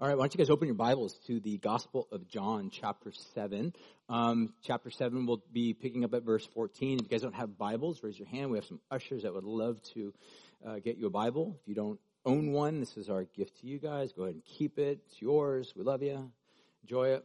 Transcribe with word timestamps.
All 0.00 0.08
right, 0.08 0.16
why 0.16 0.22
don't 0.22 0.32
you 0.32 0.38
guys 0.38 0.48
open 0.48 0.66
your 0.66 0.76
Bibles 0.76 1.12
to 1.26 1.40
the 1.40 1.58
Gospel 1.58 2.08
of 2.10 2.26
John, 2.26 2.70
chapter 2.70 3.12
7. 3.34 3.74
Um, 4.08 4.54
chapter 4.62 4.88
7, 4.88 5.26
we'll 5.26 5.42
be 5.52 5.74
picking 5.74 6.04
up 6.04 6.14
at 6.14 6.22
verse 6.22 6.46
14. 6.54 7.00
If 7.00 7.02
you 7.02 7.08
guys 7.10 7.20
don't 7.20 7.34
have 7.34 7.58
Bibles, 7.58 8.02
raise 8.02 8.18
your 8.18 8.26
hand. 8.26 8.50
We 8.50 8.56
have 8.56 8.64
some 8.64 8.80
ushers 8.90 9.24
that 9.24 9.34
would 9.34 9.44
love 9.44 9.78
to 9.92 10.14
uh, 10.66 10.78
get 10.78 10.96
you 10.96 11.06
a 11.06 11.10
Bible. 11.10 11.54
If 11.60 11.68
you 11.68 11.74
don't 11.74 12.00
own 12.24 12.50
one, 12.52 12.80
this 12.80 12.96
is 12.96 13.10
our 13.10 13.24
gift 13.24 13.60
to 13.60 13.66
you 13.66 13.78
guys. 13.78 14.10
Go 14.14 14.22
ahead 14.22 14.36
and 14.36 14.44
keep 14.46 14.78
it. 14.78 15.00
It's 15.06 15.20
yours. 15.20 15.70
We 15.76 15.84
love 15.84 16.02
you. 16.02 16.32
Enjoy 16.84 17.08
it. 17.08 17.24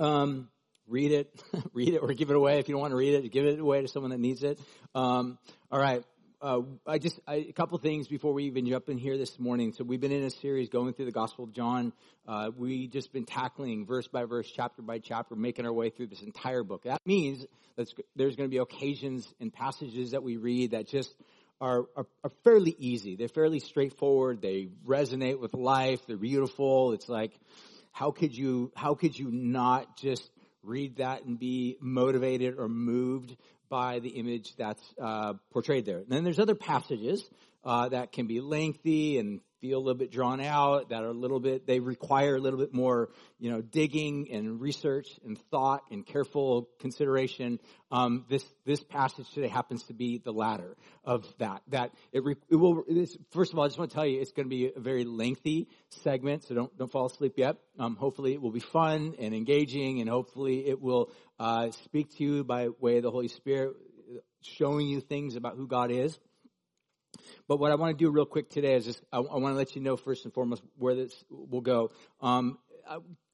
Um, 0.00 0.48
read 0.86 1.12
it. 1.12 1.42
read 1.74 1.92
it 1.92 1.98
or 1.98 2.14
give 2.14 2.30
it 2.30 2.36
away. 2.36 2.60
If 2.60 2.68
you 2.68 2.72
don't 2.72 2.80
want 2.80 2.92
to 2.92 2.96
read 2.96 3.12
it, 3.12 3.30
give 3.30 3.44
it 3.44 3.58
away 3.58 3.82
to 3.82 3.88
someone 3.88 4.12
that 4.12 4.20
needs 4.20 4.42
it. 4.42 4.58
Um, 4.94 5.36
all 5.70 5.78
right 5.78 6.02
uh, 6.42 6.62
I 6.86 6.98
just 6.98 7.20
I, 7.26 7.34
a 7.36 7.52
couple 7.52 7.78
things 7.78 8.08
before 8.08 8.32
we 8.32 8.44
even 8.44 8.66
jump 8.66 8.88
in 8.88 8.98
here 8.98 9.16
this 9.16 9.38
morning. 9.38 9.72
So 9.72 9.84
we've 9.84 10.00
been 10.00 10.12
in 10.12 10.24
a 10.24 10.30
series 10.30 10.68
going 10.68 10.92
through 10.92 11.04
the 11.04 11.12
Gospel 11.12 11.44
of 11.44 11.52
John. 11.52 11.92
Uh, 12.26 12.50
we 12.56 12.88
just 12.88 13.12
been 13.12 13.24
tackling 13.24 13.86
verse 13.86 14.08
by 14.08 14.24
verse, 14.24 14.50
chapter 14.52 14.82
by 14.82 14.98
chapter, 14.98 15.36
making 15.36 15.66
our 15.66 15.72
way 15.72 15.90
through 15.90 16.08
this 16.08 16.22
entire 16.22 16.64
book. 16.64 16.82
That 16.82 17.00
means 17.06 17.46
that 17.76 17.88
there's 18.16 18.34
going 18.34 18.50
to 18.50 18.52
be 18.52 18.58
occasions 18.58 19.32
and 19.40 19.52
passages 19.52 20.10
that 20.10 20.24
we 20.24 20.36
read 20.36 20.72
that 20.72 20.88
just 20.88 21.14
are, 21.60 21.84
are, 21.96 22.06
are 22.24 22.32
fairly 22.42 22.74
easy. 22.76 23.14
They're 23.14 23.28
fairly 23.28 23.60
straightforward. 23.60 24.42
They 24.42 24.68
resonate 24.84 25.38
with 25.38 25.54
life. 25.54 26.00
They're 26.08 26.16
beautiful. 26.16 26.92
It's 26.92 27.08
like 27.08 27.38
how 27.92 28.10
could 28.10 28.36
you 28.36 28.72
how 28.74 28.94
could 28.94 29.16
you 29.16 29.30
not 29.30 29.96
just 29.96 30.28
read 30.64 30.96
that 30.96 31.24
and 31.24 31.38
be 31.38 31.76
motivated 31.80 32.58
or 32.58 32.68
moved 32.68 33.36
by 33.72 34.00
the 34.00 34.10
image 34.10 34.54
that's 34.58 34.82
uh, 35.00 35.32
portrayed 35.50 35.86
there. 35.86 35.96
And 35.96 36.08
then 36.08 36.24
there's 36.24 36.38
other 36.38 36.54
passages 36.54 37.24
uh, 37.64 37.88
that 37.88 38.12
can 38.12 38.26
be 38.26 38.42
lengthy 38.42 39.16
and 39.16 39.40
feel 39.62 39.78
a 39.78 39.80
little 39.80 39.98
bit 39.98 40.10
drawn 40.10 40.40
out, 40.40 40.88
that 40.88 41.04
are 41.04 41.08
a 41.08 41.14
little 41.14 41.38
bit, 41.38 41.68
they 41.68 41.78
require 41.78 42.34
a 42.34 42.40
little 42.40 42.58
bit 42.58 42.74
more, 42.74 43.10
you 43.38 43.48
know, 43.48 43.62
digging 43.62 44.28
and 44.32 44.60
research 44.60 45.08
and 45.24 45.38
thought 45.52 45.84
and 45.92 46.04
careful 46.04 46.68
consideration. 46.80 47.60
Um, 47.92 48.24
this, 48.28 48.44
this 48.66 48.82
passage 48.82 49.30
today 49.32 49.46
happens 49.46 49.84
to 49.84 49.94
be 49.94 50.18
the 50.18 50.32
latter 50.32 50.76
of 51.04 51.24
that. 51.38 51.62
That 51.68 51.92
it, 52.12 52.24
re, 52.24 52.34
it 52.50 52.56
will, 52.56 52.82
first 53.30 53.52
of 53.52 53.58
all, 53.58 53.64
I 53.64 53.68
just 53.68 53.78
want 53.78 53.92
to 53.92 53.94
tell 53.94 54.06
you, 54.06 54.20
it's 54.20 54.32
going 54.32 54.46
to 54.46 54.54
be 54.54 54.72
a 54.74 54.80
very 54.80 55.04
lengthy 55.04 55.68
segment, 56.02 56.42
so 56.42 56.56
don't, 56.56 56.76
don't 56.76 56.90
fall 56.90 57.06
asleep 57.06 57.34
yet. 57.36 57.56
Um, 57.78 57.94
hopefully 57.94 58.32
it 58.32 58.42
will 58.42 58.50
be 58.50 58.60
fun 58.60 59.14
and 59.20 59.32
engaging 59.32 60.00
and 60.00 60.10
hopefully 60.10 60.66
it 60.66 60.82
will, 60.82 61.12
uh, 61.38 61.70
speak 61.84 62.16
to 62.16 62.24
you 62.24 62.44
by 62.44 62.68
way 62.80 62.96
of 62.96 63.04
the 63.04 63.12
Holy 63.12 63.28
Spirit, 63.28 63.76
showing 64.42 64.88
you 64.88 65.00
things 65.00 65.36
about 65.36 65.56
who 65.56 65.68
God 65.68 65.92
is. 65.92 66.18
But 67.48 67.58
what 67.58 67.70
I 67.70 67.74
want 67.74 67.96
to 67.96 68.04
do 68.04 68.10
real 68.10 68.26
quick 68.26 68.48
today 68.48 68.74
is 68.74 68.84
just, 68.84 69.02
I, 69.12 69.18
I 69.18 69.36
want 69.36 69.54
to 69.54 69.56
let 69.56 69.74
you 69.74 69.82
know 69.82 69.96
first 69.96 70.24
and 70.24 70.32
foremost 70.32 70.62
where 70.78 70.94
this 70.94 71.24
will 71.30 71.60
go. 71.60 71.90
Um, 72.20 72.58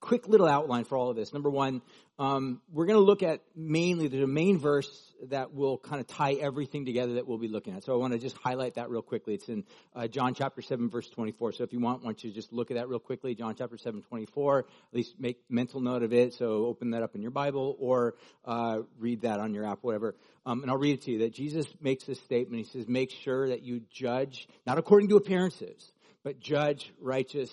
quick 0.00 0.28
little 0.28 0.46
outline 0.46 0.84
for 0.84 0.96
all 0.96 1.10
of 1.10 1.16
this. 1.16 1.32
Number 1.32 1.50
one, 1.50 1.82
um, 2.18 2.60
we're 2.72 2.86
going 2.86 2.98
to 2.98 3.04
look 3.04 3.22
at 3.22 3.42
mainly 3.54 4.08
the 4.08 4.26
main 4.26 4.58
verse 4.58 4.88
that 5.28 5.54
will 5.54 5.78
kind 5.78 6.00
of 6.00 6.06
tie 6.06 6.34
everything 6.34 6.84
together 6.84 7.14
that 7.14 7.28
we'll 7.28 7.38
be 7.38 7.48
looking 7.48 7.74
at. 7.74 7.84
So 7.84 7.94
I 7.94 7.96
want 7.96 8.12
to 8.12 8.18
just 8.18 8.36
highlight 8.36 8.74
that 8.74 8.90
real 8.90 9.02
quickly. 9.02 9.34
It's 9.34 9.48
in 9.48 9.64
uh, 9.94 10.08
John 10.08 10.34
chapter 10.34 10.60
7 10.60 10.90
verse 10.90 11.08
24. 11.10 11.52
So 11.52 11.64
if 11.64 11.72
you 11.72 11.80
want, 11.80 12.04
want 12.04 12.24
you 12.24 12.30
to 12.30 12.34
just 12.34 12.52
look 12.52 12.70
at 12.70 12.76
that 12.76 12.88
real 12.88 12.98
quickly. 12.98 13.34
John 13.34 13.54
chapter 13.56 13.76
7 13.76 14.02
24. 14.02 14.58
At 14.58 14.66
least 14.92 15.14
make 15.18 15.38
mental 15.48 15.80
note 15.80 16.02
of 16.02 16.12
it. 16.12 16.34
So 16.34 16.66
open 16.66 16.90
that 16.90 17.02
up 17.02 17.14
in 17.14 17.22
your 17.22 17.30
Bible 17.30 17.76
or 17.78 18.14
uh, 18.44 18.80
read 18.98 19.22
that 19.22 19.38
on 19.38 19.54
your 19.54 19.64
app, 19.66 19.78
whatever. 19.82 20.16
Um, 20.44 20.62
and 20.62 20.70
I'll 20.70 20.78
read 20.78 20.94
it 20.94 21.02
to 21.02 21.12
you 21.12 21.18
that 21.20 21.34
Jesus 21.34 21.66
makes 21.80 22.04
this 22.04 22.20
statement. 22.20 22.66
He 22.66 22.70
says, 22.78 22.88
make 22.88 23.10
sure 23.10 23.48
that 23.48 23.62
you 23.62 23.82
judge, 23.92 24.48
not 24.66 24.78
according 24.78 25.08
to 25.10 25.16
appearances, 25.16 25.92
but 26.24 26.40
judge 26.40 26.92
righteous 27.00 27.50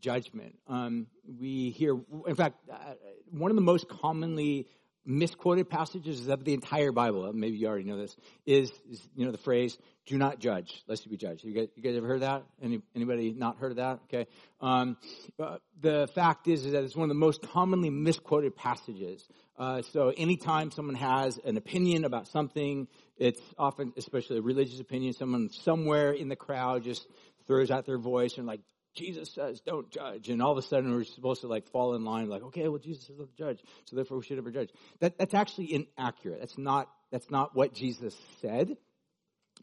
judgment. 0.00 0.58
Um, 0.66 1.06
we 1.40 1.70
hear, 1.70 1.96
in 2.26 2.34
fact, 2.34 2.56
uh, 2.70 2.94
one 3.30 3.50
of 3.50 3.56
the 3.56 3.62
most 3.62 3.88
commonly 3.88 4.66
misquoted 5.08 5.70
passages 5.70 6.26
of 6.26 6.44
the 6.44 6.52
entire 6.52 6.90
Bible, 6.90 7.32
maybe 7.32 7.56
you 7.56 7.68
already 7.68 7.84
know 7.84 7.96
this, 7.96 8.16
is, 8.44 8.72
is 8.90 9.08
you 9.14 9.24
know, 9.24 9.30
the 9.30 9.38
phrase, 9.38 9.78
do 10.04 10.18
not 10.18 10.40
judge, 10.40 10.82
lest 10.88 11.04
you 11.04 11.10
be 11.10 11.16
judged. 11.16 11.44
You 11.44 11.54
guys, 11.54 11.68
you 11.76 11.82
guys 11.82 11.96
ever 11.96 12.08
heard 12.08 12.22
that? 12.22 12.42
Any, 12.60 12.82
anybody 12.94 13.32
not 13.32 13.58
heard 13.58 13.70
of 13.70 13.76
that? 13.76 14.00
Okay. 14.04 14.26
Um, 14.60 14.96
uh, 15.38 15.58
the 15.80 16.08
fact 16.14 16.48
is, 16.48 16.66
is 16.66 16.72
that 16.72 16.82
it's 16.82 16.96
one 16.96 17.04
of 17.04 17.08
the 17.08 17.20
most 17.20 17.42
commonly 17.42 17.88
misquoted 17.88 18.56
passages. 18.56 19.24
Uh, 19.56 19.82
so 19.82 20.12
anytime 20.16 20.72
someone 20.72 20.96
has 20.96 21.38
an 21.44 21.56
opinion 21.56 22.04
about 22.04 22.26
something, 22.26 22.88
it's 23.16 23.40
often, 23.56 23.92
especially 23.96 24.38
a 24.38 24.42
religious 24.42 24.80
opinion, 24.80 25.12
someone 25.12 25.50
somewhere 25.50 26.10
in 26.12 26.28
the 26.28 26.36
crowd 26.36 26.82
just 26.82 27.06
throws 27.46 27.70
out 27.70 27.86
their 27.86 27.98
voice 27.98 28.38
and 28.38 28.46
like, 28.46 28.60
Jesus 28.96 29.30
says, 29.32 29.60
don't 29.60 29.90
judge. 29.90 30.28
And 30.28 30.42
all 30.42 30.52
of 30.52 30.58
a 30.58 30.62
sudden 30.62 30.92
we're 30.92 31.04
supposed 31.04 31.42
to 31.42 31.46
like 31.46 31.68
fall 31.70 31.94
in 31.94 32.04
line, 32.04 32.28
like, 32.28 32.42
okay, 32.44 32.66
well, 32.68 32.78
Jesus 32.78 33.06
says 33.06 33.16
don't 33.16 33.36
judge. 33.36 33.62
So 33.84 33.96
therefore 33.96 34.18
we 34.18 34.24
should 34.24 34.36
never 34.36 34.50
judge. 34.50 34.70
That, 35.00 35.18
that's 35.18 35.34
actually 35.34 35.72
inaccurate. 35.74 36.40
That's 36.40 36.58
not, 36.58 36.88
that's 37.12 37.30
not 37.30 37.54
what 37.54 37.74
Jesus 37.74 38.16
said. 38.40 38.76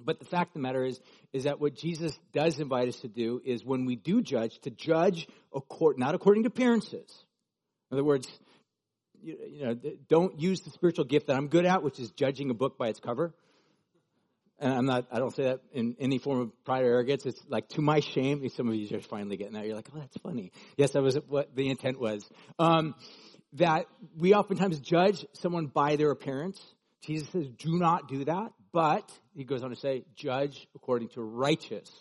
But 0.04 0.20
the 0.20 0.26
fact 0.26 0.52
of 0.52 0.54
the 0.54 0.60
matter 0.60 0.84
is, 0.86 1.00
is 1.34 1.44
that 1.44 1.60
what 1.60 1.76
Jesus 1.76 2.18
does 2.32 2.60
invite 2.60 2.88
us 2.88 3.00
to 3.02 3.08
do 3.08 3.42
is 3.44 3.64
when 3.64 3.86
we 3.86 3.96
do 3.96 4.22
judge, 4.22 4.60
to 4.62 4.72
judge 4.72 5.28
accord, 5.54 6.00
not 6.00 6.16
according 6.16 6.44
to 6.44 6.48
appearances. 6.48 7.26
In 7.92 7.98
other 7.98 8.04
words, 8.04 8.28
you, 9.22 9.38
you 9.48 9.66
know, 9.66 9.80
don't 10.10 10.40
use 10.40 10.62
the 10.62 10.72
spiritual 10.72 11.06
gift 11.06 11.28
that 11.28 11.36
I'm 11.36 11.48
good 11.48 11.66
at, 11.66 11.84
which 11.84 12.00
is 12.00 12.12
judging 12.12 12.50
a 12.50 12.56
book 12.56 12.78
by 12.78 12.88
its 12.88 13.00
cover 13.00 13.34
and 14.64 14.74
I'm 14.74 14.86
not, 14.86 15.08
I 15.12 15.20
don't 15.20 15.36
say 15.36 15.44
that 15.44 15.60
in 15.74 15.98
any 16.00 16.20
form 16.20 16.40
of 16.40 16.64
pride 16.64 16.84
or 16.84 16.88
arrogance. 16.88 17.26
It's 17.26 17.42
like 17.50 17.68
to 17.70 17.82
my 17.82 18.00
shame. 18.00 18.48
Some 18.50 18.70
of 18.70 18.76
you 18.76 18.98
are 18.98 19.02
finally 19.02 19.36
getting 19.36 19.54
that. 19.54 19.66
You're 19.66 19.76
like, 19.76 19.90
oh, 19.94 20.00
that's 20.00 20.16
funny. 20.24 20.54
Yes, 20.78 20.92
that 20.92 21.04
was 21.04 21.16
what 21.28 21.54
the 21.54 21.70
intent 21.70 22.00
was. 22.00 22.26
Um, 22.58 22.96
that 23.54 23.88
we 24.18 24.34
oftentimes 24.34 24.80
judge 24.80 25.26
someone 25.34 25.68
by 25.68 25.98
their 25.98 26.12
appearance. 26.12 26.60
Jesus 27.02 27.28
says, 27.30 27.48
do 27.58 27.78
not 27.78 28.08
do 28.08 28.24
that. 28.24 28.54
But 28.72 29.12
he 29.36 29.44
goes 29.44 29.64
on 29.64 29.70
to 29.70 29.76
say, 29.76 30.06
judge 30.16 30.66
according 30.76 31.10
to 31.10 31.22
righteous 31.22 31.92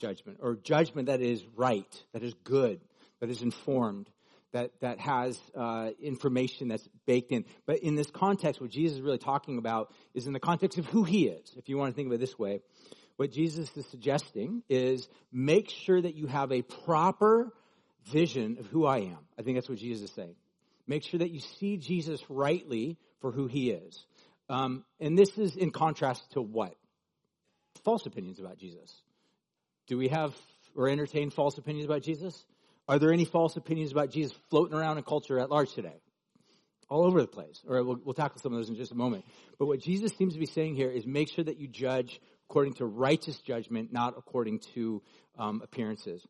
judgment 0.00 0.38
or 0.42 0.56
judgment 0.56 1.06
that 1.06 1.20
is 1.20 1.44
right, 1.54 2.04
that 2.12 2.24
is 2.24 2.34
good, 2.42 2.80
that 3.20 3.30
is 3.30 3.40
informed 3.40 4.10
that, 4.52 4.72
that 4.80 4.98
has 4.98 5.38
uh, 5.56 5.90
information 6.02 6.68
that's 6.68 6.88
baked 7.06 7.32
in. 7.32 7.44
But 7.66 7.80
in 7.80 7.94
this 7.94 8.10
context, 8.10 8.60
what 8.60 8.70
Jesus 8.70 8.96
is 8.98 9.02
really 9.02 9.18
talking 9.18 9.58
about 9.58 9.92
is 10.14 10.26
in 10.26 10.32
the 10.32 10.40
context 10.40 10.78
of 10.78 10.86
who 10.86 11.04
he 11.04 11.26
is, 11.26 11.54
if 11.56 11.68
you 11.68 11.78
want 11.78 11.92
to 11.92 11.96
think 11.96 12.06
of 12.06 12.12
it 12.12 12.20
this 12.20 12.38
way. 12.38 12.60
What 13.16 13.32
Jesus 13.32 13.70
is 13.76 13.86
suggesting 13.86 14.62
is 14.68 15.08
make 15.30 15.68
sure 15.68 16.00
that 16.00 16.14
you 16.14 16.26
have 16.26 16.52
a 16.52 16.62
proper 16.62 17.52
vision 18.06 18.56
of 18.58 18.66
who 18.66 18.86
I 18.86 18.98
am. 18.98 19.18
I 19.38 19.42
think 19.42 19.56
that's 19.56 19.68
what 19.68 19.78
Jesus 19.78 20.08
is 20.08 20.14
saying. 20.14 20.34
Make 20.86 21.04
sure 21.04 21.18
that 21.18 21.30
you 21.30 21.40
see 21.40 21.76
Jesus 21.76 22.20
rightly 22.28 22.96
for 23.20 23.30
who 23.30 23.46
he 23.46 23.70
is. 23.70 24.04
Um, 24.48 24.84
and 24.98 25.16
this 25.16 25.38
is 25.38 25.54
in 25.54 25.70
contrast 25.70 26.32
to 26.32 26.42
what? 26.42 26.74
False 27.84 28.06
opinions 28.06 28.40
about 28.40 28.58
Jesus. 28.58 29.02
Do 29.86 29.96
we 29.96 30.08
have 30.08 30.34
or 30.74 30.88
entertain 30.88 31.30
false 31.30 31.58
opinions 31.58 31.84
about 31.86 32.02
Jesus? 32.02 32.44
Are 32.90 32.98
there 32.98 33.12
any 33.12 33.24
false 33.24 33.56
opinions 33.56 33.92
about 33.92 34.10
Jesus 34.10 34.36
floating 34.50 34.76
around 34.76 34.98
in 34.98 35.04
culture 35.04 35.38
at 35.38 35.48
large 35.48 35.72
today? 35.74 35.94
All 36.88 37.06
over 37.06 37.20
the 37.20 37.28
place. 37.28 37.62
All 37.68 37.76
right, 37.76 37.86
we'll, 37.86 38.00
we'll 38.04 38.14
tackle 38.14 38.40
some 38.40 38.52
of 38.52 38.58
those 38.58 38.68
in 38.68 38.74
just 38.74 38.90
a 38.90 38.96
moment. 38.96 39.24
But 39.60 39.66
what 39.66 39.78
Jesus 39.78 40.12
seems 40.16 40.32
to 40.34 40.40
be 40.40 40.46
saying 40.46 40.74
here 40.74 40.90
is 40.90 41.06
make 41.06 41.28
sure 41.30 41.44
that 41.44 41.56
you 41.56 41.68
judge 41.68 42.20
according 42.50 42.74
to 42.74 42.86
righteous 42.86 43.38
judgment, 43.38 43.92
not 43.92 44.14
according 44.18 44.58
to 44.74 45.00
um, 45.38 45.60
appearances. 45.62 46.26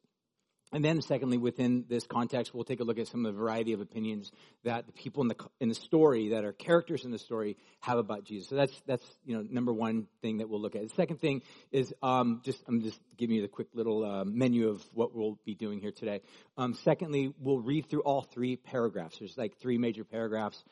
And 0.73 0.85
then, 0.85 1.03
secondly, 1.03 1.37
within 1.37 1.85
this 1.89 2.07
context, 2.07 2.55
we'll 2.55 2.65
take 2.65 2.79
a 2.79 2.85
look 2.85 2.99
at 2.99 3.09
some 3.09 3.27
of 3.27 3.35
the 3.35 3.39
variety 3.39 3.73
of 3.73 3.81
opinions 3.81 4.31
that 4.63 4.87
the 4.87 4.93
people 4.93 5.23
in 5.23 5.29
the 5.29 5.35
in 5.59 5.69
the 5.69 5.75
story, 5.75 6.29
that 6.29 6.45
are 6.45 6.53
characters 6.53 7.05
in 7.05 7.11
the 7.11 7.19
story, 7.19 7.57
have 7.81 7.99
about 7.99 8.25
Jesus. 8.25 8.49
So 8.49 8.55
that's 8.55 8.83
that's 8.87 9.05
you 9.25 9.37
know 9.37 9.45
number 9.51 9.73
one 9.73 10.07
thing 10.23 10.39
that 10.39 10.49
we'll 10.49 10.61
look 10.61 10.77
at. 10.77 10.83
The 10.83 10.95
second 10.95 11.21
thing 11.21 11.43
is 11.73 11.93
um, 12.03 12.41
just 12.45 12.63
I'm 12.69 12.83
just 12.83 13.01
giving 13.17 13.35
you 13.35 13.43
the 13.43 13.49
quick 13.49 13.67
little 13.75 14.05
uh, 14.05 14.25
menu 14.25 14.69
of 14.69 14.83
what 14.95 15.13
we'll 15.13 15.39
be 15.45 15.57
doing 15.57 15.81
here 15.81 15.93
today. 15.93 16.21
Um, 16.57 16.75
secondly, 16.85 17.35
we'll 17.41 17.61
read 17.61 17.91
through 17.91 18.03
all 18.03 18.23
three 18.23 18.55
paragraphs. 18.55 19.19
There's 19.19 19.37
like 19.37 19.59
three 19.59 19.77
major 19.77 20.05
paragraphs 20.05 20.63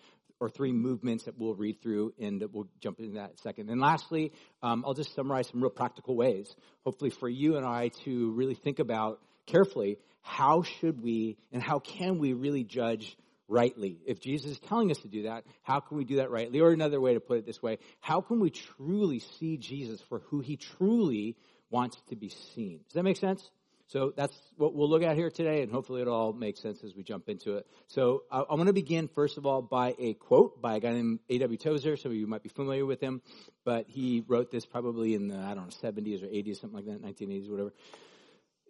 or 0.40 0.48
three 0.48 0.72
movements 0.72 1.24
that 1.24 1.36
we'll 1.36 1.54
read 1.54 1.82
through, 1.82 2.14
and 2.20 2.42
that 2.42 2.54
we'll 2.54 2.68
jump 2.80 3.00
into 3.00 3.14
that 3.14 3.38
second. 3.40 3.68
And 3.70 3.80
lastly, 3.80 4.32
um, 4.62 4.84
I'll 4.86 4.94
just 4.94 5.14
summarize 5.14 5.48
some 5.48 5.60
real 5.60 5.70
practical 5.70 6.14
ways, 6.14 6.54
hopefully 6.84 7.10
for 7.10 7.28
you 7.28 7.56
and 7.56 7.66
I 7.66 7.88
to 8.04 8.30
really 8.32 8.54
think 8.54 8.78
about 8.78 9.20
carefully 9.48 9.98
how 10.28 10.62
should 10.62 11.02
we 11.02 11.38
and 11.52 11.62
how 11.62 11.78
can 11.78 12.18
we 12.18 12.34
really 12.34 12.62
judge 12.62 13.16
rightly? 13.48 13.98
If 14.06 14.20
Jesus 14.20 14.52
is 14.52 14.58
telling 14.60 14.90
us 14.90 14.98
to 14.98 15.08
do 15.08 15.22
that, 15.22 15.44
how 15.62 15.80
can 15.80 15.96
we 15.96 16.04
do 16.04 16.16
that 16.16 16.30
rightly? 16.30 16.60
Or 16.60 16.70
another 16.70 17.00
way 17.00 17.14
to 17.14 17.20
put 17.20 17.38
it 17.38 17.46
this 17.46 17.62
way, 17.62 17.78
how 18.00 18.20
can 18.20 18.40
we 18.40 18.50
truly 18.50 19.20
see 19.20 19.56
Jesus 19.56 20.00
for 20.08 20.20
who 20.30 20.40
he 20.40 20.56
truly 20.56 21.36
wants 21.70 21.96
to 22.10 22.16
be 22.16 22.28
seen? 22.28 22.80
Does 22.84 22.94
that 22.94 23.04
make 23.04 23.16
sense? 23.16 23.50
So 23.86 24.12
that's 24.14 24.36
what 24.58 24.74
we'll 24.74 24.90
look 24.90 25.02
at 25.02 25.16
here 25.16 25.30
today, 25.30 25.62
and 25.62 25.72
hopefully 25.72 26.02
it 26.02 26.08
all 26.08 26.34
makes 26.34 26.60
sense 26.60 26.84
as 26.84 26.94
we 26.94 27.02
jump 27.02 27.30
into 27.30 27.56
it. 27.56 27.66
So 27.86 28.24
I, 28.30 28.40
I 28.40 28.54
want 28.54 28.66
to 28.66 28.74
begin, 28.74 29.08
first 29.08 29.38
of 29.38 29.46
all, 29.46 29.62
by 29.62 29.94
a 29.98 30.12
quote 30.12 30.60
by 30.60 30.76
a 30.76 30.80
guy 30.80 30.92
named 30.92 31.20
A.W. 31.30 31.56
Tozer. 31.56 31.96
Some 31.96 32.12
of 32.12 32.18
you 32.18 32.26
might 32.26 32.42
be 32.42 32.50
familiar 32.50 32.84
with 32.84 33.00
him, 33.00 33.22
but 33.64 33.86
he 33.88 34.22
wrote 34.28 34.50
this 34.50 34.66
probably 34.66 35.14
in 35.14 35.28
the, 35.28 35.38
I 35.38 35.54
don't 35.54 35.68
know, 35.68 35.90
70s 35.90 36.22
or 36.22 36.26
80s, 36.26 36.60
something 36.60 36.76
like 36.76 36.84
that, 36.84 37.02
1980s, 37.02 37.48
whatever 37.48 37.72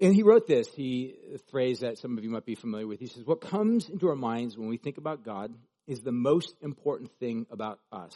And 0.01 0.15
he 0.15 0.23
wrote 0.23 0.47
this, 0.47 0.69
he, 0.69 1.15
a 1.35 1.39
phrase 1.51 1.81
that 1.81 1.99
some 1.99 2.17
of 2.17 2.25
you 2.25 2.31
might 2.31 2.47
be 2.47 2.55
familiar 2.55 2.87
with. 2.87 3.01
He 3.01 3.09
says, 3.09 3.25
What 3.25 3.41
comes 3.41 3.89
into 3.89 4.09
our 4.09 4.17
minds 4.17 4.57
when 4.57 4.69
we 4.69 4.77
think 4.77 4.97
about 4.97 5.25
God 5.25 5.53
is 5.87 6.01
the 6.01 6.13
most 6.13 6.55
important 6.63 7.11
thing 7.19 7.47
about 7.51 7.81
us. 7.91 8.15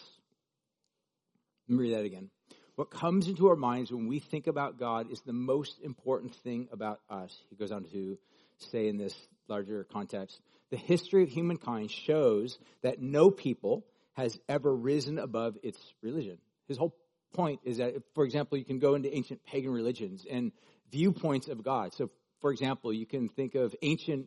Let 1.68 1.78
me 1.78 1.82
read 1.82 1.94
that 1.94 2.04
again. 2.04 2.30
What 2.76 2.90
comes 2.90 3.28
into 3.28 3.48
our 3.48 3.56
minds 3.56 3.90
when 3.90 4.06
we 4.06 4.18
think 4.18 4.46
about 4.46 4.78
God 4.78 5.10
is 5.10 5.20
the 5.22 5.32
most 5.32 5.80
important 5.82 6.34
thing 6.36 6.68
about 6.72 7.00
us. 7.10 7.36
He 7.50 7.56
goes 7.56 7.72
on 7.72 7.84
to 7.92 8.18
say 8.58 8.88
in 8.88 8.96
this 8.96 9.14
larger 9.48 9.84
context 9.84 10.40
the 10.70 10.76
history 10.76 11.22
of 11.22 11.28
humankind 11.28 11.90
shows 11.90 12.58
that 12.82 13.00
no 13.00 13.30
people 13.30 13.84
has 14.14 14.38
ever 14.48 14.74
risen 14.74 15.18
above 15.18 15.56
its 15.62 15.78
religion. 16.00 16.38
His 16.66 16.78
whole 16.78 16.96
point 17.32 17.60
is 17.64 17.78
that, 17.78 17.94
for 18.14 18.24
example, 18.24 18.58
you 18.58 18.64
can 18.64 18.78
go 18.78 18.94
into 18.94 19.14
ancient 19.14 19.44
pagan 19.44 19.70
religions 19.70 20.26
and 20.30 20.52
viewpoints 20.90 21.48
of 21.48 21.62
God. 21.62 21.94
So, 21.94 22.10
for 22.40 22.52
example, 22.52 22.92
you 22.92 23.06
can 23.06 23.28
think 23.28 23.54
of 23.54 23.74
ancient 23.82 24.26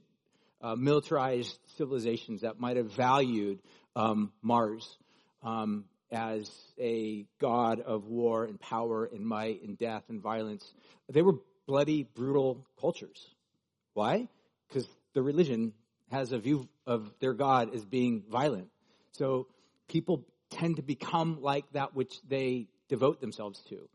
uh, 0.61 0.75
militarized 0.75 1.57
civilizations 1.77 2.41
that 2.41 2.59
might 2.59 2.77
have 2.77 2.91
valued 2.93 3.59
um, 3.95 4.31
Mars 4.41 4.97
um, 5.43 5.85
as 6.11 6.49
a 6.79 7.25
god 7.39 7.81
of 7.81 8.07
war 8.07 8.45
and 8.45 8.59
power 8.59 9.05
and 9.05 9.25
might 9.25 9.61
and 9.63 9.77
death 9.77 10.03
and 10.09 10.21
violence. 10.21 10.65
They 11.09 11.21
were 11.21 11.35
bloody, 11.67 12.03
brutal 12.03 12.65
cultures. 12.79 13.25
Why? 13.93 14.27
Because 14.67 14.87
the 15.13 15.21
religion 15.21 15.73
has 16.11 16.31
a 16.31 16.39
view 16.39 16.67
of 16.85 17.11
their 17.19 17.33
God 17.33 17.73
as 17.73 17.83
being 17.85 18.23
violent. 18.29 18.69
So 19.11 19.47
people 19.87 20.25
tend 20.49 20.77
to 20.77 20.81
become 20.81 21.41
like 21.41 21.65
that 21.73 21.95
which 21.95 22.13
they 22.27 22.67
devote 22.87 23.21
themselves 23.21 23.61
to. 23.69 23.89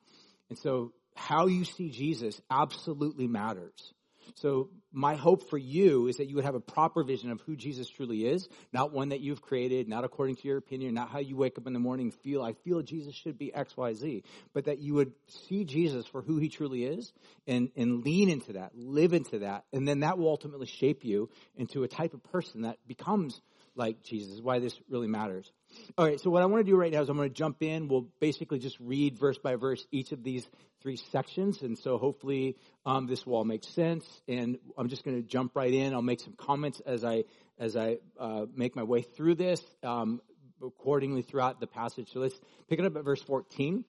And 0.48 0.58
so 0.58 0.92
how 1.14 1.46
you 1.46 1.64
see 1.64 1.90
Jesus 1.90 2.40
absolutely 2.50 3.26
matters. 3.26 3.92
So 4.36 4.70
my 4.92 5.14
hope 5.14 5.48
for 5.50 5.58
you 5.58 6.06
is 6.06 6.16
that 6.16 6.28
you 6.28 6.36
would 6.36 6.44
have 6.44 6.54
a 6.54 6.60
proper 6.60 7.02
vision 7.02 7.30
of 7.30 7.40
who 7.42 7.56
Jesus 7.56 7.88
truly 7.88 8.26
is, 8.26 8.48
not 8.72 8.92
one 8.92 9.10
that 9.10 9.20
you've 9.20 9.42
created, 9.42 9.88
not 9.88 10.04
according 10.04 10.36
to 10.36 10.48
your 10.48 10.56
opinion, 10.56 10.94
not 10.94 11.10
how 11.10 11.18
you 11.18 11.36
wake 11.36 11.58
up 11.58 11.66
in 11.66 11.72
the 11.72 11.78
morning 11.78 12.10
feel, 12.10 12.42
I 12.42 12.52
feel 12.52 12.82
Jesus 12.82 13.14
should 13.14 13.38
be 13.38 13.52
X, 13.52 13.76
Y, 13.76 13.94
Z, 13.94 14.22
but 14.52 14.66
that 14.66 14.78
you 14.78 14.94
would 14.94 15.12
see 15.48 15.64
Jesus 15.64 16.06
for 16.06 16.22
who 16.22 16.38
he 16.38 16.48
truly 16.48 16.84
is 16.84 17.12
and, 17.46 17.70
and 17.76 18.04
lean 18.04 18.28
into 18.28 18.54
that, 18.54 18.72
live 18.74 19.12
into 19.12 19.40
that, 19.40 19.64
and 19.72 19.86
then 19.86 20.00
that 20.00 20.18
will 20.18 20.28
ultimately 20.28 20.66
shape 20.66 21.04
you 21.04 21.28
into 21.56 21.82
a 21.82 21.88
type 21.88 22.14
of 22.14 22.22
person 22.24 22.62
that 22.62 22.78
becomes 22.86 23.40
like 23.74 24.02
Jesus, 24.02 24.40
why 24.40 24.58
this 24.58 24.78
really 24.88 25.08
matters. 25.08 25.50
All 25.96 26.04
right, 26.04 26.20
so 26.20 26.30
what 26.30 26.42
I 26.42 26.46
want 26.46 26.64
to 26.64 26.70
do 26.70 26.76
right 26.76 26.92
now 26.92 27.02
is 27.02 27.08
I'm 27.08 27.16
going 27.16 27.28
to 27.28 27.34
jump 27.34 27.62
in. 27.62 27.88
We'll 27.88 28.08
basically 28.20 28.58
just 28.58 28.78
read 28.80 29.18
verse 29.18 29.38
by 29.38 29.56
verse 29.56 29.86
each 29.90 30.12
of 30.12 30.22
these 30.22 30.48
three 30.82 30.96
sections, 30.96 31.62
and 31.62 31.78
so 31.78 31.98
hopefully 31.98 32.56
um, 32.86 33.06
this 33.06 33.26
will 33.26 33.36
all 33.36 33.44
make 33.44 33.64
sense. 33.64 34.04
And 34.26 34.58
I'm 34.78 34.88
just 34.88 35.04
going 35.04 35.20
to 35.20 35.28
jump 35.28 35.52
right 35.54 35.72
in. 35.72 35.92
I'll 35.92 36.02
make 36.02 36.20
some 36.20 36.34
comments 36.36 36.80
as 36.86 37.04
I 37.04 37.24
as 37.58 37.76
I 37.76 37.98
uh, 38.18 38.46
make 38.54 38.74
my 38.74 38.82
way 38.82 39.02
through 39.02 39.34
this 39.34 39.60
um, 39.82 40.20
accordingly 40.64 41.22
throughout 41.22 41.60
the 41.60 41.66
passage. 41.66 42.12
So 42.12 42.20
let's 42.20 42.38
pick 42.68 42.78
it 42.78 42.84
up 42.84 42.96
at 42.96 43.04
verse 43.04 43.22
14. 43.22 43.84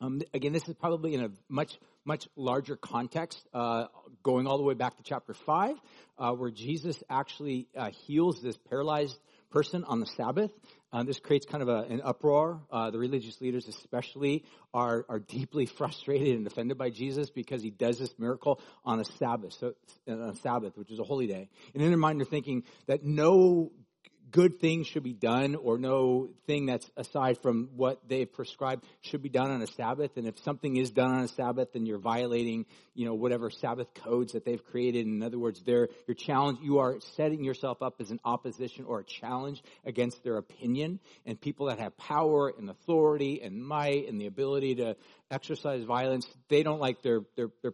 Um, 0.00 0.20
again, 0.34 0.52
this 0.52 0.68
is 0.68 0.74
probably 0.74 1.14
in 1.14 1.24
a 1.24 1.30
much 1.48 1.78
much 2.04 2.28
larger 2.36 2.76
context, 2.76 3.46
uh, 3.54 3.86
going 4.22 4.46
all 4.46 4.58
the 4.58 4.64
way 4.64 4.74
back 4.74 4.96
to 4.96 5.02
chapter 5.04 5.34
five, 5.34 5.76
uh, 6.18 6.32
where 6.32 6.50
Jesus 6.50 7.02
actually 7.08 7.68
uh, 7.76 7.90
heals 7.90 8.42
this 8.42 8.56
paralyzed 8.68 9.16
person 9.52 9.84
on 9.84 10.00
the 10.00 10.06
Sabbath. 10.06 10.50
Uh, 10.92 11.02
this 11.04 11.18
creates 11.20 11.46
kind 11.46 11.62
of 11.62 11.68
a, 11.68 11.82
an 11.88 12.02
uproar. 12.04 12.60
Uh, 12.70 12.90
the 12.90 12.98
religious 12.98 13.40
leaders, 13.40 13.68
especially, 13.68 14.44
are 14.74 15.06
are 15.08 15.20
deeply 15.20 15.66
frustrated 15.78 16.36
and 16.36 16.46
offended 16.46 16.76
by 16.76 16.90
Jesus 16.90 17.30
because 17.30 17.62
he 17.62 17.70
does 17.70 17.98
this 17.98 18.12
miracle 18.18 18.60
on 18.84 19.00
a 19.00 19.04
Sabbath, 19.04 19.52
so 19.52 19.74
on 20.08 20.30
a 20.30 20.34
Sabbath, 20.36 20.76
which 20.76 20.90
is 20.90 20.98
a 20.98 21.04
holy 21.04 21.26
day. 21.26 21.48
And 21.74 21.82
in 21.82 21.90
their 21.90 21.98
mind, 21.98 22.20
they're 22.20 22.26
thinking 22.26 22.64
that 22.86 23.04
no 23.04 23.72
good 24.32 24.58
thing 24.58 24.82
should 24.82 25.02
be 25.02 25.12
done 25.12 25.54
or 25.54 25.78
no 25.78 26.30
thing 26.46 26.66
that's 26.66 26.90
aside 26.96 27.38
from 27.42 27.68
what 27.76 28.00
they've 28.08 28.32
prescribed 28.32 28.84
should 29.02 29.22
be 29.22 29.28
done 29.28 29.50
on 29.50 29.62
a 29.62 29.66
Sabbath. 29.66 30.16
And 30.16 30.26
if 30.26 30.38
something 30.40 30.76
is 30.76 30.90
done 30.90 31.10
on 31.12 31.24
a 31.24 31.28
Sabbath, 31.28 31.72
then 31.74 31.86
you're 31.86 31.98
violating, 31.98 32.66
you 32.94 33.04
know, 33.04 33.14
whatever 33.14 33.50
Sabbath 33.50 33.92
codes 33.94 34.32
that 34.32 34.44
they've 34.44 34.64
created. 34.64 35.06
In 35.06 35.22
other 35.22 35.38
words, 35.38 35.62
they're, 35.64 35.88
you're 36.08 36.14
challenge, 36.14 36.58
you 36.62 36.78
are 36.78 36.98
setting 37.14 37.44
yourself 37.44 37.82
up 37.82 38.00
as 38.00 38.10
an 38.10 38.20
opposition 38.24 38.86
or 38.86 39.00
a 39.00 39.04
challenge 39.04 39.62
against 39.84 40.24
their 40.24 40.38
opinion. 40.38 40.98
And 41.26 41.40
people 41.40 41.66
that 41.66 41.78
have 41.78 41.96
power 41.98 42.52
and 42.56 42.70
authority 42.70 43.42
and 43.42 43.62
might 43.62 44.08
and 44.08 44.20
the 44.20 44.26
ability 44.26 44.76
to 44.76 44.96
exercise 45.32 45.82
violence, 45.84 46.26
they 46.48 46.62
don't 46.62 46.80
like 46.80 47.02
their 47.02 47.22
their 47.36 47.48
their, 47.62 47.72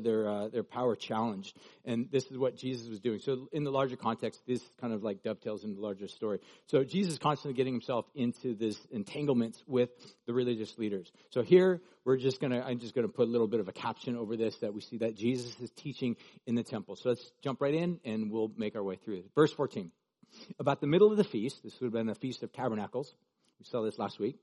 their, 0.00 0.28
uh, 0.28 0.48
their 0.48 0.62
power 0.62 0.96
challenged. 0.96 1.56
And 1.84 2.08
this 2.10 2.24
is 2.30 2.38
what 2.38 2.56
Jesus 2.56 2.88
was 2.88 3.00
doing. 3.00 3.18
So 3.18 3.48
in 3.52 3.64
the 3.64 3.70
larger 3.70 3.96
context, 3.96 4.40
this 4.46 4.62
kind 4.80 4.92
of 4.92 5.02
like 5.02 5.22
dovetails 5.22 5.64
in 5.64 5.74
the 5.74 5.80
larger 5.80 6.08
story. 6.08 6.38
So 6.66 6.84
Jesus 6.84 7.14
is 7.14 7.18
constantly 7.18 7.56
getting 7.56 7.74
himself 7.74 8.06
into 8.14 8.54
this 8.54 8.78
entanglements 8.90 9.62
with 9.66 9.90
the 10.26 10.32
religious 10.32 10.78
leaders. 10.78 11.10
So 11.30 11.42
here 11.42 11.82
we're 12.04 12.16
just 12.16 12.40
gonna 12.40 12.62
I'm 12.64 12.78
just 12.78 12.94
gonna 12.94 13.08
put 13.08 13.28
a 13.28 13.30
little 13.30 13.48
bit 13.48 13.60
of 13.60 13.68
a 13.68 13.72
caption 13.72 14.16
over 14.16 14.36
this 14.36 14.56
that 14.58 14.72
we 14.72 14.80
see 14.80 14.98
that 14.98 15.16
Jesus 15.16 15.58
is 15.60 15.70
teaching 15.72 16.16
in 16.46 16.54
the 16.54 16.62
temple. 16.62 16.96
So 16.96 17.10
let's 17.10 17.30
jump 17.42 17.60
right 17.60 17.74
in 17.74 18.00
and 18.04 18.30
we'll 18.30 18.52
make 18.56 18.76
our 18.76 18.82
way 18.82 18.96
through 18.96 19.16
it. 19.16 19.26
Verse 19.34 19.52
14. 19.52 19.90
About 20.60 20.80
the 20.80 20.86
middle 20.86 21.10
of 21.10 21.16
the 21.16 21.24
feast, 21.24 21.62
this 21.64 21.78
would 21.80 21.86
have 21.86 21.92
been 21.92 22.08
a 22.08 22.14
feast 22.14 22.44
of 22.44 22.52
tabernacles. 22.52 23.12
We 23.58 23.64
saw 23.64 23.82
this 23.82 23.98
last 23.98 24.20
week. 24.20 24.36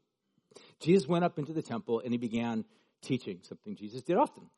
Jesus 0.80 1.08
went 1.08 1.24
up 1.24 1.40
into 1.40 1.54
the 1.54 1.62
temple 1.62 2.02
and 2.04 2.12
he 2.12 2.18
began 2.18 2.66
teaching, 3.02 3.40
something 3.44 3.76
Jesus 3.76 4.02
did 4.04 4.18
often. 4.18 4.50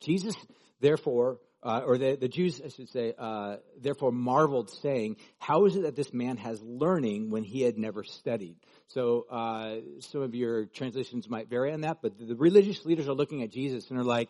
Jesus, 0.00 0.34
therefore, 0.80 1.38
uh, 1.64 1.80
or 1.86 1.96
the, 1.96 2.16
the 2.16 2.28
Jews, 2.28 2.60
I 2.62 2.68
should 2.68 2.90
say, 2.90 3.14
uh, 3.18 3.56
therefore 3.80 4.12
marveled, 4.12 4.70
saying, 4.82 5.16
How 5.38 5.64
is 5.64 5.76
it 5.76 5.82
that 5.84 5.96
this 5.96 6.12
man 6.12 6.36
has 6.36 6.60
learning 6.62 7.30
when 7.30 7.42
he 7.42 7.62
had 7.62 7.78
never 7.78 8.04
studied? 8.04 8.56
So 8.88 9.24
uh, 9.30 9.76
some 10.00 10.20
of 10.20 10.34
your 10.34 10.66
translations 10.66 11.28
might 11.28 11.48
vary 11.48 11.72
on 11.72 11.80
that, 11.80 11.98
but 12.02 12.18
the, 12.18 12.36
religious 12.36 12.84
leaders 12.84 13.08
are 13.08 13.14
looking 13.14 13.42
at 13.42 13.50
Jesus 13.50 13.88
and 13.88 13.98
are 13.98 14.04
like, 14.04 14.28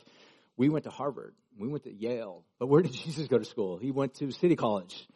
We 0.56 0.68
went 0.68 0.84
to 0.84 0.90
Harvard, 0.90 1.34
we 1.58 1.66
went 1.66 1.82
to 1.84 1.92
Yale, 1.92 2.44
but 2.60 2.68
where 2.68 2.82
did 2.82 2.92
Jesus 3.04 3.26
go 3.26 3.38
to 3.38 3.44
school? 3.44 3.78
He 3.78 3.90
went 3.90 4.14
to 4.14 4.30
City 4.30 4.54
College. 4.54 5.08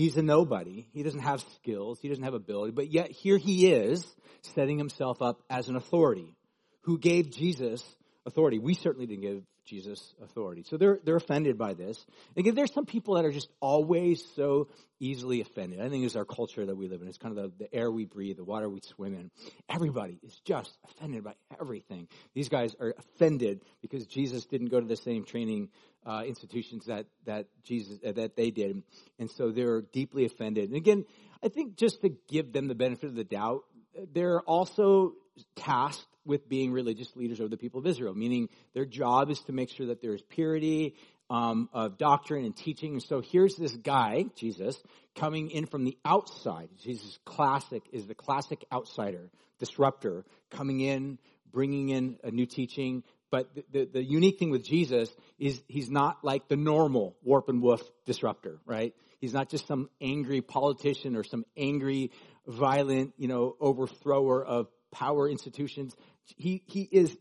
He's 0.00 0.16
a 0.16 0.22
nobody. 0.22 0.86
He 0.94 1.02
doesn't 1.02 1.20
have 1.20 1.44
skills. 1.56 1.98
He 2.00 2.08
doesn't 2.08 2.24
have 2.24 2.32
ability. 2.32 2.72
But 2.72 2.90
yet 2.90 3.10
here 3.10 3.36
he 3.36 3.70
is 3.70 4.02
setting 4.40 4.78
himself 4.78 5.20
up 5.20 5.42
as 5.50 5.68
an 5.68 5.76
authority 5.76 6.38
who 6.84 6.98
gave 6.98 7.30
Jesus 7.30 7.84
authority. 8.24 8.58
We 8.58 8.72
certainly 8.72 9.06
didn't 9.06 9.20
give 9.20 9.42
Jesus 9.70 10.14
authority. 10.22 10.64
So 10.68 10.76
they're, 10.76 10.98
they're 11.04 11.16
offended 11.16 11.56
by 11.56 11.74
this. 11.74 12.04
Again, 12.36 12.54
there's 12.56 12.74
some 12.74 12.84
people 12.84 13.14
that 13.14 13.24
are 13.24 13.30
just 13.30 13.48
always 13.60 14.24
so 14.34 14.68
easily 14.98 15.40
offended. 15.40 15.80
I 15.80 15.88
think 15.88 16.04
it's 16.04 16.16
our 16.16 16.24
culture 16.24 16.66
that 16.66 16.76
we 16.76 16.88
live 16.88 17.00
in. 17.00 17.08
It's 17.08 17.18
kind 17.18 17.38
of 17.38 17.56
the, 17.58 17.64
the 17.64 17.74
air 17.74 17.90
we 17.90 18.04
breathe, 18.04 18.36
the 18.36 18.44
water 18.44 18.68
we 18.68 18.80
swim 18.80 19.14
in. 19.14 19.30
Everybody 19.68 20.18
is 20.22 20.38
just 20.44 20.76
offended 20.84 21.22
by 21.22 21.34
everything. 21.60 22.08
These 22.34 22.48
guys 22.48 22.74
are 22.80 22.94
offended 22.98 23.62
because 23.80 24.06
Jesus 24.06 24.44
didn't 24.44 24.68
go 24.68 24.80
to 24.80 24.86
the 24.86 24.96
same 24.96 25.24
training 25.24 25.68
uh, 26.04 26.24
institutions 26.26 26.86
that, 26.86 27.06
that 27.26 27.46
Jesus, 27.62 27.98
uh, 28.04 28.12
that 28.12 28.34
they 28.34 28.50
did. 28.50 28.82
And 29.18 29.30
so 29.30 29.52
they're 29.52 29.82
deeply 29.82 30.24
offended. 30.24 30.68
And 30.68 30.76
again, 30.76 31.04
I 31.44 31.48
think 31.48 31.76
just 31.76 32.02
to 32.02 32.10
give 32.28 32.52
them 32.52 32.66
the 32.66 32.74
benefit 32.74 33.06
of 33.10 33.14
the 33.14 33.24
doubt, 33.24 33.64
they're 34.12 34.40
also 34.40 35.14
tasked 35.56 36.06
with 36.24 36.48
being 36.48 36.72
religious 36.72 37.14
leaders 37.16 37.40
of 37.40 37.50
the 37.50 37.56
people 37.56 37.80
of 37.80 37.86
Israel, 37.86 38.14
meaning 38.14 38.48
their 38.74 38.84
job 38.84 39.30
is 39.30 39.40
to 39.40 39.52
make 39.52 39.70
sure 39.70 39.86
that 39.86 40.02
there 40.02 40.14
is 40.14 40.22
purity 40.22 40.94
um, 41.30 41.68
of 41.72 41.96
doctrine 41.96 42.44
and 42.44 42.56
teaching. 42.56 42.94
And 42.94 43.02
so 43.02 43.20
here's 43.20 43.56
this 43.56 43.72
guy, 43.72 44.26
Jesus, 44.36 44.76
coming 45.14 45.50
in 45.50 45.66
from 45.66 45.84
the 45.84 45.96
outside. 46.04 46.68
Jesus 46.82 47.18
classic 47.24 47.82
is 47.92 48.06
the 48.06 48.14
classic 48.14 48.64
outsider, 48.72 49.30
disruptor, 49.58 50.24
coming 50.50 50.80
in, 50.80 51.18
bringing 51.52 51.88
in 51.88 52.18
a 52.24 52.30
new 52.30 52.46
teaching. 52.46 53.04
But 53.30 53.54
the, 53.54 53.64
the, 53.72 53.84
the 53.84 54.02
unique 54.02 54.38
thing 54.38 54.50
with 54.50 54.64
Jesus 54.64 55.08
is 55.38 55.62
he's 55.68 55.88
not 55.88 56.24
like 56.24 56.48
the 56.48 56.56
normal 56.56 57.16
warp 57.22 57.48
and 57.48 57.62
woof 57.62 57.82
disruptor, 58.04 58.58
right? 58.66 58.92
He's 59.20 59.32
not 59.32 59.48
just 59.48 59.66
some 59.68 59.88
angry 60.00 60.40
politician 60.40 61.14
or 61.14 61.22
some 61.22 61.44
angry, 61.56 62.10
violent, 62.46 63.12
you 63.18 63.28
know, 63.28 63.54
overthrower 63.60 64.44
of 64.44 64.66
power 64.92 65.28
institutions. 65.28 65.94
He, 66.36 66.62
he 66.66 66.88
is 66.90 67.16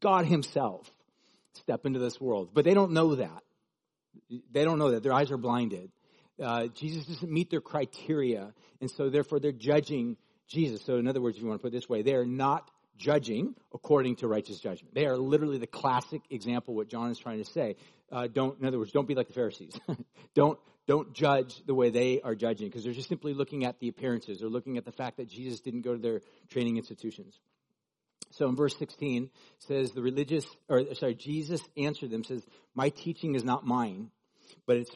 God 0.00 0.26
himself 0.26 0.90
step 1.54 1.86
into 1.86 1.98
this 1.98 2.20
world. 2.20 2.50
But 2.52 2.64
they 2.64 2.74
don't 2.74 2.92
know 2.92 3.16
that. 3.16 3.42
They 4.50 4.64
don't 4.64 4.78
know 4.78 4.90
that. 4.92 5.02
Their 5.02 5.12
eyes 5.12 5.30
are 5.30 5.36
blinded. 5.36 5.90
Uh, 6.42 6.68
Jesus 6.68 7.06
doesn't 7.06 7.30
meet 7.30 7.50
their 7.50 7.60
criteria, 7.60 8.54
and 8.80 8.90
so 8.90 9.10
therefore 9.10 9.40
they're 9.40 9.52
judging 9.52 10.16
Jesus. 10.48 10.82
So, 10.82 10.96
in 10.96 11.06
other 11.06 11.20
words, 11.20 11.36
if 11.36 11.42
you 11.42 11.48
want 11.48 11.60
to 11.60 11.62
put 11.62 11.68
it 11.68 11.76
this 11.76 11.88
way, 11.88 12.02
they 12.02 12.14
are 12.14 12.24
not 12.24 12.70
judging 12.96 13.54
according 13.74 14.16
to 14.16 14.28
righteous 14.28 14.58
judgment. 14.58 14.94
They 14.94 15.06
are 15.06 15.16
literally 15.16 15.58
the 15.58 15.66
classic 15.66 16.22
example 16.30 16.74
what 16.74 16.88
John 16.88 17.10
is 17.10 17.18
trying 17.18 17.42
to 17.44 17.50
say. 17.50 17.76
Uh, 18.10 18.26
don't, 18.26 18.58
in 18.60 18.66
other 18.66 18.78
words, 18.78 18.92
don't 18.92 19.06
be 19.06 19.14
like 19.14 19.28
the 19.28 19.34
Pharisees. 19.34 19.78
don't 20.34 20.58
don't 20.90 21.12
judge 21.12 21.54
the 21.66 21.74
way 21.74 21.90
they 21.90 22.20
are 22.20 22.34
judging 22.34 22.66
because 22.66 22.82
they're 22.82 22.92
just 22.92 23.08
simply 23.08 23.32
looking 23.32 23.64
at 23.64 23.78
the 23.78 23.86
appearances. 23.86 24.40
They're 24.40 24.48
looking 24.48 24.76
at 24.76 24.84
the 24.84 24.90
fact 24.90 25.18
that 25.18 25.28
Jesus 25.28 25.60
didn't 25.60 25.82
go 25.82 25.94
to 25.94 26.02
their 26.02 26.20
training 26.48 26.78
institutions. 26.78 27.38
So 28.32 28.48
in 28.48 28.56
verse 28.56 28.76
16 28.76 29.30
says 29.60 29.92
the 29.92 30.02
religious, 30.02 30.44
or 30.68 30.92
sorry, 30.96 31.14
Jesus 31.14 31.60
answered 31.76 32.10
them, 32.10 32.24
says, 32.24 32.44
my 32.74 32.88
teaching 32.88 33.36
is 33.36 33.44
not 33.44 33.64
mine, 33.64 34.10
but 34.66 34.78
it's 34.78 34.90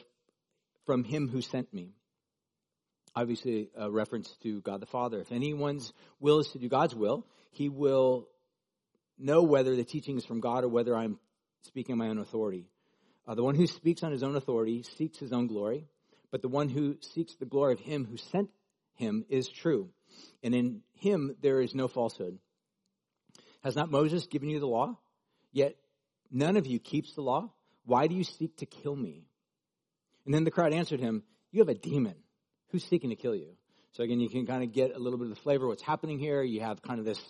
from 0.85 1.05
him 1.05 1.29
who 1.29 1.41
sent 1.41 1.73
me. 1.73 1.93
Obviously 3.15 3.69
a 3.77 3.89
reference 3.89 4.29
to 4.43 4.59
God 4.59 4.81
the 4.81 4.85
Father. 4.85 5.21
If 5.21 5.31
anyone's 5.31 5.93
will 6.19 6.39
is 6.39 6.49
to 6.49 6.59
do 6.59 6.67
God's 6.67 6.93
will, 6.93 7.25
he 7.51 7.69
will 7.69 8.27
know 9.17 9.43
whether 9.43 9.77
the 9.77 9.85
teaching 9.85 10.17
is 10.17 10.25
from 10.25 10.41
God 10.41 10.65
or 10.65 10.67
whether 10.67 10.93
I'm 10.93 11.19
speaking 11.61 11.93
on 11.93 11.99
my 11.99 12.09
own 12.09 12.17
authority. 12.17 12.67
Uh, 13.27 13.35
the 13.35 13.43
one 13.43 13.55
who 13.55 13.67
speaks 13.67 14.03
on 14.03 14.11
his 14.11 14.23
own 14.23 14.35
authority 14.35 14.83
seeks 14.97 15.17
his 15.17 15.33
own 15.33 15.47
glory, 15.47 15.87
but 16.31 16.41
the 16.41 16.47
one 16.47 16.69
who 16.69 16.97
seeks 17.01 17.35
the 17.35 17.45
glory 17.45 17.73
of 17.73 17.79
him 17.79 18.05
who 18.05 18.17
sent 18.17 18.49
him 18.95 19.25
is 19.29 19.49
true. 19.49 19.89
And 20.43 20.53
in 20.53 20.81
him 20.93 21.35
there 21.41 21.61
is 21.61 21.73
no 21.73 21.87
falsehood. 21.87 22.37
Has 23.63 23.75
not 23.75 23.89
Moses 23.89 24.27
given 24.27 24.49
you 24.49 24.59
the 24.59 24.67
law? 24.67 24.97
Yet 25.51 25.75
none 26.31 26.55
of 26.55 26.67
you 26.67 26.79
keeps 26.79 27.13
the 27.13 27.21
law. 27.21 27.51
Why 27.85 28.07
do 28.07 28.15
you 28.15 28.23
seek 28.23 28.57
to 28.57 28.65
kill 28.65 28.95
me? 28.95 29.25
And 30.25 30.33
then 30.33 30.43
the 30.43 30.51
crowd 30.51 30.73
answered 30.73 30.99
him, 30.99 31.23
You 31.51 31.61
have 31.61 31.69
a 31.69 31.75
demon. 31.75 32.15
Who's 32.69 32.83
seeking 32.83 33.09
to 33.09 33.15
kill 33.15 33.35
you? 33.35 33.55
So 33.93 34.03
again, 34.03 34.19
you 34.19 34.29
can 34.29 34.45
kind 34.45 34.63
of 34.63 34.73
get 34.73 34.95
a 34.95 34.99
little 34.99 35.17
bit 35.17 35.29
of 35.29 35.35
the 35.35 35.41
flavor 35.41 35.65
of 35.65 35.69
what's 35.69 35.81
happening 35.81 36.19
here. 36.19 36.43
You 36.43 36.61
have 36.61 36.81
kind 36.81 36.99
of 36.99 37.05
this 37.05 37.21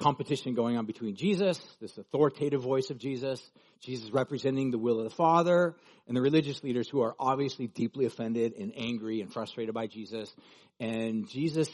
competition 0.00 0.54
going 0.54 0.76
on 0.76 0.86
between 0.86 1.14
Jesus, 1.14 1.60
this 1.80 1.96
authoritative 1.98 2.62
voice 2.62 2.90
of 2.90 2.98
Jesus, 2.98 3.40
Jesus 3.80 4.10
representing 4.10 4.70
the 4.70 4.78
will 4.78 4.98
of 4.98 5.04
the 5.04 5.14
Father, 5.14 5.76
and 6.08 6.16
the 6.16 6.22
religious 6.22 6.62
leaders 6.64 6.88
who 6.88 7.02
are 7.02 7.14
obviously 7.18 7.66
deeply 7.66 8.06
offended 8.06 8.54
and 8.58 8.72
angry 8.76 9.20
and 9.20 9.32
frustrated 9.32 9.74
by 9.74 9.86
Jesus. 9.86 10.34
And 10.80 11.28
Jesus 11.28 11.68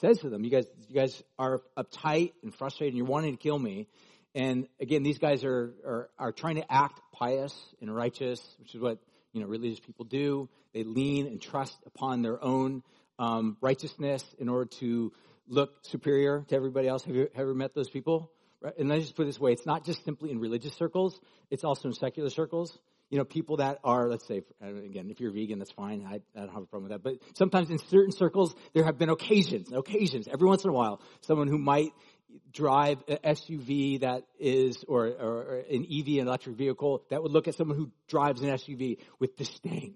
says 0.00 0.18
to 0.18 0.28
them, 0.28 0.44
you 0.44 0.50
guys, 0.50 0.66
you 0.88 0.94
guys 0.94 1.22
are 1.38 1.62
uptight 1.78 2.32
and 2.42 2.54
frustrated 2.54 2.92
and 2.92 2.98
you're 2.98 3.06
wanting 3.06 3.36
to 3.36 3.42
kill 3.42 3.58
me. 3.58 3.88
And 4.34 4.66
again, 4.80 5.02
these 5.02 5.18
guys 5.18 5.44
are, 5.44 5.72
are, 5.86 6.10
are 6.18 6.32
trying 6.32 6.56
to 6.56 6.70
act 6.70 7.00
pious 7.12 7.54
and 7.80 7.94
righteous, 7.94 8.40
which 8.58 8.74
is 8.74 8.80
what, 8.80 8.98
you 9.32 9.40
know, 9.40 9.46
religious 9.46 9.80
people 9.80 10.04
do. 10.04 10.48
They 10.74 10.84
lean 10.84 11.26
and 11.26 11.40
trust 11.40 11.76
upon 11.86 12.22
their 12.22 12.42
own 12.42 12.82
um, 13.18 13.56
righteousness 13.62 14.22
in 14.38 14.50
order 14.50 14.66
to 14.80 15.12
look 15.48 15.70
superior 15.82 16.44
to 16.48 16.56
everybody 16.56 16.88
else. 16.88 17.04
Have 17.04 17.14
you 17.14 17.28
ever 17.34 17.54
met 17.54 17.74
those 17.74 17.88
people? 17.88 18.30
Right? 18.60 18.76
And 18.78 18.88
let 18.88 18.96
me 18.96 19.02
just 19.02 19.16
put 19.16 19.26
this 19.26 19.38
way: 19.38 19.52
it's 19.52 19.66
not 19.66 19.84
just 19.84 20.04
simply 20.04 20.30
in 20.30 20.38
religious 20.38 20.74
circles; 20.74 21.18
it's 21.50 21.64
also 21.64 21.88
in 21.88 21.94
secular 21.94 22.30
circles. 22.30 22.78
You 23.10 23.18
know, 23.18 23.24
people 23.24 23.58
that 23.58 23.78
are, 23.84 24.08
let's 24.08 24.26
say, 24.26 24.42
again, 24.60 25.10
if 25.10 25.20
you're 25.20 25.30
vegan, 25.30 25.60
that's 25.60 25.70
fine. 25.70 26.04
I, 26.04 26.14
I 26.36 26.40
don't 26.40 26.52
have 26.52 26.62
a 26.64 26.66
problem 26.66 26.90
with 26.90 26.90
that. 26.90 27.04
But 27.04 27.20
sometimes 27.36 27.70
in 27.70 27.78
certain 27.78 28.10
circles, 28.10 28.52
there 28.74 28.82
have 28.82 28.98
been 28.98 29.10
occasions, 29.10 29.70
occasions, 29.72 30.26
every 30.26 30.48
once 30.48 30.64
in 30.64 30.70
a 30.70 30.72
while, 30.72 31.00
someone 31.20 31.46
who 31.46 31.56
might 31.58 31.92
drive 32.52 32.98
an 33.06 33.18
SUV 33.24 34.00
that 34.00 34.24
is, 34.40 34.84
or, 34.88 35.06
or, 35.06 35.36
or 35.42 35.64
an 35.70 35.84
EV, 35.84 36.18
an 36.18 36.26
electric 36.26 36.56
vehicle, 36.56 37.04
that 37.10 37.22
would 37.22 37.30
look 37.30 37.46
at 37.46 37.54
someone 37.54 37.76
who 37.76 37.92
drives 38.08 38.42
an 38.42 38.48
SUV 38.48 38.98
with 39.20 39.36
disdain 39.36 39.94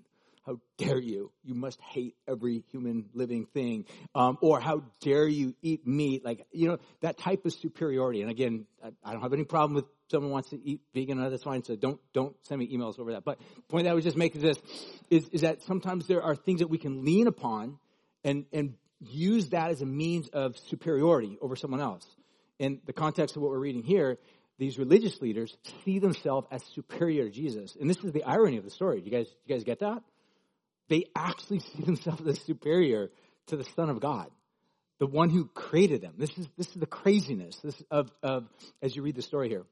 how 0.51 0.61
dare 0.79 0.99
you? 0.99 1.31
You 1.45 1.55
must 1.55 1.81
hate 1.81 2.17
every 2.27 2.65
human 2.73 3.09
living 3.15 3.47
thing. 3.55 3.85
Um, 4.15 4.37
or 4.41 4.61
how 4.61 4.83
dare 5.01 5.29
you 5.29 5.55
eat 5.63 5.87
meat? 5.87 6.25
Like, 6.25 6.45
you 6.51 6.69
know, 6.69 6.79
that 7.03 7.19
type 7.19 7.47
of 7.47 7.53
superiority. 7.53 8.23
And 8.23 8.31
again, 8.31 8.67
I, 8.83 8.89
I 9.05 9.13
don't 9.13 9.23
have 9.23 9.33
any 9.33 9.45
problem 9.45 9.75
with 9.75 9.85
someone 10.11 10.33
wants 10.33 10.51
to 10.51 10.61
eat 10.61 10.81
vegan, 10.93 11.21
that's 11.31 11.45
fine. 11.45 11.63
So 11.63 11.77
don't, 11.77 12.01
don't 12.13 12.35
send 12.47 12.59
me 12.59 12.77
emails 12.77 12.99
over 12.99 13.13
that. 13.13 13.25
But 13.25 13.39
the 13.39 13.63
point 13.69 13.87
I 13.87 13.95
was 13.95 14.03
just 14.03 14.17
making 14.17 14.43
is 14.43 14.57
this, 14.57 14.89
is, 15.09 15.29
is 15.29 15.41
that 15.43 15.63
sometimes 15.63 16.09
there 16.09 16.23
are 16.23 16.35
things 16.35 16.61
that 16.61 16.69
we 16.69 16.79
can 16.79 17.05
lean 17.05 17.29
upon 17.29 17.79
and, 18.25 18.45
and 18.53 18.75
use 18.99 19.51
that 19.51 19.71
as 19.71 19.83
a 19.83 19.87
means 19.87 20.29
of 20.31 20.59
superiority 20.69 21.39
over 21.41 21.55
someone 21.55 21.81
else. 21.81 22.05
In 22.59 22.81
the 22.87 22.93
context 22.93 23.37
of 23.37 23.43
what 23.43 23.53
we're 23.53 23.61
reading 23.61 23.85
here, 23.85 24.19
these 24.59 24.79
religious 24.79 25.23
leaders 25.23 25.57
see 25.85 26.01
themselves 26.01 26.49
as 26.51 26.63
superior 26.75 27.25
to 27.25 27.31
Jesus. 27.31 27.77
And 27.81 27.89
this 27.89 27.99
is 27.99 28.13
the 28.13 28.25
irony 28.25 28.57
of 28.59 28.65
the 28.65 28.71
story. 28.71 29.01
You 29.01 29.11
guys, 29.13 29.27
do 29.29 29.35
you 29.47 29.55
guys 29.55 29.65
get 29.65 29.79
that? 29.79 30.03
They 30.91 31.07
actually 31.17 31.61
see 31.77 31.83
themselves 31.83 32.27
as 32.27 32.39
superior 32.41 33.11
to 33.47 33.57
the 33.57 33.65
Son 33.77 33.89
of 33.89 34.01
God, 34.01 34.31
the 34.99 35.07
one 35.07 35.31
who 35.31 35.47
created 35.47 36.03
them. 36.03 36.15
This 36.19 36.37
is, 36.37 36.47
this 36.59 36.69
is 36.69 36.75
the 36.75 36.87
craziness 36.87 37.57
this 37.65 37.83
of, 37.91 38.11
of, 38.23 38.47
as 38.83 38.95
you 38.95 39.03
read 39.03 39.17
the 39.17 39.23
story 39.23 39.49
here. 39.49 39.65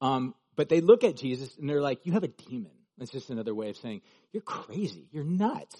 Um, 0.00 0.34
but 0.56 0.68
they 0.68 0.80
look 0.80 1.04
at 1.04 1.16
Jesus 1.16 1.56
and 1.56 1.70
they're 1.70 1.80
like, 1.80 2.04
You 2.04 2.12
have 2.12 2.24
a 2.24 2.28
demon. 2.28 2.72
That's 2.98 3.12
just 3.12 3.30
another 3.30 3.54
way 3.54 3.70
of 3.70 3.76
saying, 3.76 4.02
You're 4.32 4.42
crazy. 4.42 5.06
You're 5.12 5.24
nuts. 5.24 5.76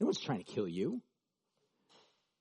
No 0.00 0.06
one's 0.06 0.20
trying 0.20 0.44
to 0.44 0.52
kill 0.52 0.68
you. 0.68 1.02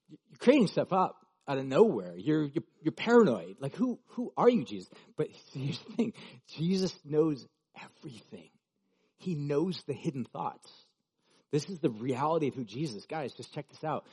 You're 0.09 0.37
creating 0.37 0.67
stuff 0.67 0.93
up 0.93 1.15
out 1.47 1.57
of 1.57 1.65
nowhere. 1.65 2.13
You're, 2.15 2.43
you're, 2.43 2.63
you're 2.81 2.91
paranoid. 2.91 3.57
Like, 3.59 3.75
who, 3.75 3.99
who 4.09 4.31
are 4.37 4.49
you, 4.49 4.63
Jesus? 4.63 4.89
But 5.17 5.29
here's 5.53 5.79
the 5.79 5.93
thing 5.93 6.13
Jesus 6.55 6.95
knows 7.03 7.45
everything, 7.75 8.49
He 9.17 9.35
knows 9.35 9.81
the 9.87 9.93
hidden 9.93 10.25
thoughts. 10.25 10.71
This 11.51 11.69
is 11.69 11.79
the 11.79 11.89
reality 11.89 12.47
of 12.47 12.55
who 12.55 12.63
Jesus. 12.63 13.05
Guys, 13.05 13.33
just 13.33 13.53
check 13.53 13.67
this 13.69 13.83
out. 13.83 14.05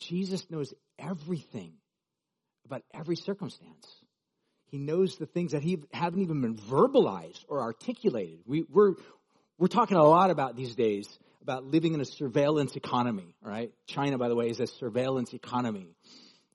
Jesus 0.00 0.44
knows 0.50 0.74
everything 0.98 1.74
about 2.66 2.82
every 2.92 3.16
circumstance. 3.16 3.86
He 4.66 4.78
knows 4.78 5.16
the 5.16 5.26
things 5.26 5.52
that 5.52 5.62
he 5.62 5.78
haven't 5.92 6.22
even 6.22 6.40
been 6.40 6.56
verbalized 6.56 7.44
or 7.48 7.60
articulated. 7.60 8.40
We, 8.46 8.64
we're, 8.68 8.94
we're 9.58 9.68
talking 9.68 9.96
a 9.96 10.02
lot 10.02 10.30
about 10.30 10.56
these 10.56 10.74
days 10.74 11.08
about 11.42 11.64
living 11.64 11.94
in 11.94 12.00
a 12.00 12.04
surveillance 12.04 12.76
economy, 12.76 13.34
right? 13.42 13.72
China, 13.86 14.16
by 14.16 14.28
the 14.28 14.34
way, 14.34 14.48
is 14.48 14.60
a 14.60 14.66
surveillance 14.66 15.34
economy. 15.34 15.88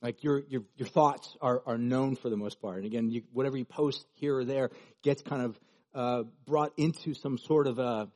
Like 0.02 0.24
your, 0.24 0.44
your, 0.48 0.64
your 0.78 0.88
thoughts 0.88 1.36
are, 1.42 1.62
are 1.66 1.78
known 1.78 2.16
for 2.16 2.30
the 2.30 2.38
most 2.38 2.62
part. 2.62 2.78
And 2.78 2.86
again, 2.86 3.10
you, 3.10 3.24
whatever 3.34 3.58
you 3.58 3.66
post 3.66 4.06
here 4.14 4.38
or 4.38 4.46
there 4.46 4.72
gets 5.04 5.22
kind 5.22 5.42
of 5.42 5.60
uh, 5.94 6.24
brought 6.46 6.74
into 6.78 7.14
some 7.14 7.38
sort 7.38 7.68
of 7.68 7.80
a, 7.80 8.08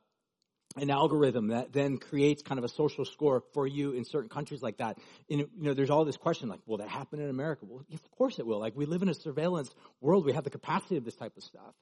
an 0.78 0.90
algorithm 0.90 1.48
that 1.48 1.74
then 1.74 1.98
creates 1.98 2.42
kind 2.42 2.58
of 2.58 2.64
a 2.64 2.70
social 2.70 3.04
score 3.04 3.44
for 3.54 3.68
you 3.68 3.92
in 3.92 4.06
certain 4.06 4.30
countries 4.30 4.62
like 4.62 4.78
that. 4.78 4.98
And, 5.30 5.40
you 5.40 5.50
know, 5.58 5.74
there's 5.74 5.90
all 5.90 6.06
this 6.06 6.18
question 6.18 6.48
like, 6.48 6.62
will 6.66 6.78
that 6.78 6.88
happen 6.88 7.20
in 7.20 7.30
America? 7.30 7.66
Well, 7.68 7.86
of 7.94 8.12
course 8.12 8.40
it 8.40 8.46
will. 8.46 8.60
Like, 8.60 8.76
we 8.76 8.86
live 8.86 9.02
in 9.02 9.10
a 9.10 9.14
surveillance 9.14 9.70
world. 10.00 10.26
We 10.26 10.34
have 10.34 10.44
the 10.44 10.50
capacity 10.50 10.98
of 10.98 11.04
this 11.04 11.16
type 11.16 11.36
of 11.36 11.44
stuff. 11.44 11.74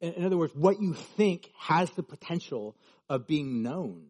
In, 0.00 0.14
in 0.14 0.24
other 0.24 0.36
words, 0.36 0.54
what 0.54 0.80
you 0.80 0.94
think 1.16 1.50
has 1.58 1.90
the 1.90 2.02
potential 2.02 2.76
of 3.08 3.26
being 3.26 3.62
known. 3.62 4.06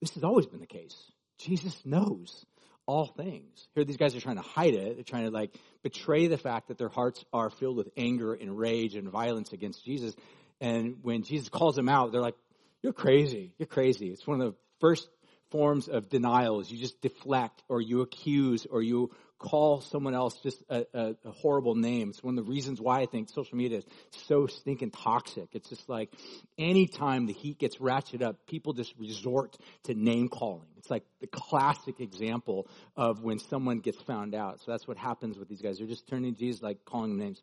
This 0.00 0.14
has 0.14 0.24
always 0.24 0.46
been 0.46 0.60
the 0.60 0.66
case. 0.66 0.96
Jesus 1.38 1.76
knows 1.84 2.44
all 2.86 3.06
things. 3.06 3.68
Here, 3.74 3.84
these 3.84 3.96
guys 3.96 4.16
are 4.16 4.20
trying 4.20 4.36
to 4.36 4.42
hide 4.42 4.74
it. 4.74 4.96
They're 4.96 5.04
trying 5.04 5.24
to 5.24 5.30
like 5.30 5.54
betray 5.82 6.26
the 6.26 6.38
fact 6.38 6.68
that 6.68 6.78
their 6.78 6.88
hearts 6.88 7.24
are 7.32 7.50
filled 7.50 7.76
with 7.76 7.90
anger 7.96 8.34
and 8.34 8.56
rage 8.56 8.94
and 8.94 9.08
violence 9.08 9.52
against 9.52 9.84
Jesus. 9.84 10.14
And 10.60 10.96
when 11.02 11.22
Jesus 11.22 11.48
calls 11.48 11.76
them 11.76 11.88
out, 11.88 12.12
they're 12.12 12.20
like, 12.20 12.36
you're 12.82 12.92
crazy. 12.92 13.54
You're 13.58 13.66
crazy. 13.66 14.08
It's 14.08 14.26
one 14.26 14.40
of 14.40 14.52
the 14.52 14.58
first 14.80 15.08
forms 15.50 15.88
of 15.88 16.08
denials. 16.08 16.70
you 16.70 16.78
just 16.78 17.00
deflect 17.00 17.62
or 17.68 17.80
you 17.80 18.00
accuse 18.00 18.66
or 18.66 18.82
you 18.82 19.10
call 19.38 19.80
someone 19.80 20.14
else 20.14 20.38
just 20.42 20.62
a, 20.70 20.86
a, 20.94 21.14
a, 21.24 21.30
horrible 21.30 21.74
name. 21.74 22.10
It's 22.10 22.22
one 22.22 22.38
of 22.38 22.44
the 22.44 22.50
reasons 22.50 22.80
why 22.80 23.00
I 23.00 23.06
think 23.06 23.28
social 23.28 23.58
media 23.58 23.78
is 23.78 23.84
so 24.28 24.46
stinking 24.46 24.92
toxic. 24.92 25.48
It's 25.52 25.68
just 25.68 25.88
like 25.88 26.10
anytime 26.56 27.26
the 27.26 27.32
heat 27.32 27.58
gets 27.58 27.76
ratcheted 27.76 28.22
up, 28.22 28.46
people 28.46 28.72
just 28.72 28.94
resort 28.98 29.56
to 29.84 29.94
name 29.94 30.28
calling. 30.28 30.68
It's 30.78 30.90
like 30.90 31.04
the 31.20 31.26
classic 31.26 32.00
example 32.00 32.68
of 32.96 33.22
when 33.22 33.38
someone 33.38 33.80
gets 33.80 34.00
found 34.02 34.34
out. 34.34 34.60
So 34.60 34.70
that's 34.70 34.86
what 34.86 34.96
happens 34.96 35.38
with 35.38 35.48
these 35.48 35.60
guys. 35.60 35.78
They're 35.78 35.86
just 35.88 36.08
turning 36.08 36.34
to 36.34 36.38
Jesus, 36.38 36.62
like 36.62 36.84
calling 36.84 37.18
names. 37.18 37.42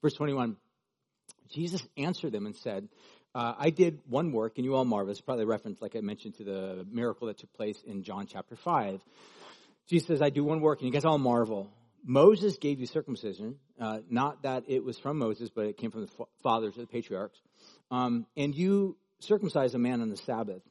Verse 0.00 0.14
21, 0.14 0.56
Jesus 1.50 1.82
answered 1.96 2.32
them 2.32 2.46
and 2.46 2.56
said, 2.56 2.88
uh, 3.34 3.54
I 3.58 3.70
did 3.70 4.00
one 4.08 4.32
work, 4.32 4.54
and 4.56 4.64
you 4.64 4.74
all 4.74 4.84
marvel. 4.84 5.10
It's 5.10 5.20
probably 5.20 5.44
a 5.44 5.46
reference, 5.46 5.80
like 5.80 5.94
I 5.94 6.00
mentioned, 6.00 6.36
to 6.36 6.44
the 6.44 6.86
miracle 6.90 7.28
that 7.28 7.38
took 7.38 7.52
place 7.52 7.80
in 7.86 8.02
John 8.02 8.26
chapter 8.26 8.56
5. 8.56 9.00
Jesus 9.88 10.08
says, 10.08 10.22
I 10.22 10.30
do 10.30 10.44
one 10.44 10.60
work, 10.60 10.80
and 10.80 10.86
you 10.86 10.92
guys 10.92 11.04
all 11.04 11.18
marvel. 11.18 11.70
Moses 12.04 12.56
gave 12.58 12.80
you 12.80 12.86
circumcision, 12.86 13.56
uh, 13.80 13.98
not 14.08 14.42
that 14.42 14.64
it 14.68 14.82
was 14.82 14.98
from 14.98 15.18
Moses, 15.18 15.50
but 15.54 15.66
it 15.66 15.76
came 15.76 15.90
from 15.90 16.02
the 16.02 16.26
fathers 16.42 16.74
of 16.76 16.80
the 16.80 16.86
patriarchs. 16.86 17.38
Um, 17.90 18.26
and 18.36 18.54
you 18.54 18.96
circumcise 19.20 19.74
a 19.74 19.78
man 19.78 20.00
on 20.00 20.08
the 20.08 20.16
Sabbath. 20.16 20.62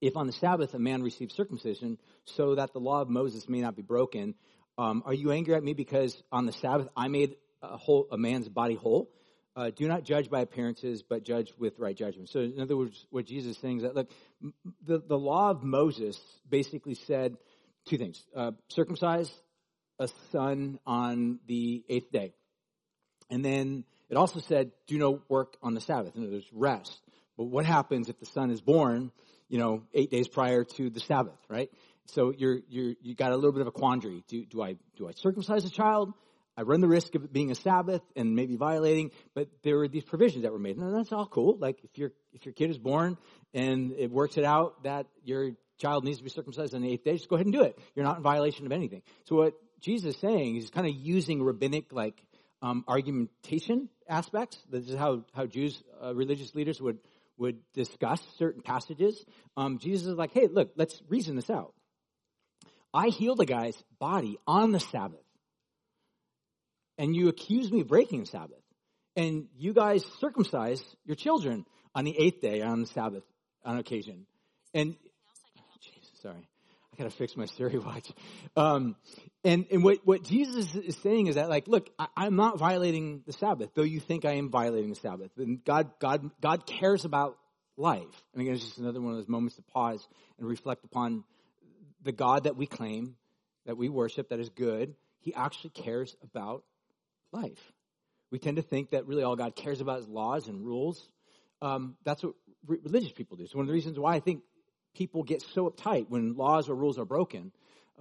If 0.00 0.16
on 0.16 0.26
the 0.26 0.32
Sabbath 0.32 0.74
a 0.74 0.78
man 0.78 1.02
receives 1.02 1.34
circumcision, 1.34 1.98
so 2.24 2.54
that 2.56 2.72
the 2.72 2.78
law 2.78 3.00
of 3.00 3.08
Moses 3.08 3.48
may 3.48 3.60
not 3.60 3.74
be 3.74 3.82
broken, 3.82 4.34
um, 4.76 5.02
are 5.06 5.14
you 5.14 5.32
angry 5.32 5.54
at 5.54 5.64
me 5.64 5.72
because 5.72 6.22
on 6.30 6.46
the 6.46 6.52
Sabbath 6.52 6.88
I 6.96 7.08
made 7.08 7.36
a, 7.62 7.76
whole, 7.76 8.06
a 8.12 8.18
man's 8.18 8.48
body 8.48 8.74
whole? 8.74 9.10
Uh, 9.56 9.70
do 9.70 9.88
not 9.88 10.04
judge 10.04 10.30
by 10.30 10.40
appearances, 10.40 11.02
but 11.02 11.24
judge 11.24 11.52
with 11.58 11.78
right 11.78 11.96
judgment. 11.96 12.28
So, 12.28 12.40
in 12.40 12.60
other 12.60 12.76
words, 12.76 13.06
what 13.10 13.26
Jesus 13.26 13.56
is 13.56 13.62
saying 13.62 13.78
is 13.78 13.82
that, 13.82 13.94
look, 13.94 14.10
the, 14.86 15.02
the 15.06 15.18
law 15.18 15.50
of 15.50 15.62
Moses 15.62 16.18
basically 16.48 16.94
said 16.94 17.36
two 17.88 17.98
things 17.98 18.22
uh, 18.36 18.52
circumcise 18.68 19.30
a 19.98 20.08
son 20.30 20.78
on 20.86 21.40
the 21.46 21.84
eighth 21.88 22.12
day. 22.12 22.32
And 23.30 23.44
then 23.44 23.84
it 24.08 24.16
also 24.16 24.40
said, 24.40 24.70
do 24.86 24.96
no 24.96 25.22
work 25.28 25.56
on 25.62 25.74
the 25.74 25.80
Sabbath. 25.80 26.14
And 26.14 26.32
there's 26.32 26.48
rest. 26.52 26.98
But 27.36 27.44
what 27.44 27.66
happens 27.66 28.08
if 28.08 28.18
the 28.18 28.26
son 28.26 28.50
is 28.50 28.60
born, 28.60 29.10
you 29.48 29.58
know, 29.58 29.82
eight 29.92 30.10
days 30.10 30.28
prior 30.28 30.64
to 30.64 30.90
the 30.90 31.00
Sabbath, 31.00 31.38
right? 31.48 31.70
So 32.06 32.32
you're, 32.36 32.60
you're, 32.68 32.94
you 33.02 33.14
got 33.14 33.32
a 33.32 33.36
little 33.36 33.52
bit 33.52 33.60
of 33.60 33.66
a 33.66 33.72
quandary. 33.72 34.24
Do, 34.28 34.44
do 34.46 34.62
I, 34.62 34.76
do 34.96 35.08
I 35.08 35.12
circumcise 35.12 35.64
a 35.64 35.70
child? 35.70 36.12
I 36.58 36.62
run 36.62 36.80
the 36.80 36.88
risk 36.88 37.14
of 37.14 37.32
being 37.32 37.52
a 37.52 37.54
Sabbath 37.54 38.02
and 38.16 38.34
maybe 38.34 38.56
violating, 38.56 39.12
but 39.32 39.46
there 39.62 39.78
were 39.78 39.86
these 39.86 40.02
provisions 40.02 40.42
that 40.42 40.50
were 40.50 40.58
made. 40.58 40.76
And 40.76 40.92
that's 40.92 41.12
all 41.12 41.24
cool. 41.24 41.56
Like 41.56 41.78
if 41.84 41.96
your, 41.96 42.10
if 42.32 42.44
your 42.44 42.52
kid 42.52 42.68
is 42.68 42.78
born 42.78 43.16
and 43.54 43.92
it 43.92 44.10
works 44.10 44.36
it 44.36 44.42
out 44.42 44.82
that 44.82 45.06
your 45.22 45.52
child 45.80 46.02
needs 46.02 46.18
to 46.18 46.24
be 46.24 46.30
circumcised 46.30 46.74
on 46.74 46.82
the 46.82 46.90
eighth 46.90 47.04
day, 47.04 47.12
just 47.12 47.28
go 47.28 47.36
ahead 47.36 47.46
and 47.46 47.52
do 47.52 47.62
it. 47.62 47.78
You're 47.94 48.04
not 48.04 48.16
in 48.16 48.22
violation 48.24 48.66
of 48.66 48.72
anything. 48.72 49.02
So 49.26 49.36
what 49.36 49.54
Jesus 49.78 50.16
is 50.16 50.20
saying, 50.20 50.56
he's 50.56 50.70
kind 50.70 50.88
of 50.88 50.94
using 50.96 51.44
rabbinic 51.44 51.92
like 51.92 52.20
um, 52.60 52.84
argumentation 52.88 53.88
aspects. 54.08 54.58
This 54.68 54.88
is 54.88 54.96
how, 54.96 55.22
how 55.34 55.46
Jews, 55.46 55.80
uh, 56.02 56.12
religious 56.12 56.56
leaders 56.56 56.82
would, 56.82 56.98
would 57.36 57.60
discuss 57.72 58.20
certain 58.36 58.62
passages. 58.62 59.24
Um, 59.56 59.78
Jesus 59.78 60.08
is 60.08 60.14
like, 60.14 60.32
hey, 60.32 60.48
look, 60.50 60.72
let's 60.74 61.00
reason 61.08 61.36
this 61.36 61.50
out. 61.50 61.72
I 62.92 63.10
healed 63.10 63.38
a 63.38 63.46
guy's 63.46 63.80
body 64.00 64.38
on 64.44 64.72
the 64.72 64.80
Sabbath. 64.80 65.20
And 66.98 67.14
you 67.14 67.28
accuse 67.28 67.70
me 67.70 67.80
of 67.80 67.88
breaking 67.88 68.20
the 68.20 68.26
Sabbath. 68.26 68.58
And 69.16 69.46
you 69.56 69.72
guys 69.72 70.04
circumcise 70.20 70.82
your 71.04 71.16
children 71.16 71.64
on 71.94 72.04
the 72.04 72.16
eighth 72.18 72.40
day 72.40 72.60
on 72.60 72.80
the 72.80 72.86
Sabbath 72.86 73.24
on 73.64 73.78
occasion. 73.78 74.26
And, 74.74 74.96
Jesus, 75.80 76.10
sorry. 76.22 76.48
I 76.92 76.96
gotta 76.96 77.10
fix 77.10 77.36
my 77.36 77.46
Siri 77.46 77.78
watch. 77.84 78.10
Um, 78.56 78.96
and, 79.44 79.66
and 79.70 79.84
what, 79.84 79.98
what 80.04 80.24
Jesus 80.24 80.74
is 80.74 80.96
saying 80.98 81.28
is 81.28 81.36
that 81.36 81.48
like, 81.48 81.68
look, 81.68 81.88
I, 81.98 82.08
I'm 82.16 82.36
not 82.36 82.58
violating 82.58 83.22
the 83.26 83.32
Sabbath, 83.32 83.70
though 83.74 83.82
you 83.82 84.00
think 84.00 84.24
I 84.24 84.32
am 84.32 84.50
violating 84.50 84.90
the 84.90 84.96
Sabbath. 84.96 85.30
And 85.36 85.64
God, 85.64 85.92
God, 86.00 86.30
God 86.40 86.66
cares 86.66 87.04
about 87.04 87.38
life. 87.76 88.22
And 88.32 88.42
again, 88.42 88.54
it's 88.54 88.64
just 88.64 88.78
another 88.78 89.00
one 89.00 89.12
of 89.12 89.18
those 89.18 89.28
moments 89.28 89.56
to 89.56 89.62
pause 89.62 90.06
and 90.38 90.48
reflect 90.48 90.84
upon 90.84 91.24
the 92.02 92.12
God 92.12 92.44
that 92.44 92.56
we 92.56 92.66
claim, 92.66 93.16
that 93.66 93.76
we 93.76 93.88
worship, 93.88 94.30
that 94.30 94.40
is 94.40 94.48
good, 94.50 94.94
he 95.20 95.34
actually 95.34 95.70
cares 95.70 96.16
about 96.22 96.64
life. 97.32 97.72
We 98.30 98.38
tend 98.38 98.56
to 98.56 98.62
think 98.62 98.90
that 98.90 99.06
really 99.06 99.22
all 99.22 99.36
God 99.36 99.56
cares 99.56 99.80
about 99.80 100.00
is 100.00 100.08
laws 100.08 100.48
and 100.48 100.64
rules. 100.64 101.08
Um, 101.62 101.96
that's 102.04 102.22
what 102.22 102.34
re- 102.66 102.78
religious 102.82 103.12
people 103.12 103.36
do. 103.36 103.44
It's 103.44 103.54
one 103.54 103.62
of 103.62 103.68
the 103.68 103.72
reasons 103.72 103.98
why 103.98 104.14
I 104.14 104.20
think 104.20 104.42
people 104.94 105.22
get 105.22 105.42
so 105.42 105.68
uptight 105.70 106.08
when 106.08 106.34
laws 106.36 106.68
or 106.68 106.74
rules 106.74 106.98
are 106.98 107.04
broken. 107.04 107.52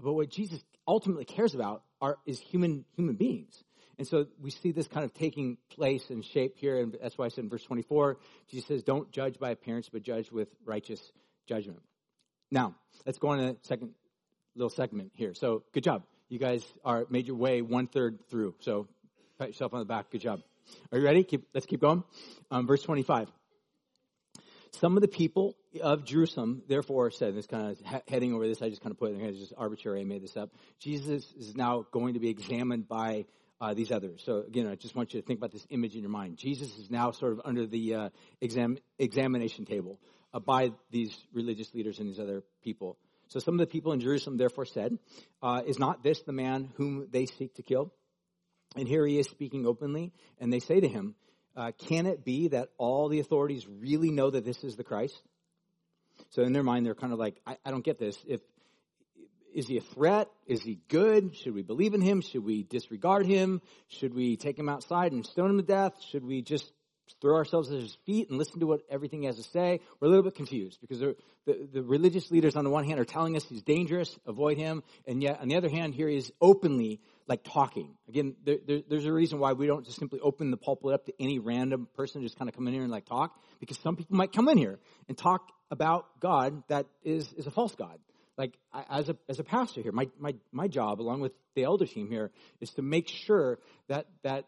But 0.01 0.13
what 0.13 0.29
Jesus 0.29 0.63
ultimately 0.87 1.25
cares 1.25 1.55
about 1.55 1.83
are 2.01 2.17
is 2.25 2.39
human 2.39 2.85
human 2.95 3.15
beings. 3.15 3.63
And 3.97 4.07
so 4.07 4.27
we 4.39 4.51
see 4.51 4.71
this 4.71 4.87
kind 4.87 5.03
of 5.03 5.13
taking 5.13 5.57
place 5.69 6.11
and 6.11 6.23
shape 6.23 6.57
here, 6.57 6.79
and 6.79 6.95
that's 7.01 7.17
why 7.17 7.25
I 7.25 7.29
said 7.29 7.45
in 7.45 7.49
verse 7.49 7.63
24, 7.63 8.17
Jesus 8.47 8.67
says, 8.67 8.83
"Don't 8.83 9.09
judge 9.11 9.39
by 9.39 9.49
appearance, 9.49 9.89
but 9.89 10.03
judge 10.03 10.31
with 10.31 10.49
righteous 10.65 11.01
judgment." 11.47 11.81
Now, 12.51 12.75
let's 13.05 13.17
go 13.17 13.29
on 13.29 13.39
to 13.39 13.53
the 13.53 13.57
second 13.63 13.95
little 14.55 14.69
segment 14.69 15.11
here. 15.15 15.33
So, 15.33 15.63
good 15.73 15.83
job. 15.83 16.03
You 16.29 16.37
guys 16.37 16.63
are 16.85 17.07
made 17.09 17.25
your 17.25 17.37
way 17.37 17.61
one 17.61 17.87
third 17.87 18.19
through. 18.29 18.55
So, 18.59 18.87
pat 19.37 19.49
yourself 19.49 19.73
on 19.73 19.79
the 19.79 19.85
back. 19.85 20.09
Good 20.09 20.21
job. 20.21 20.41
Are 20.91 20.97
you 20.97 21.05
ready? 21.05 21.23
Keep, 21.23 21.47
let's 21.53 21.65
keep 21.65 21.79
going. 21.79 22.03
Um, 22.49 22.65
verse 22.65 22.81
25. 22.81 23.29
Some 24.71 24.97
of 24.97 25.01
the 25.01 25.07
people 25.07 25.55
of 25.81 26.05
Jerusalem, 26.05 26.63
therefore, 26.67 27.11
said, 27.11 27.35
this 27.35 27.45
kind 27.47 27.71
of 27.71 28.01
heading 28.07 28.33
over 28.33 28.47
this, 28.47 28.61
I 28.61 28.69
just 28.69 28.81
kind 28.81 28.91
of 28.91 28.99
put 28.99 29.11
it, 29.11 29.15
in 29.15 29.21
it's 29.21 29.39
just 29.39 29.53
arbitrary, 29.57 30.01
I 30.01 30.03
made 30.05 30.23
this 30.23 30.35
up. 30.35 30.49
Jesus 30.79 31.23
is 31.37 31.55
now 31.55 31.85
going 31.91 32.15
to 32.15 32.19
be 32.19 32.29
examined 32.29 32.87
by 32.87 33.25
uh, 33.61 33.73
these 33.73 33.91
others. 33.91 34.21
So 34.25 34.43
again, 34.47 34.67
I 34.67 34.75
just 34.75 34.95
want 34.95 35.13
you 35.13 35.21
to 35.21 35.25
think 35.25 35.39
about 35.39 35.51
this 35.51 35.65
image 35.69 35.95
in 35.95 36.01
your 36.01 36.09
mind. 36.09 36.37
Jesus 36.37 36.77
is 36.77 36.89
now 36.89 37.11
sort 37.11 37.33
of 37.33 37.41
under 37.45 37.65
the 37.65 37.95
uh, 37.95 38.09
exam- 38.41 38.77
examination 38.99 39.65
table 39.65 39.99
uh, 40.33 40.39
by 40.39 40.71
these 40.91 41.15
religious 41.33 41.73
leaders 41.73 41.99
and 41.99 42.09
these 42.09 42.19
other 42.19 42.43
people. 42.63 42.97
So 43.29 43.39
some 43.39 43.55
of 43.55 43.59
the 43.59 43.67
people 43.67 43.93
in 43.93 43.99
Jerusalem 43.99 44.37
therefore 44.37 44.65
said, 44.65 44.97
uh, 45.41 45.61
Is 45.65 45.79
not 45.79 46.03
this 46.03 46.21
the 46.23 46.33
man 46.33 46.69
whom 46.75 47.07
they 47.11 47.25
seek 47.25 47.55
to 47.55 47.63
kill? 47.63 47.93
And 48.75 48.87
here 48.87 49.05
he 49.05 49.17
is 49.17 49.27
speaking 49.27 49.65
openly, 49.65 50.13
and 50.39 50.51
they 50.51 50.59
say 50.59 50.79
to 50.79 50.87
him, 50.87 51.15
uh, 51.55 51.71
Can 51.87 52.05
it 52.05 52.23
be 52.23 52.49
that 52.49 52.69
all 52.77 53.09
the 53.09 53.19
authorities 53.19 53.67
really 53.67 54.11
know 54.11 54.29
that 54.29 54.45
this 54.45 54.63
is 54.63 54.75
the 54.75 54.83
Christ? 54.83 55.19
So 56.31 56.43
in 56.43 56.53
their 56.53 56.63
mind, 56.63 56.85
they're 56.85 56.95
kind 56.95 57.13
of 57.13 57.19
like, 57.19 57.39
I, 57.45 57.57
I 57.65 57.71
don't 57.71 57.83
get 57.83 57.99
this. 57.99 58.17
If 58.27 58.41
is 59.53 59.67
he 59.67 59.77
a 59.77 59.81
threat? 59.81 60.29
Is 60.45 60.61
he 60.61 60.79
good? 60.87 61.35
Should 61.35 61.55
we 61.55 61.63
believe 61.63 61.95
in 61.95 62.01
him? 62.01 62.21
Should 62.21 62.43
we 62.43 62.61
disregard 62.61 63.25
him? 63.25 63.61
Should 63.87 64.13
we 64.13 64.37
take 64.37 64.59
him 64.59 64.69
outside 64.69 65.13
and 65.13 65.25
stone 65.25 65.49
him 65.49 65.57
to 65.57 65.63
death? 65.63 65.93
Should 66.11 66.23
we 66.23 66.43
just 66.43 66.71
throw 67.21 67.35
ourselves 67.35 67.71
at 67.71 67.79
his 67.79 67.97
feet 68.05 68.29
and 68.29 68.37
listen 68.37 68.59
to 68.59 68.67
what 68.67 68.81
everything 68.89 69.21
he 69.21 69.27
has 69.27 69.37
to 69.37 69.43
say. 69.43 69.79
We're 69.99 70.07
a 70.07 70.09
little 70.09 70.23
bit 70.23 70.35
confused 70.35 70.79
because 70.81 70.99
the, 70.99 71.15
the 71.45 71.81
religious 71.81 72.29
leaders 72.31 72.55
on 72.55 72.63
the 72.63 72.69
one 72.69 72.83
hand 72.83 72.99
are 72.99 73.05
telling 73.05 73.35
us 73.35 73.45
he's 73.45 73.63
dangerous, 73.63 74.17
avoid 74.25 74.57
him, 74.57 74.83
and 75.07 75.21
yet 75.21 75.39
on 75.41 75.47
the 75.47 75.55
other 75.55 75.69
hand, 75.69 75.93
here 75.95 76.07
he 76.07 76.17
is 76.17 76.31
openly 76.41 76.99
like 77.27 77.43
talking. 77.43 77.95
Again, 78.07 78.35
there, 78.45 78.57
there, 78.65 78.81
there's 78.89 79.05
a 79.05 79.13
reason 79.13 79.39
why 79.39 79.53
we 79.53 79.67
don't 79.67 79.85
just 79.85 79.99
simply 79.99 80.19
open 80.21 80.51
the 80.51 80.57
pulpit 80.57 80.93
up 80.93 81.05
to 81.05 81.13
any 81.19 81.39
random 81.39 81.87
person 81.95 82.21
just 82.21 82.37
kind 82.37 82.49
of 82.49 82.55
come 82.55 82.67
in 82.67 82.73
here 82.73 82.83
and 82.83 82.91
like 82.91 83.05
talk, 83.05 83.37
because 83.59 83.77
some 83.79 83.95
people 83.95 84.15
might 84.15 84.31
come 84.31 84.47
in 84.49 84.57
here 84.57 84.79
and 85.07 85.17
talk 85.17 85.49
about 85.69 86.05
God 86.19 86.63
that 86.69 86.85
is, 87.03 87.31
is 87.33 87.47
a 87.47 87.51
false 87.51 87.75
God. 87.75 87.99
Like 88.37 88.53
as 88.87 89.09
a 89.09 89.17
as 89.27 89.39
a 89.39 89.43
pastor 89.43 89.81
here, 89.81 89.91
my, 89.91 90.09
my 90.19 90.35
my 90.51 90.67
job 90.67 91.01
along 91.01 91.21
with 91.21 91.31
the 91.55 91.63
elder 91.63 91.87
team 91.87 92.07
here 92.07 92.29
is 92.61 92.69
to 92.73 92.83
make 92.83 93.07
sure 93.07 93.57
that 93.87 94.05
that 94.21 94.45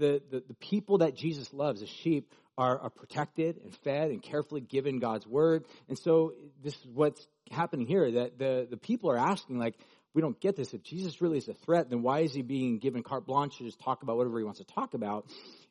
the, 0.00 0.20
the, 0.30 0.42
the 0.48 0.54
people 0.54 0.98
that 0.98 1.14
Jesus 1.14 1.52
loves, 1.52 1.80
the 1.80 1.86
sheep, 1.86 2.32
are, 2.58 2.78
are 2.78 2.90
protected 2.90 3.58
and 3.62 3.74
fed 3.84 4.10
and 4.10 4.22
carefully 4.22 4.60
given 4.60 4.98
God's 4.98 5.26
word. 5.26 5.64
And 5.88 5.96
so 5.98 6.32
this 6.62 6.74
is 6.74 6.86
what's 6.92 7.24
happening 7.50 7.86
here, 7.86 8.10
that 8.12 8.38
the, 8.38 8.66
the 8.68 8.76
people 8.76 9.10
are 9.10 9.18
asking, 9.18 9.58
like, 9.58 9.76
we 10.12 10.20
don't 10.20 10.38
get 10.40 10.56
this. 10.56 10.74
If 10.74 10.82
Jesus 10.82 11.20
really 11.22 11.38
is 11.38 11.48
a 11.48 11.54
threat, 11.54 11.88
then 11.88 12.02
why 12.02 12.20
is 12.20 12.34
he 12.34 12.42
being 12.42 12.78
given 12.78 13.02
carte 13.02 13.26
blanche 13.26 13.58
to 13.58 13.64
just 13.64 13.78
talk 13.78 14.02
about 14.02 14.16
whatever 14.16 14.38
he 14.38 14.44
wants 14.44 14.58
to 14.58 14.66
talk 14.66 14.94
about? 14.94 15.26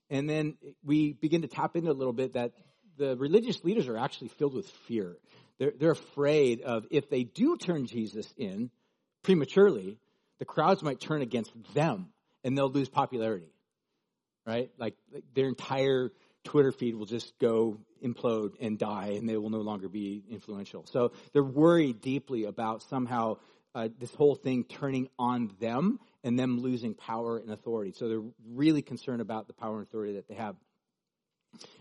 And 0.09 0.29
then 0.29 0.55
we 0.83 1.13
begin 1.13 1.41
to 1.41 1.47
tap 1.47 1.75
into 1.75 1.91
a 1.91 1.93
little 1.93 2.13
bit 2.13 2.33
that 2.33 2.53
the 2.97 3.17
religious 3.17 3.63
leaders 3.63 3.87
are 3.87 3.97
actually 3.97 4.29
filled 4.29 4.53
with 4.53 4.69
fear. 4.87 5.17
They're, 5.57 5.73
they're 5.77 5.91
afraid 5.91 6.61
of 6.61 6.85
if 6.89 7.09
they 7.09 7.23
do 7.23 7.57
turn 7.57 7.85
Jesus 7.85 8.31
in 8.37 8.71
prematurely, 9.23 9.97
the 10.39 10.45
crowds 10.45 10.81
might 10.81 10.99
turn 11.01 11.21
against 11.21 11.51
them 11.73 12.07
and 12.43 12.57
they'll 12.57 12.71
lose 12.71 12.89
popularity 12.89 13.51
right? 14.49 14.71
Like, 14.79 14.95
like 15.13 15.23
their 15.35 15.47
entire 15.47 16.11
Twitter 16.43 16.71
feed 16.71 16.95
will 16.95 17.05
just 17.05 17.37
go 17.39 17.77
implode 18.03 18.53
and 18.59 18.79
die, 18.79 19.13
and 19.17 19.29
they 19.29 19.37
will 19.37 19.51
no 19.51 19.61
longer 19.61 19.87
be 19.87 20.23
influential. 20.29 20.85
So 20.87 21.11
they're 21.33 21.43
worried 21.43 22.01
deeply 22.01 22.45
about 22.45 22.81
somehow 22.83 23.37
uh, 23.75 23.89
this 23.99 24.13
whole 24.15 24.33
thing 24.33 24.63
turning 24.63 25.07
on 25.19 25.51
them 25.59 25.99
and 26.23 26.39
them 26.39 26.59
losing 26.59 26.95
power 26.95 27.37
and 27.37 27.51
authority. 27.51 27.93
So 27.95 28.07
they're 28.07 28.31
really 28.47 28.81
concerned 28.81 29.21
about 29.21 29.45
the 29.45 29.53
power 29.53 29.77
and 29.77 29.87
authority 29.87 30.13
that 30.13 30.27
they 30.27 30.35
have. 30.35 30.55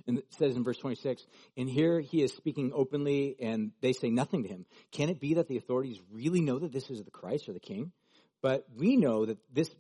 And 0.07 0.19
it 0.19 0.27
says 0.39 0.55
in 0.55 0.65
verse 0.65 0.79
26, 0.79 1.27
and 1.57 1.69
here 1.69 2.01
he 2.01 2.23
is 2.23 2.35
speaking 2.35 2.73
openly, 2.75 3.37
and 3.41 3.73
they 3.81 3.93
say 3.93 4.11
nothing 4.11 4.43
to 4.43 4.49
him. 4.49 4.67
Can 4.93 5.09
it 5.09 5.21
be 5.21 5.35
that 5.35 5.49
the 5.49 5.57
authorities 5.57 5.99
really 6.11 6.41
know 6.43 6.59
that 6.59 6.73
this 6.73 6.91
is 6.91 7.03
the 7.03 7.11
Christ 7.11 7.49
or 7.49 7.55
the 7.55 7.61
King? 7.61 7.93
But 8.43 8.67
we 8.77 8.97
know 8.97 9.27
that 9.27 9.39
this, 9.53 9.71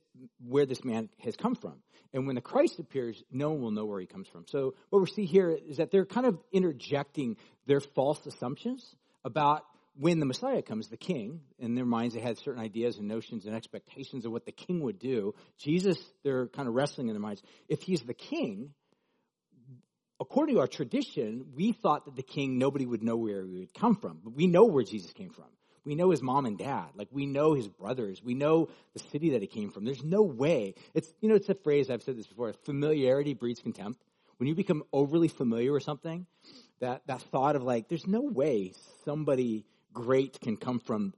where 0.44 0.66
this 0.66 0.84
man 0.84 1.08
has 1.18 1.36
come 1.36 1.54
from. 1.54 1.74
And 2.12 2.26
when 2.26 2.36
the 2.36 2.40
Christ 2.40 2.78
appears, 2.78 3.22
no 3.30 3.50
one 3.50 3.60
will 3.60 3.70
know 3.70 3.84
where 3.84 4.00
he 4.00 4.06
comes 4.06 4.28
from. 4.28 4.46
So 4.48 4.74
what 4.90 5.00
we 5.00 5.06
see 5.10 5.26
here 5.26 5.50
is 5.50 5.76
that 5.76 5.90
they're 5.90 6.06
kind 6.06 6.26
of 6.26 6.38
interjecting 6.52 7.36
their 7.66 7.80
false 7.80 8.24
assumptions 8.26 8.94
about 9.24 9.64
when 9.94 10.20
the 10.20 10.26
Messiah 10.26 10.62
comes, 10.62 10.88
the 10.88 10.96
king, 10.96 11.40
in 11.58 11.74
their 11.74 11.84
minds 11.84 12.14
they 12.14 12.20
had 12.20 12.38
certain 12.38 12.62
ideas 12.62 12.98
and 12.98 13.08
notions 13.08 13.46
and 13.46 13.54
expectations 13.54 14.24
of 14.24 14.32
what 14.32 14.46
the 14.46 14.52
king 14.52 14.80
would 14.82 14.98
do. 14.98 15.34
Jesus, 15.58 15.98
they're 16.22 16.46
kind 16.46 16.68
of 16.68 16.74
wrestling 16.74 17.08
in 17.08 17.14
their 17.14 17.20
minds. 17.20 17.42
If 17.68 17.82
he's 17.82 18.02
the 18.02 18.14
king, 18.14 18.70
according 20.20 20.54
to 20.54 20.60
our 20.60 20.68
tradition, 20.68 21.46
we 21.56 21.72
thought 21.72 22.04
that 22.04 22.16
the 22.16 22.22
king, 22.22 22.58
nobody 22.58 22.86
would 22.86 23.02
know 23.02 23.16
where 23.16 23.44
he 23.44 23.58
would 23.58 23.74
come 23.74 23.96
from. 23.96 24.20
But 24.22 24.34
we 24.34 24.46
know 24.46 24.64
where 24.66 24.84
Jesus 24.84 25.12
came 25.12 25.30
from. 25.30 25.46
We 25.88 25.94
know 25.94 26.10
his 26.10 26.20
mom 26.20 26.44
and 26.44 26.58
dad. 26.58 26.88
Like 26.96 27.08
we 27.10 27.24
know 27.24 27.54
his 27.54 27.66
brothers. 27.66 28.22
We 28.22 28.34
know 28.34 28.68
the 28.92 28.98
city 29.10 29.30
that 29.30 29.40
he 29.40 29.48
came 29.48 29.70
from. 29.70 29.86
There's 29.86 30.04
no 30.04 30.20
way. 30.20 30.74
It's, 30.92 31.10
you 31.22 31.30
know, 31.30 31.34
it's 31.34 31.48
a 31.48 31.54
phrase, 31.54 31.88
I've 31.88 32.02
said 32.02 32.18
this 32.18 32.26
before, 32.26 32.52
familiarity 32.64 33.32
breeds 33.32 33.60
contempt. 33.60 34.04
When 34.36 34.48
you 34.48 34.54
become 34.54 34.84
overly 34.92 35.28
familiar 35.28 35.72
with 35.72 35.84
something, 35.84 36.26
that, 36.80 37.06
that 37.06 37.22
thought 37.22 37.56
of 37.56 37.62
like, 37.62 37.88
there's 37.88 38.06
no 38.06 38.20
way 38.20 38.74
somebody 39.06 39.64
great 39.94 40.38
can 40.42 40.58
come 40.58 40.78
from 40.78 41.14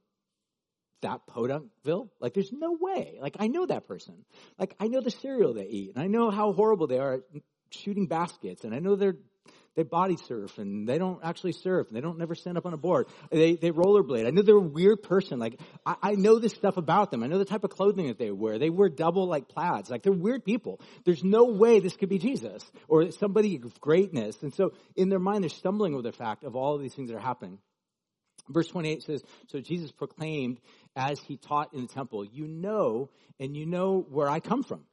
that 1.02 1.26
Podunkville? 1.26 2.11
Like, 2.20 2.35
there's 2.35 2.52
no 2.52 2.76
way. 2.80 3.18
Like, 3.20 3.37
I 3.40 3.48
know 3.48 3.66
that 3.66 3.88
person. 3.88 4.24
Like, 4.56 4.76
I 4.78 4.87
know 4.87 5.00
the 5.00 5.11
cereal 5.11 5.52
they 5.52 5.66
eat, 5.66 5.94
and 5.94 6.02
I 6.02 6.06
know 6.06 6.30
how 6.30 6.52
horrible 6.52 6.87
they 6.87 6.98
are 6.98 7.14
at 7.14 7.22
shooting 7.70 8.06
baskets, 8.06 8.64
and 8.64 8.74
I 8.74 8.78
know 8.78 8.94
they're 8.94 9.16
they 9.76 9.85
body 9.85 10.16
surf 10.26 10.59
and 10.59 10.88
they 10.88 10.98
don't 10.98 11.20
actually 11.22 11.52
surf 11.52 11.88
and 11.88 11.96
they 11.96 12.00
don't 12.00 12.18
never 12.18 12.35
stand 12.35 12.59
up 12.59 12.66
on 12.66 12.72
a 12.72 12.76
board. 12.76 13.06
They, 13.30 13.54
they 13.54 13.70
rollerblade. 13.70 14.26
I 14.26 14.30
know 14.30 14.42
they're 14.42 14.56
a 14.56 14.61
weird 14.61 15.02
person. 15.02 15.38
Like, 15.38 15.61
I, 15.87 15.96
I 16.02 16.12
know 16.12 16.38
this 16.38 16.54
stuff 16.54 16.76
about 16.76 17.11
them. 17.11 17.22
I 17.22 17.28
know 17.28 17.38
the 17.38 17.44
type 17.44 17.62
of 17.62 17.70
clothing 17.70 18.09
that 18.09 18.18
they 18.18 18.30
wear. 18.30 18.59
They 18.59 18.70
wear 18.70 18.88
double 18.88 19.26
like 19.26 19.48
plaids. 19.48 19.88
Like, 19.88 20.02
they're 20.02 20.12
weird 20.12 20.44
people. 20.44 20.80
There's 21.04 21.22
no 21.22 21.44
way 21.44 21.78
this 21.78 21.96
could 21.96 22.09
be 22.09 22.18
Jesus 22.18 22.68
or 22.88 23.11
somebody 23.12 23.61
of 23.62 23.80
greatness. 23.80 24.42
And 24.42 24.52
so 24.52 24.72
in 24.96 25.09
their 25.09 25.20
mind, 25.20 25.44
they're 25.44 25.50
stumbling 25.50 25.94
over 25.94 26.02
the 26.02 26.12
fact 26.12 26.42
of 26.44 26.56
all 26.56 26.74
of 26.74 26.83
these 26.83 26.94
things 26.94 27.11
that 27.11 27.16
are 27.16 27.20
happening. 27.20 27.59
Verse 28.48 28.66
28 28.66 29.02
says, 29.02 29.22
So 29.46 29.61
Jesus 29.61 29.92
proclaimed 29.92 30.59
as 30.96 31.20
he 31.20 31.37
taught 31.37 31.72
in 31.74 31.83
the 31.83 31.88
temple, 31.88 32.24
You 32.24 32.48
know, 32.48 33.11
and 33.38 33.56
you 33.56 33.66
know 33.66 34.04
where 34.09 34.28
I 34.28 34.40
come 34.40 34.64
from. 34.64 34.85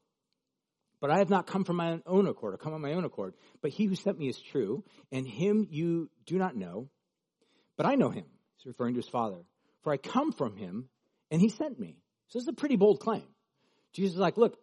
But 0.99 1.11
I 1.11 1.19
have 1.19 1.29
not 1.29 1.45
come 1.45 1.63
from 1.63 1.75
my 1.75 1.99
own 2.05 2.27
accord, 2.27 2.55
or 2.55 2.57
come 2.57 2.73
on 2.73 2.81
my 2.81 2.93
own 2.93 3.05
accord. 3.05 3.35
But 3.61 3.71
he 3.71 3.85
who 3.85 3.95
sent 3.95 4.17
me 4.17 4.29
is 4.29 4.39
true, 4.39 4.83
and 5.11 5.27
him 5.27 5.67
you 5.69 6.09
do 6.25 6.37
not 6.37 6.55
know. 6.55 6.89
But 7.77 7.85
I 7.85 7.95
know 7.95 8.09
him. 8.09 8.25
He's 8.55 8.65
referring 8.65 8.95
to 8.95 9.01
his 9.01 9.09
father. 9.09 9.45
For 9.83 9.93
I 9.93 9.97
come 9.97 10.31
from 10.31 10.57
him, 10.57 10.89
and 11.29 11.39
he 11.39 11.49
sent 11.49 11.79
me. 11.79 11.97
So 12.29 12.39
this 12.39 12.43
is 12.43 12.49
a 12.49 12.53
pretty 12.53 12.75
bold 12.75 12.99
claim. 12.99 13.27
Jesus 13.93 14.15
is 14.15 14.19
like, 14.19 14.37
look, 14.37 14.57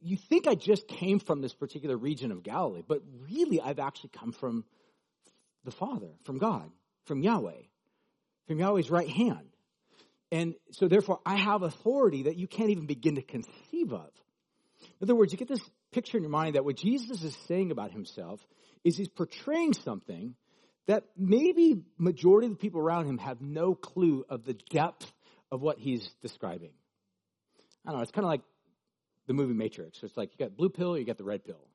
you 0.00 0.16
think 0.16 0.46
I 0.46 0.54
just 0.54 0.88
came 0.88 1.18
from 1.18 1.40
this 1.40 1.54
particular 1.54 1.96
region 1.96 2.32
of 2.32 2.42
Galilee, 2.42 2.82
but 2.86 3.02
really 3.30 3.60
I've 3.60 3.78
actually 3.78 4.10
come 4.10 4.32
from 4.32 4.64
the 5.64 5.70
Father, 5.70 6.08
from 6.24 6.38
God, 6.38 6.70
from 7.04 7.22
Yahweh, 7.22 7.62
from 8.46 8.58
Yahweh's 8.58 8.90
right 8.90 9.08
hand. 9.08 9.48
And 10.32 10.54
so 10.72 10.88
therefore 10.88 11.20
I 11.26 11.36
have 11.36 11.62
authority 11.62 12.24
that 12.24 12.36
you 12.36 12.48
can't 12.48 12.70
even 12.70 12.86
begin 12.86 13.16
to 13.16 13.22
conceive 13.22 13.92
of. 13.92 14.10
In 15.02 15.06
other 15.06 15.16
words, 15.16 15.32
you 15.32 15.38
get 15.38 15.48
this 15.48 15.68
picture 15.90 16.16
in 16.16 16.22
your 16.22 16.30
mind 16.30 16.54
that 16.54 16.64
what 16.64 16.76
Jesus 16.76 17.24
is 17.24 17.36
saying 17.48 17.72
about 17.72 17.90
himself 17.90 18.40
is 18.84 18.96
he's 18.96 19.08
portraying 19.08 19.72
something 19.72 20.36
that 20.86 21.02
maybe 21.16 21.82
majority 21.98 22.46
of 22.46 22.52
the 22.52 22.58
people 22.58 22.80
around 22.80 23.06
him 23.06 23.18
have 23.18 23.40
no 23.40 23.74
clue 23.74 24.24
of 24.28 24.44
the 24.44 24.54
depth 24.70 25.12
of 25.50 25.60
what 25.60 25.78
he's 25.78 26.08
describing. 26.22 26.70
I 27.84 27.90
don't 27.90 27.98
know, 27.98 28.02
it's 28.02 28.12
kind 28.12 28.24
of 28.24 28.30
like 28.30 28.42
the 29.26 29.34
movie 29.34 29.54
Matrix. 29.54 30.00
It's 30.04 30.16
like 30.16 30.30
you 30.38 30.46
got 30.46 30.56
blue 30.56 30.70
pill, 30.70 30.96
you 30.96 31.04
got 31.04 31.18
the 31.18 31.24
red 31.24 31.44
pill. 31.44 31.66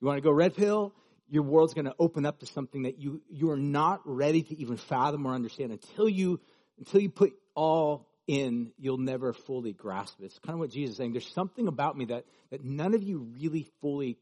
You 0.00 0.06
want 0.06 0.18
to 0.18 0.22
go 0.22 0.30
red 0.30 0.54
pill, 0.54 0.92
your 1.30 1.42
world's 1.42 1.72
going 1.72 1.86
to 1.86 1.94
open 1.98 2.26
up 2.26 2.40
to 2.40 2.46
something 2.46 2.82
that 2.82 3.00
you 3.00 3.22
you 3.30 3.50
are 3.50 3.56
not 3.56 4.02
ready 4.04 4.42
to 4.42 4.60
even 4.60 4.76
fathom 4.76 5.24
or 5.24 5.32
understand 5.32 5.72
until 5.72 6.06
you 6.06 6.38
until 6.78 7.00
you 7.00 7.08
put 7.08 7.32
all 7.54 8.10
in, 8.26 8.72
you'll 8.78 8.98
never 8.98 9.32
fully 9.32 9.72
grasp 9.72 10.20
it. 10.20 10.26
It's 10.26 10.38
kind 10.38 10.54
of 10.54 10.60
what 10.60 10.70
Jesus 10.70 10.92
is 10.92 10.96
saying. 10.96 11.12
There's 11.12 11.32
something 11.32 11.68
about 11.68 11.96
me 11.96 12.06
that 12.06 12.24
that 12.50 12.64
none 12.64 12.94
of 12.94 13.02
you 13.02 13.28
really 13.38 13.66
fully 13.80 14.18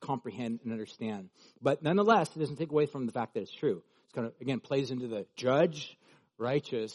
comprehend 0.00 0.60
and 0.62 0.72
understand. 0.72 1.30
But 1.60 1.82
nonetheless, 1.82 2.30
it 2.34 2.38
doesn't 2.38 2.56
take 2.56 2.70
away 2.70 2.86
from 2.86 3.06
the 3.06 3.12
fact 3.12 3.34
that 3.34 3.40
it's 3.40 3.52
true. 3.52 3.82
It's 4.04 4.12
kind 4.12 4.26
of 4.26 4.34
again 4.40 4.60
plays 4.60 4.90
into 4.90 5.08
the 5.08 5.26
judge, 5.36 5.96
righteous 6.38 6.94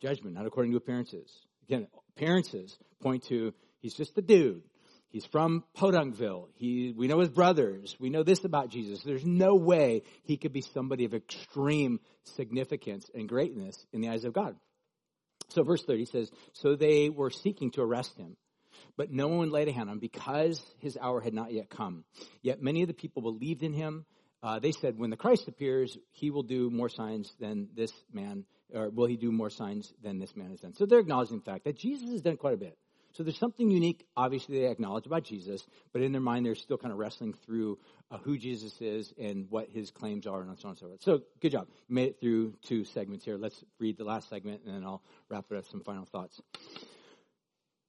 judgment, 0.00 0.36
not 0.36 0.46
according 0.46 0.72
to 0.72 0.78
appearances. 0.78 1.30
Again, 1.68 1.86
appearances 2.16 2.76
point 3.00 3.24
to 3.24 3.54
he's 3.80 3.94
just 3.94 4.16
a 4.18 4.22
dude. 4.22 4.62
He's 5.10 5.24
from 5.24 5.64
Podunkville. 5.74 6.48
He, 6.56 6.92
we 6.94 7.06
know 7.06 7.20
his 7.20 7.30
brothers. 7.30 7.96
We 7.98 8.10
know 8.10 8.22
this 8.22 8.44
about 8.44 8.68
Jesus. 8.68 9.02
There's 9.02 9.24
no 9.24 9.54
way 9.54 10.02
he 10.24 10.36
could 10.36 10.52
be 10.52 10.60
somebody 10.60 11.06
of 11.06 11.14
extreme 11.14 12.00
significance 12.24 13.10
and 13.14 13.26
greatness 13.26 13.86
in 13.92 14.02
the 14.02 14.10
eyes 14.10 14.24
of 14.24 14.34
God. 14.34 14.56
So 15.50 15.62
verse 15.62 15.82
30 15.84 16.06
says, 16.06 16.30
So 16.52 16.76
they 16.76 17.08
were 17.10 17.30
seeking 17.30 17.70
to 17.72 17.82
arrest 17.82 18.16
him, 18.16 18.36
but 18.96 19.10
no 19.10 19.28
one 19.28 19.50
laid 19.50 19.68
a 19.68 19.72
hand 19.72 19.88
on 19.88 19.94
him 19.94 20.00
because 20.00 20.62
his 20.78 20.96
hour 21.00 21.20
had 21.20 21.34
not 21.34 21.52
yet 21.52 21.70
come. 21.70 22.04
Yet 22.42 22.62
many 22.62 22.82
of 22.82 22.88
the 22.88 22.94
people 22.94 23.22
believed 23.22 23.62
in 23.62 23.72
him. 23.72 24.04
Uh, 24.42 24.60
they 24.60 24.72
said, 24.72 24.98
when 24.98 25.10
the 25.10 25.16
Christ 25.16 25.48
appears, 25.48 25.98
he 26.12 26.30
will 26.30 26.44
do 26.44 26.70
more 26.70 26.88
signs 26.88 27.34
than 27.40 27.68
this 27.74 27.92
man, 28.12 28.44
or 28.72 28.88
will 28.88 29.06
he 29.06 29.16
do 29.16 29.32
more 29.32 29.50
signs 29.50 29.92
than 30.02 30.20
this 30.20 30.36
man 30.36 30.50
has 30.50 30.60
done? 30.60 30.74
So 30.74 30.86
they're 30.86 31.00
acknowledging 31.00 31.38
the 31.38 31.44
fact 31.44 31.64
that 31.64 31.76
Jesus 31.76 32.10
has 32.10 32.20
done 32.20 32.36
quite 32.36 32.54
a 32.54 32.58
bit. 32.58 32.78
So 33.18 33.24
there's 33.24 33.36
something 33.36 33.68
unique, 33.68 34.06
obviously, 34.16 34.60
they 34.60 34.66
acknowledge 34.66 35.04
about 35.04 35.24
Jesus, 35.24 35.66
but 35.92 36.02
in 36.02 36.12
their 36.12 36.20
mind, 36.20 36.46
they're 36.46 36.54
still 36.54 36.78
kind 36.78 36.92
of 36.92 36.98
wrestling 36.98 37.34
through 37.44 37.76
uh, 38.12 38.18
who 38.18 38.38
Jesus 38.38 38.80
is 38.80 39.12
and 39.18 39.50
what 39.50 39.70
his 39.70 39.90
claims 39.90 40.24
are, 40.24 40.40
and 40.40 40.56
so 40.56 40.68
on 40.68 40.70
and 40.70 40.78
so 40.78 40.86
forth. 40.86 41.02
So, 41.02 41.22
good 41.40 41.50
job. 41.50 41.66
You 41.88 41.96
made 41.96 42.10
it 42.10 42.20
through 42.20 42.54
two 42.62 42.84
segments 42.84 43.24
here. 43.24 43.36
Let's 43.36 43.60
read 43.80 43.98
the 43.98 44.04
last 44.04 44.28
segment, 44.28 44.60
and 44.64 44.72
then 44.72 44.84
I'll 44.84 45.02
wrap 45.28 45.46
it 45.50 45.56
up 45.56 45.66
some 45.66 45.80
final 45.80 46.04
thoughts. 46.04 46.40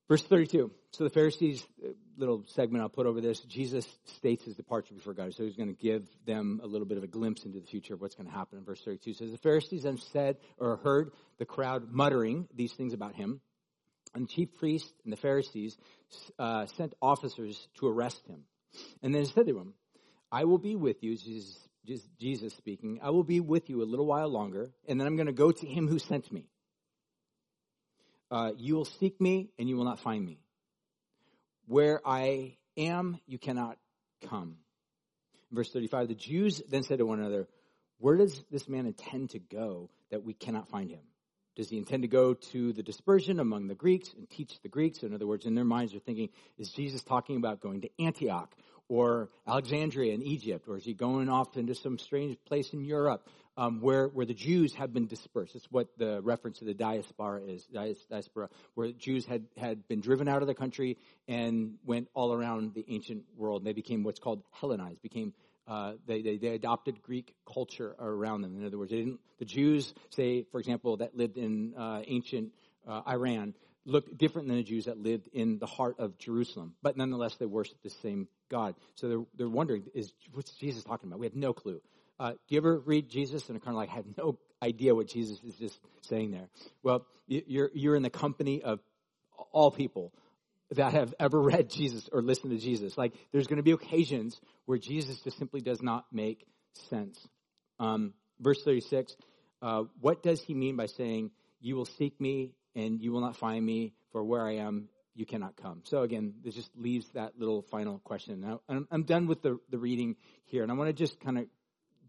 Verse 0.08 0.24
32. 0.24 0.72
So 0.94 1.04
the 1.04 1.12
Pharisees, 1.12 1.64
uh, 1.86 1.90
little 2.18 2.44
segment 2.48 2.82
I'll 2.82 2.90
put 2.90 3.06
over 3.06 3.22
this, 3.22 3.42
Jesus 3.42 3.88
states 4.18 4.46
his 4.46 4.56
departure 4.56 4.96
before 4.96 5.14
God. 5.14 5.36
So 5.36 5.44
he's 5.44 5.56
going 5.56 5.70
to 5.70 5.80
give 5.80 6.08
them 6.26 6.60
a 6.64 6.66
little 6.66 6.88
bit 6.88 6.98
of 6.98 7.04
a 7.04 7.08
glimpse 7.08 7.46
into 7.46 7.60
the 7.60 7.68
future 7.68 7.94
of 7.94 8.02
what's 8.02 8.16
going 8.16 8.26
to 8.26 8.34
happen 8.34 8.58
in 8.58 8.66
verse 8.66 8.82
32. 8.82 9.14
says, 9.14 9.30
the 9.30 9.38
Pharisees 9.38 9.84
then 9.84 10.00
said 10.00 10.38
or 10.58 10.78
heard 10.78 11.12
the 11.38 11.46
crowd 11.46 11.92
muttering 11.92 12.48
these 12.56 12.74
things 12.74 12.94
about 12.94 13.14
him. 13.14 13.42
And 14.14 14.28
the 14.28 14.28
chief 14.28 14.54
priests 14.56 14.92
and 15.04 15.14
the 15.14 15.18
Pharisees 15.18 15.78
uh, 16.38 16.66
sent 16.66 16.94
officers 17.02 17.68
to 17.80 17.88
arrest 17.88 18.26
him. 18.28 18.44
And 19.04 19.14
then 19.14 19.26
said 19.26 19.48
to 19.48 19.58
him, 19.58 19.74
I 20.32 20.46
will 20.46 20.58
be 20.58 20.76
with 20.76 21.04
you, 21.04 21.18
Jesus, 21.18 22.08
Jesus 22.20 22.54
speaking, 22.54 23.00
I 23.02 23.10
will 23.10 23.24
be 23.24 23.40
with 23.40 23.70
you 23.70 23.82
a 23.82 23.86
little 23.86 24.06
while 24.06 24.30
longer, 24.30 24.72
and 24.88 25.00
then 25.00 25.08
I'm 25.08 25.16
going 25.16 25.28
to 25.28 25.34
go 25.34 25.52
to 25.52 25.68
him 25.68 25.88
who 25.88 26.00
sent 26.00 26.32
me. 26.32 26.50
Uh, 28.32 28.52
you 28.58 28.76
will 28.76 28.86
seek 28.86 29.20
me, 29.20 29.50
and 29.58 29.68
you 29.68 29.76
will 29.76 29.86
not 29.86 30.00
find 30.00 30.24
me. 30.24 30.40
Where 31.66 32.00
I 32.06 32.58
am, 32.78 33.20
you 33.26 33.40
cannot 33.40 33.78
come. 34.30 34.58
Verse 35.52 35.72
35 35.72 36.10
The 36.10 36.16
Jews 36.16 36.62
then 36.70 36.84
said 36.84 37.00
to 37.00 37.06
one 37.06 37.20
another, 37.20 37.48
Where 37.98 38.18
does 38.18 38.44
this 38.52 38.68
man 38.68 38.86
intend 38.86 39.32
to 39.32 39.40
go 39.40 39.90
that 40.12 40.24
we 40.24 40.34
cannot 40.34 40.70
find 40.70 40.92
him? 40.92 41.02
Does 41.56 41.70
he 41.70 41.78
intend 41.78 42.04
to 42.04 42.08
go 42.08 42.34
to 42.34 42.74
the 42.74 42.84
dispersion 42.84 43.40
among 43.40 43.68
the 43.68 43.76
Greeks 43.76 44.14
and 44.14 44.30
teach 44.30 44.60
the 44.62 44.70
Greeks? 44.70 45.04
In 45.04 45.14
other 45.14 45.28
words, 45.28 45.46
in 45.46 45.56
their 45.56 45.66
minds, 45.66 45.92
they're 45.92 46.02
thinking, 46.02 46.30
is 46.58 46.70
Jesus 46.70 47.04
talking 47.04 47.38
about 47.38 47.60
going 47.60 47.82
to 47.82 47.90
Antioch 48.00 48.56
or 48.88 49.30
Alexandria 49.48 50.14
in 50.14 50.24
Egypt? 50.24 50.68
Or 50.68 50.78
is 50.78 50.86
he 50.86 50.94
going 50.94 51.30
off 51.30 51.58
into 51.58 51.76
some 51.76 51.98
strange 51.98 52.38
place 52.46 52.72
in 52.72 52.86
Europe 52.86 53.28
um, 53.58 53.82
where, 53.82 54.08
where 54.08 54.26
the 54.26 54.34
Jews 54.34 54.74
have 54.76 54.94
been 54.94 55.08
dispersed? 55.08 55.56
It's 55.56 55.70
what 55.70 55.88
the 55.98 56.22
reference 56.22 56.60
to 56.60 56.66
the 56.66 56.74
diaspora 56.74 57.42
is, 57.42 57.68
diaspora, 58.10 58.50
where 58.76 58.92
Jews 58.92 59.26
had, 59.26 59.46
had 59.58 59.88
been 59.88 60.00
driven 60.00 60.28
out 60.28 60.42
of 60.42 60.48
the 60.48 60.56
country 60.56 60.98
and 61.28 61.76
went 61.86 62.08
all 62.14 62.34
around 62.34 62.74
the 62.74 62.86
ancient 62.88 63.24
world. 63.36 63.62
And 63.62 63.68
they 63.68 63.74
became 63.74 64.04
what's 64.04 64.20
called 64.20 64.44
Hellenized, 64.52 65.02
became 65.02 65.34
uh, 65.70 65.94
they, 66.08 66.22
they, 66.22 66.38
they, 66.38 66.48
adopted 66.48 67.02
Greek 67.04 67.36
culture 67.52 67.96
around 68.00 68.42
them. 68.42 68.58
In 68.58 68.66
other 68.66 68.80
words, 68.80 68.92
the 68.92 69.46
Jews, 69.46 69.94
say, 70.10 70.44
for 70.52 70.60
example, 70.60 70.98
that 70.98 71.16
lived 71.16 71.38
in 71.38 71.76
uh, 71.78 72.02
ancient 72.08 72.54
uh, 72.88 73.02
Iran, 73.08 73.54
looked 73.86 74.18
different 74.18 74.48
than 74.48 74.58
the 74.58 74.64
Jews 74.64 74.86
that 74.86 74.98
lived 74.98 75.30
in 75.32 75.60
the 75.60 75.68
heart 75.68 76.00
of 76.00 76.18
Jerusalem. 76.18 76.74
But 76.82 76.98
nonetheless, 76.98 77.36
they 77.36 77.46
worshiped 77.46 77.84
the 77.84 77.92
same 78.02 78.28
God. 78.50 78.74
So 78.96 79.08
they're, 79.08 79.26
they're 79.36 79.50
wondering, 79.50 79.84
is 79.94 80.12
what's 80.34 80.52
Jesus 80.54 80.84
talking 80.84 81.08
about? 81.08 81.20
We 81.20 81.28
have 81.28 81.36
no 81.36 81.54
clue. 81.54 81.82
Uh, 82.20 82.32
do 82.32 82.38
you 82.48 82.58
ever 82.58 82.80
read 82.80 83.08
Jesus 83.08 83.48
and 83.48 83.58
are 83.58 83.60
kind 83.60 83.76
of 83.76 83.78
like, 83.78 83.90
I 83.90 83.96
have 83.96 84.18
no 84.18 84.40
idea 84.62 84.94
what 84.96 85.08
Jesus 85.08 85.40
is 85.44 85.56
just 85.56 85.80
saying 86.02 86.32
there? 86.32 86.50
Well, 86.84 87.06
you're, 87.28 87.70
you're 87.74 87.96
in 87.96 88.04
the 88.04 88.10
company 88.10 88.64
of 88.64 88.80
all 89.52 89.72
people 89.72 90.14
that 90.72 90.94
have 90.94 91.14
ever 91.20 91.42
read 91.42 91.70
Jesus 91.70 92.08
or 92.12 92.22
listened 92.22 92.52
to 92.52 92.58
Jesus. 92.58 92.98
Like, 92.98 93.14
there's 93.32 93.48
going 93.48 93.58
to 93.58 93.64
be 93.64 93.72
occasions 93.72 94.40
where 94.66 94.78
Jesus 94.78 95.20
just 95.22 95.38
simply 95.38 95.62
does 95.62 95.82
not 95.82 96.06
make 96.12 96.46
sense. 96.90 97.18
Um, 97.80 98.14
verse 98.40 98.62
36, 98.64 99.16
uh, 99.62 99.84
what 100.00 100.22
does 100.22 100.42
he 100.42 100.54
mean 100.54 100.76
by 100.76 100.86
saying, 100.86 101.32
You 101.60 101.76
will 101.76 101.86
seek 101.86 102.20
me 102.22 102.54
and 102.76 103.02
you 103.02 103.12
will 103.12 103.22
not 103.22 103.36
find 103.36 103.66
me, 103.66 103.94
for 104.12 104.24
where 104.24 104.46
I 104.46 104.58
am, 104.58 104.90
you 105.16 105.26
cannot 105.26 105.58
come? 105.58 105.82
So, 105.86 106.04
again, 106.04 106.36
this 106.44 106.56
just 106.56 106.70
leaves 106.78 107.10
that 107.14 107.34
little 107.38 107.64
final 107.64 108.00
question. 108.00 108.40
Now, 108.40 108.62
I'm, 108.70 108.88
I'm 108.92 109.04
done 109.04 109.28
with 109.28 109.42
the, 109.42 109.60
the 109.70 109.78
reading 109.78 110.16
here, 110.46 110.64
and 110.64 110.72
I 110.72 110.76
want 110.76 110.90
to 110.90 110.94
just 110.94 111.20
kind 111.20 111.38
of 111.40 111.46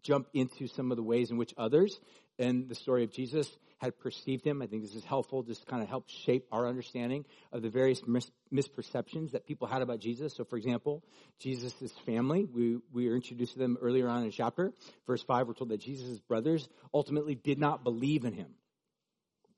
jump 0.03 0.29
into 0.33 0.67
some 0.69 0.91
of 0.91 0.97
the 0.97 1.03
ways 1.03 1.31
in 1.31 1.37
which 1.37 1.53
others 1.57 1.99
in 2.41 2.69
the 2.69 2.75
story 2.75 3.05
of 3.05 3.13
Jesus 3.13 3.49
had 3.79 3.99
perceived 3.99 4.45
him. 4.45 4.63
I 4.63 4.67
think 4.67 4.83
this 4.83 4.95
is 4.95 5.05
helpful, 5.05 5.43
just 5.43 5.67
kind 5.67 5.83
of 5.83 5.89
help 5.89 6.09
shape 6.09 6.47
our 6.51 6.67
understanding 6.67 7.25
of 7.53 7.63
the 7.63 7.71
various 7.71 8.01
mis- 8.07 8.31
misperceptions 8.53 9.33
that 9.33 9.47
people 9.47 9.67
had 9.67 9.83
about 9.83 10.01
Jesus. 10.01 10.35
So, 10.35 10.45
for 10.45 10.57
example, 10.57 11.05
Jesus' 11.39 11.93
family, 12.05 12.45
we, 12.45 12.79
we 12.93 13.09
were 13.09 13.15
introduced 13.15 13.55
to 13.55 13.59
them 13.59 13.77
earlier 13.81 14.09
on 14.09 14.19
in 14.19 14.27
the 14.27 14.33
chapter. 14.33 14.73
Verse 15.07 15.23
5, 15.23 15.49
we're 15.49 15.55
told 15.55 15.71
that 15.71 15.81
Jesus' 15.81 16.19
brothers 16.19 16.69
ultimately 16.93 17.35
did 17.35 17.59
not 17.59 17.85
believe 17.85 18.25
in 18.25 18.33
him. 18.33 18.49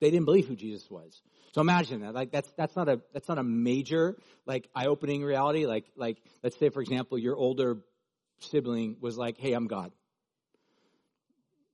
They 0.01 0.11
didn't 0.11 0.27
believe 0.27 0.49
who 0.49 0.57
Jesus 0.57 0.91
was. 0.91 1.21
So 1.53 1.61
imagine 1.61 2.01
that. 2.01 2.13
Like 2.13 2.33
that's 2.33 2.51
that's 2.57 2.75
not 2.75 2.89
a 2.89 3.01
that's 3.13 3.29
not 3.29 3.39
a 3.39 3.45
major 3.45 4.17
like 4.47 4.69
eye-opening 4.75 5.23
reality. 5.23 5.65
Like 5.65 5.85
like 5.97 6.17
let's 6.43 6.59
say 6.59 6.71
for 6.71 6.81
example 6.81 7.19
your 7.19 7.37
older 7.37 7.79
sibling 8.41 8.97
was 9.01 9.17
like, 9.17 9.39
"Hey, 9.39 9.53
I'm 9.53 9.69
God." 9.69 9.93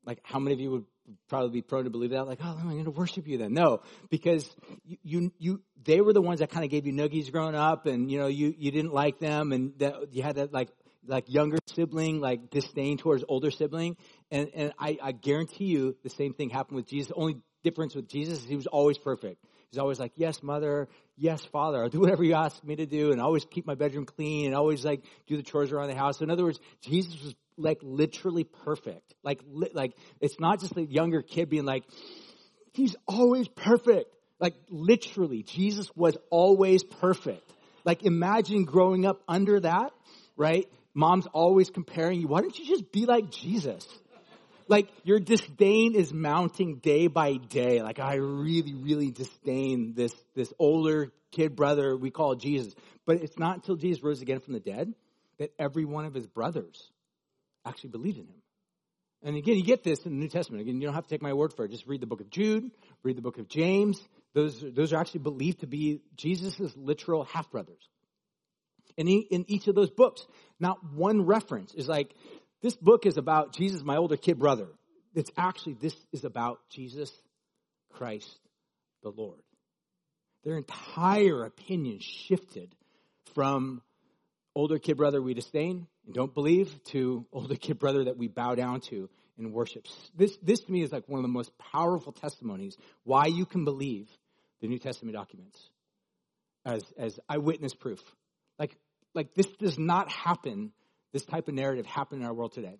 Like 0.04 0.18
how 0.24 0.40
many 0.40 0.52
of 0.52 0.60
you 0.60 0.70
would 0.72 0.84
probably 1.28 1.50
be 1.50 1.62
prone 1.62 1.84
to 1.84 1.90
believe 1.90 2.10
that, 2.10 2.26
like, 2.26 2.38
oh, 2.42 2.56
I'm 2.60 2.68
going 2.68 2.84
to 2.84 2.90
worship 2.90 3.26
you 3.26 3.38
then. 3.38 3.52
No, 3.52 3.82
because 4.10 4.48
you, 4.84 4.96
you, 5.02 5.32
you 5.38 5.60
they 5.84 6.00
were 6.00 6.12
the 6.12 6.22
ones 6.22 6.40
that 6.40 6.50
kind 6.50 6.64
of 6.64 6.70
gave 6.70 6.86
you 6.86 6.92
noogies 6.92 7.30
growing 7.30 7.54
up, 7.54 7.86
and 7.86 8.10
you 8.10 8.18
know, 8.18 8.26
you 8.26 8.54
you 8.56 8.70
didn't 8.70 8.92
like 8.92 9.18
them, 9.18 9.52
and 9.52 9.78
that 9.78 10.12
you 10.12 10.22
had 10.22 10.36
that 10.36 10.52
like 10.52 10.68
like 11.06 11.32
younger 11.32 11.58
sibling, 11.66 12.20
like 12.20 12.50
disdain 12.50 12.98
towards 12.98 13.24
older 13.28 13.50
sibling, 13.50 13.96
and 14.30 14.50
and 14.54 14.72
I, 14.78 14.98
I 15.02 15.12
guarantee 15.12 15.66
you 15.66 15.96
the 16.02 16.10
same 16.10 16.34
thing 16.34 16.50
happened 16.50 16.76
with 16.76 16.86
Jesus. 16.86 17.08
The 17.08 17.14
only 17.14 17.38
difference 17.64 17.94
with 17.94 18.08
Jesus 18.08 18.40
is 18.40 18.44
he 18.44 18.56
was 18.56 18.66
always 18.66 18.98
perfect. 18.98 19.44
He's 19.70 19.78
always 19.78 20.00
like, 20.00 20.12
yes, 20.16 20.42
mother, 20.42 20.88
yes, 21.16 21.44
father, 21.44 21.82
I'll 21.82 21.90
do 21.90 22.00
whatever 22.00 22.24
you 22.24 22.34
ask 22.34 22.62
me 22.64 22.76
to 22.76 22.86
do, 22.86 23.12
and 23.12 23.20
always 23.20 23.44
keep 23.44 23.66
my 23.66 23.74
bedroom 23.74 24.06
clean, 24.06 24.46
and 24.46 24.54
always 24.54 24.84
like 24.84 25.02
do 25.26 25.36
the 25.36 25.42
chores 25.42 25.72
around 25.72 25.88
the 25.88 25.96
house. 25.96 26.18
So 26.18 26.24
in 26.24 26.30
other 26.30 26.44
words, 26.44 26.58
Jesus 26.82 27.22
was 27.22 27.34
like 27.58 27.78
literally 27.82 28.44
perfect. 28.44 29.14
Like, 29.22 29.40
li- 29.46 29.70
like 29.74 29.92
it's 30.20 30.38
not 30.40 30.60
just 30.60 30.76
a 30.76 30.82
younger 30.82 31.22
kid 31.22 31.50
being 31.50 31.64
like, 31.64 31.84
he's 32.72 32.96
always 33.06 33.48
perfect. 33.48 34.14
Like 34.40 34.54
literally, 34.70 35.42
Jesus 35.42 35.90
was 35.96 36.16
always 36.30 36.84
perfect. 36.84 37.52
Like 37.84 38.04
imagine 38.04 38.64
growing 38.64 39.04
up 39.06 39.20
under 39.26 39.60
that, 39.60 39.92
right? 40.36 40.66
Mom's 40.94 41.26
always 41.32 41.70
comparing 41.70 42.20
you. 42.20 42.28
Why 42.28 42.40
don't 42.40 42.56
you 42.58 42.66
just 42.66 42.90
be 42.92 43.06
like 43.06 43.30
Jesus? 43.30 43.86
Like 44.68 44.88
your 45.02 45.18
disdain 45.18 45.94
is 45.94 46.12
mounting 46.12 46.76
day 46.76 47.06
by 47.06 47.34
day. 47.34 47.82
Like 47.82 47.98
I 47.98 48.16
really, 48.16 48.74
really 48.74 49.10
disdain 49.10 49.94
this, 49.96 50.12
this 50.34 50.52
older 50.58 51.12
kid 51.30 51.56
brother 51.56 51.96
we 51.96 52.10
call 52.10 52.34
Jesus. 52.34 52.74
But 53.06 53.22
it's 53.22 53.38
not 53.38 53.56
until 53.56 53.76
Jesus 53.76 54.02
rose 54.02 54.22
again 54.22 54.40
from 54.40 54.52
the 54.52 54.60
dead 54.60 54.92
that 55.38 55.52
every 55.58 55.84
one 55.84 56.04
of 56.04 56.14
his 56.14 56.26
brothers 56.26 56.90
actually 57.68 57.90
believed 57.90 58.18
in 58.18 58.24
him. 58.24 58.42
And 59.22 59.36
again, 59.36 59.56
you 59.56 59.64
get 59.64 59.82
this 59.82 60.00
in 60.06 60.12
the 60.12 60.18
New 60.18 60.28
Testament. 60.28 60.62
Again, 60.62 60.80
you 60.80 60.86
don't 60.86 60.94
have 60.94 61.04
to 61.04 61.10
take 61.10 61.22
my 61.22 61.32
word 61.32 61.52
for 61.52 61.64
it. 61.64 61.70
Just 61.70 61.86
read 61.86 62.00
the 62.00 62.06
book 62.06 62.20
of 62.20 62.30
Jude, 62.30 62.70
read 63.02 63.16
the 63.16 63.22
book 63.22 63.38
of 63.38 63.48
James. 63.48 64.00
Those, 64.34 64.64
those 64.74 64.92
are 64.92 65.00
actually 65.00 65.20
believed 65.20 65.60
to 65.60 65.66
be 65.66 66.02
Jesus' 66.16 66.72
literal 66.76 67.24
half 67.24 67.50
brothers. 67.50 67.88
And 68.96 69.08
in 69.08 69.44
each 69.48 69.68
of 69.68 69.74
those 69.74 69.90
books, 69.90 70.26
not 70.58 70.78
one 70.92 71.22
reference 71.22 71.74
is 71.74 71.88
like, 71.88 72.14
this 72.62 72.74
book 72.74 73.06
is 73.06 73.16
about 73.16 73.54
Jesus, 73.54 73.82
my 73.82 73.96
older 73.96 74.16
kid 74.16 74.38
brother. 74.38 74.68
It's 75.14 75.30
actually, 75.36 75.74
this 75.74 75.94
is 76.12 76.24
about 76.24 76.58
Jesus 76.70 77.10
Christ 77.92 78.28
the 79.02 79.10
Lord. 79.10 79.40
Their 80.44 80.56
entire 80.56 81.44
opinion 81.44 81.98
shifted 82.00 82.74
from 83.34 83.82
older 84.54 84.78
kid 84.78 84.96
brother 84.96 85.22
we 85.22 85.34
disdain 85.34 85.86
and 86.08 86.14
don't 86.14 86.32
believe 86.32 86.82
to 86.84 87.26
oh, 87.34 87.40
older 87.40 87.54
kid 87.54 87.78
brother 87.78 88.04
that 88.04 88.16
we 88.16 88.28
bow 88.28 88.54
down 88.54 88.80
to 88.80 89.10
and 89.36 89.52
worship. 89.52 89.86
This, 90.16 90.36
this 90.42 90.60
to 90.60 90.72
me 90.72 90.82
is 90.82 90.90
like 90.90 91.06
one 91.06 91.18
of 91.18 91.22
the 91.22 91.28
most 91.28 91.56
powerful 91.58 92.12
testimonies 92.12 92.78
why 93.04 93.26
you 93.26 93.44
can 93.44 93.66
believe 93.66 94.08
the 94.62 94.68
New 94.68 94.78
Testament 94.78 95.14
documents 95.14 95.68
as, 96.64 96.82
as 96.96 97.20
eyewitness 97.28 97.74
proof. 97.74 98.00
Like, 98.58 98.74
like 99.14 99.34
this 99.34 99.46
does 99.58 99.78
not 99.78 100.10
happen, 100.10 100.72
this 101.12 101.26
type 101.26 101.46
of 101.46 101.54
narrative 101.54 101.84
happen 101.84 102.20
in 102.20 102.26
our 102.26 102.32
world 102.32 102.54
today 102.54 102.78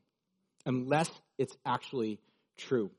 unless 0.64 1.10
it's 1.36 1.54
actually 1.66 2.18
true. 2.56 2.90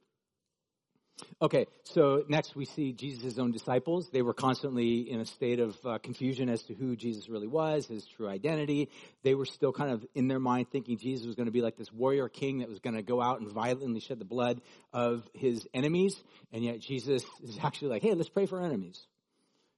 Okay, 1.41 1.67
so 1.84 2.23
next 2.27 2.55
we 2.55 2.65
see 2.65 2.91
Jesus' 2.91 3.38
own 3.39 3.51
disciples. 3.51 4.10
They 4.12 4.21
were 4.21 4.34
constantly 4.34 5.10
in 5.10 5.19
a 5.19 5.25
state 5.25 5.60
of 5.60 5.77
uh, 5.86 5.97
confusion 5.97 6.49
as 6.49 6.63
to 6.63 6.73
who 6.73 6.95
Jesus 6.95 7.29
really 7.29 7.47
was, 7.47 7.88
his 7.88 8.05
true 8.05 8.27
identity. 8.27 8.89
They 9.23 9.36
were 9.36 9.45
still 9.45 9.71
kind 9.71 9.91
of 9.91 10.05
in 10.13 10.27
their 10.27 10.39
mind 10.39 10.67
thinking 10.71 10.97
Jesus 10.97 11.25
was 11.25 11.36
going 11.36 11.47
to 11.47 11.51
be 11.51 11.62
like 11.62 11.77
this 11.77 11.91
warrior 11.91 12.29
king 12.29 12.60
that 12.60 12.69
was 12.69 12.79
going 12.79 12.95
to 12.95 13.01
go 13.01 13.21
out 13.21 13.39
and 13.39 13.51
violently 13.51 13.99
shed 13.99 14.19
the 14.19 14.25
blood 14.25 14.62
of 14.93 15.27
his 15.34 15.67
enemies. 15.73 16.15
And 16.51 16.63
yet 16.63 16.79
Jesus 16.79 17.23
is 17.43 17.58
actually 17.63 17.89
like, 17.89 18.01
hey, 18.01 18.13
let's 18.13 18.29
pray 18.29 18.45
for 18.45 18.62
enemies. 18.62 19.01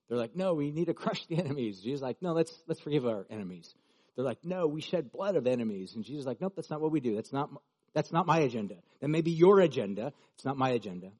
They're 0.09 0.17
like, 0.17 0.35
no, 0.35 0.53
we 0.53 0.71
need 0.71 0.85
to 0.85 0.93
crush 0.93 1.25
the 1.27 1.37
enemies. 1.37 1.79
Jesus 1.79 1.99
is 1.99 2.01
like, 2.01 2.21
no, 2.21 2.33
let's, 2.33 2.53
let's 2.67 2.81
forgive 2.81 3.05
our 3.05 3.25
enemies. 3.29 3.73
They're 4.15 4.25
like, 4.25 4.43
no, 4.43 4.67
we 4.67 4.81
shed 4.81 5.11
blood 5.11 5.35
of 5.35 5.47
enemies. 5.47 5.93
And 5.95 6.03
Jesus 6.03 6.21
is 6.21 6.27
like, 6.27 6.41
nope, 6.41 6.53
that's 6.55 6.69
not 6.69 6.81
what 6.81 6.91
we 6.91 6.99
do. 6.99 7.15
That's 7.15 7.31
not, 7.31 7.49
that's 7.93 8.11
not 8.11 8.27
my 8.27 8.39
agenda. 8.39 8.75
That 8.99 9.07
may 9.07 9.21
be 9.21 9.31
your 9.31 9.61
agenda. 9.61 10.11
It's 10.35 10.45
not 10.45 10.57
my 10.57 10.71
agenda 10.71 11.11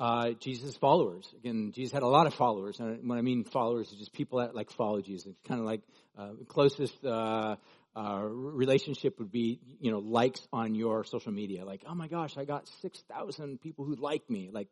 uh, 0.00 0.30
Jesus' 0.40 0.76
followers. 0.78 1.32
Again, 1.38 1.72
Jesus 1.74 1.92
had 1.92 2.02
a 2.02 2.08
lot 2.08 2.26
of 2.26 2.32
followers. 2.32 2.80
And 2.80 3.06
when 3.06 3.18
I 3.18 3.22
mean 3.22 3.44
followers, 3.44 3.88
it's 3.90 3.98
just 3.98 4.12
people 4.14 4.38
that 4.38 4.54
like 4.54 4.70
follow 4.70 5.02
Jesus. 5.02 5.26
It's 5.26 5.42
kind 5.46 5.60
of 5.60 5.66
like 5.66 5.82
uh, 6.18 6.30
closest 6.48 7.04
uh, 7.04 7.56
uh, 7.94 8.20
relationship 8.22 9.18
would 9.18 9.30
be, 9.30 9.60
you 9.78 9.90
know, 9.90 9.98
likes 9.98 10.48
on 10.54 10.74
your 10.74 11.04
social 11.04 11.32
media. 11.32 11.66
Like, 11.66 11.82
oh 11.86 11.94
my 11.94 12.08
gosh, 12.08 12.38
I 12.38 12.46
got 12.46 12.66
6,000 12.80 13.60
people 13.60 13.84
who 13.84 13.94
like 13.94 14.28
me. 14.30 14.48
Like, 14.50 14.68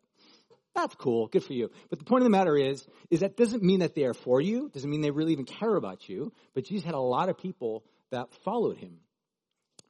that's 0.75 0.95
cool. 0.95 1.27
Good 1.27 1.45
for 1.45 1.53
you. 1.53 1.71
But 1.91 1.99
the 1.99 2.07
point 2.07 2.23
of 2.23 2.25
the 2.25 2.31
matter 2.31 2.57
is, 2.57 2.87
is 3.11 3.21
that 3.21 3.37
doesn't 3.37 3.63
mean 3.63 3.81
that 3.81 3.95
they 3.95 4.05
are 4.05 4.15
for 4.15 4.41
you. 4.41 4.71
Doesn't 4.73 4.89
mean 4.89 5.03
they 5.03 5.11
really 5.11 5.33
even 5.33 5.45
care 5.45 5.75
about 5.75 6.09
you. 6.09 6.33
But 6.55 6.65
Jesus 6.65 6.87
had 6.87 6.95
a 6.95 7.01
lot 7.01 7.29
of 7.29 7.37
people 7.37 7.85
that 8.11 8.33
followed 8.45 8.79
him. 8.79 8.99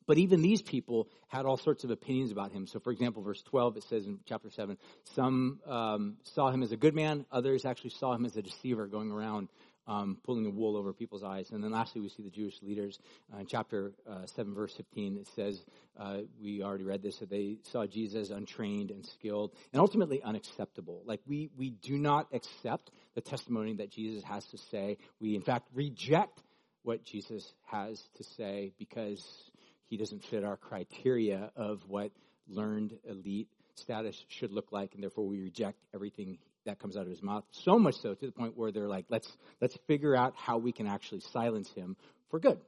But 0.09 0.17
even 0.17 0.41
these 0.41 0.63
people 0.63 1.07
had 1.29 1.45
all 1.45 1.59
sorts 1.59 1.85
of 1.85 1.91
opinions 1.91 2.33
about 2.33 2.51
him. 2.51 2.67
So, 2.67 2.81
for 2.81 2.91
example, 2.91 3.23
verse 3.23 3.43
12, 3.43 3.77
it 3.77 3.85
says 3.85 4.07
in 4.07 4.19
chapter 4.25 4.51
7, 4.51 4.79
some 5.15 5.61
um, 5.67 6.17
saw 6.25 6.51
him 6.51 6.63
as 6.63 6.73
a 6.73 6.79
good 6.79 6.95
man, 6.95 7.27
others 7.31 7.67
actually 7.67 7.91
saw 7.91 8.15
him 8.15 8.25
as 8.25 8.35
a 8.37 8.43
deceiver 8.43 8.87
going 8.87 9.13
around 9.13 9.51
um, 9.87 10.17
pulling 10.25 10.45
the 10.45 10.51
wool 10.51 10.77
over 10.77 10.95
people's 10.95 11.23
eyes. 11.23 11.51
And 11.51 11.63
then 11.63 11.73
lastly, 11.73 12.01
we 12.01 12.09
see 12.09 12.23
the 12.23 12.31
Jewish 12.31 12.63
leaders. 12.63 12.99
Uh, 13.33 13.41
in 13.41 13.47
chapter 13.47 13.93
uh, 14.09 14.25
7, 14.27 14.55
verse 14.55 14.75
15, 14.75 15.19
it 15.19 15.29
says, 15.35 15.63
uh, 15.99 16.19
we 16.41 16.63
already 16.63 16.85
read 16.85 17.03
this, 17.03 17.19
that 17.19 17.29
they 17.29 17.59
saw 17.65 17.87
Jesus 17.87 18.31
untrained 18.31 18.91
and 18.91 19.05
skilled 19.05 19.53
and 19.73 19.81
ultimately 19.81 20.23
unacceptable. 20.23 21.03
Like, 21.05 21.21
we, 21.27 21.51
we 21.57 21.71
do 21.71 21.99
not 21.99 22.29
accept 22.33 22.91
the 23.15 23.21
testimony 23.21 23.75
that 23.77 23.91
Jesus 23.91 24.23
has 24.25 24.45
to 24.47 24.59
say. 24.59 24.97
We, 25.21 25.35
in 25.35 25.43
fact, 25.43 25.69
reject 25.75 26.43
what 26.83 27.05
Jesus 27.05 27.53
has 27.67 28.03
to 28.17 28.25
say 28.25 28.73
because 28.79 29.48
he 29.89 29.97
doesn't 29.97 30.25
fit 30.25 30.45
our 30.45 30.57
criteria 30.57 31.51
of 31.57 31.83
what 31.89 32.13
learned 32.47 32.95
elite 33.09 33.49
status 33.75 34.25
should 34.29 34.53
look 34.53 34.73
like, 34.73 34.95
and 34.95 35.03
therefore 35.03 35.27
we 35.27 35.41
reject 35.41 35.79
everything 35.95 36.39
that 36.67 36.79
comes 36.79 36.97
out 36.97 37.03
of 37.03 37.11
his 37.11 37.23
mouth. 37.23 37.45
So 37.51 37.79
much 37.79 37.97
so 37.97 38.15
to 38.15 38.27
the 38.27 38.33
point 38.33 38.57
where 38.57 38.73
they're 38.73 38.89
like, 38.89 39.07
let's 39.09 39.31
let's 39.61 39.77
figure 39.87 40.15
out 40.15 40.35
how 40.37 40.59
we 40.59 40.73
can 40.73 40.87
actually 40.87 41.21
silence 41.21 41.71
him 41.73 41.97
for 42.31 42.39
good. 42.41 42.59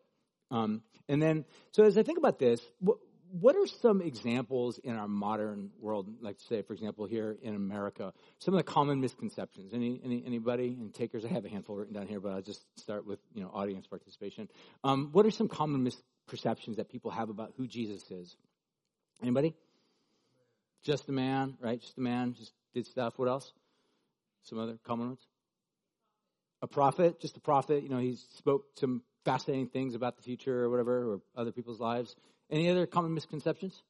Um, 0.51 0.83
and 1.09 1.23
then, 1.23 1.45
so 1.73 1.85
as 1.85 1.97
I 1.97 2.03
think 2.03 2.19
about 2.19 2.39
this, 2.39 2.61
what, 2.81 2.99
what 3.33 3.57
are 3.57 3.67
some 3.67 4.01
examples 4.01 4.79
in 4.79 4.97
our 4.97 5.07
modern 5.07 5.71
world, 5.81 6.09
like 6.21 6.37
say, 6.49 6.63
for 6.63 6.73
example, 6.73 7.07
here 7.07 7.37
in 7.43 7.55
America, 7.55 8.13
some 8.39 8.55
of 8.55 8.59
the 8.59 8.65
common 8.65 9.01
misconceptions? 9.01 9.73
Any, 9.73 10.01
any 10.05 10.23
anybody 10.27 10.77
and 10.81 10.93
takers? 10.93 11.25
I 11.25 11.29
have 11.29 11.45
a 11.45 11.49
handful 11.49 11.77
written 11.77 11.95
down 11.95 12.09
here, 12.09 12.21
but 12.21 12.33
I'll 12.33 12.43
just 12.43 12.65
start 12.79 13.07
with 13.07 13.21
you 13.35 13.43
know 13.43 13.51
audience 13.55 13.87
participation. 13.87 14.49
Um, 14.83 15.11
what 15.13 15.27
are 15.27 15.31
some 15.31 15.49
common 15.49 15.85
misperceptions 16.31 16.77
that 16.77 16.89
people 16.89 17.11
have 17.11 17.29
about 17.29 17.53
who 17.57 17.67
Jesus 17.67 18.11
is? 18.11 18.37
Anybody? 19.23 19.55
Just 20.83 21.09
a 21.09 21.13
man, 21.13 21.57
right? 21.61 21.81
Just 21.81 21.99
a 21.99 22.01
man, 22.01 22.35
just 22.35 22.53
did 22.75 22.87
stuff. 22.87 23.15
What 23.19 23.29
else? 23.29 23.53
Some 24.45 24.59
other 24.59 24.79
common 24.85 25.09
ones? 25.09 25.21
A 26.63 26.67
prophet, 26.67 27.21
just 27.21 27.37
a 27.37 27.41
prophet. 27.41 27.83
You 27.83 27.89
know, 27.89 27.99
he 27.99 28.17
spoke 28.37 28.65
some 28.79 29.03
fascinating 29.25 29.69
things 29.69 29.95
about 29.95 30.17
the 30.17 30.23
future 30.23 30.65
or 30.65 30.71
whatever, 30.71 31.13
or 31.13 31.21
other 31.37 31.53
people's 31.53 31.81
lives. 31.81 32.15
Any 32.51 32.71
other 32.71 32.87
common 32.87 33.15
misconceptions? 33.15 33.83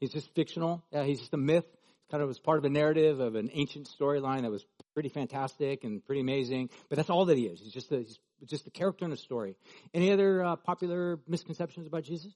He's 0.00 0.12
just 0.12 0.34
fictional. 0.34 0.82
Yeah, 0.90 1.04
he's 1.04 1.20
just 1.20 1.34
a 1.34 1.38
myth. 1.38 1.66
Kind 2.10 2.22
of 2.22 2.28
was 2.28 2.38
part 2.38 2.58
of 2.58 2.64
a 2.64 2.70
narrative 2.70 3.20
of 3.20 3.34
an 3.34 3.50
ancient 3.52 3.88
storyline 3.98 4.42
that 4.42 4.50
was 4.50 4.64
pretty 4.96 5.10
fantastic 5.10 5.84
and 5.84 6.02
pretty 6.06 6.22
amazing. 6.22 6.70
But 6.88 6.96
that's 6.96 7.10
all 7.10 7.26
that 7.26 7.36
he 7.36 7.44
is. 7.44 7.60
He's 7.60 7.70
just 7.70 7.92
a, 7.92 7.98
he's 7.98 8.18
just 8.46 8.66
a 8.66 8.70
character 8.70 9.04
in 9.04 9.12
a 9.12 9.16
story. 9.18 9.54
Any 9.92 10.10
other 10.10 10.42
uh, 10.42 10.56
popular 10.56 11.20
misconceptions 11.28 11.86
about 11.86 12.04
Jesus? 12.04 12.32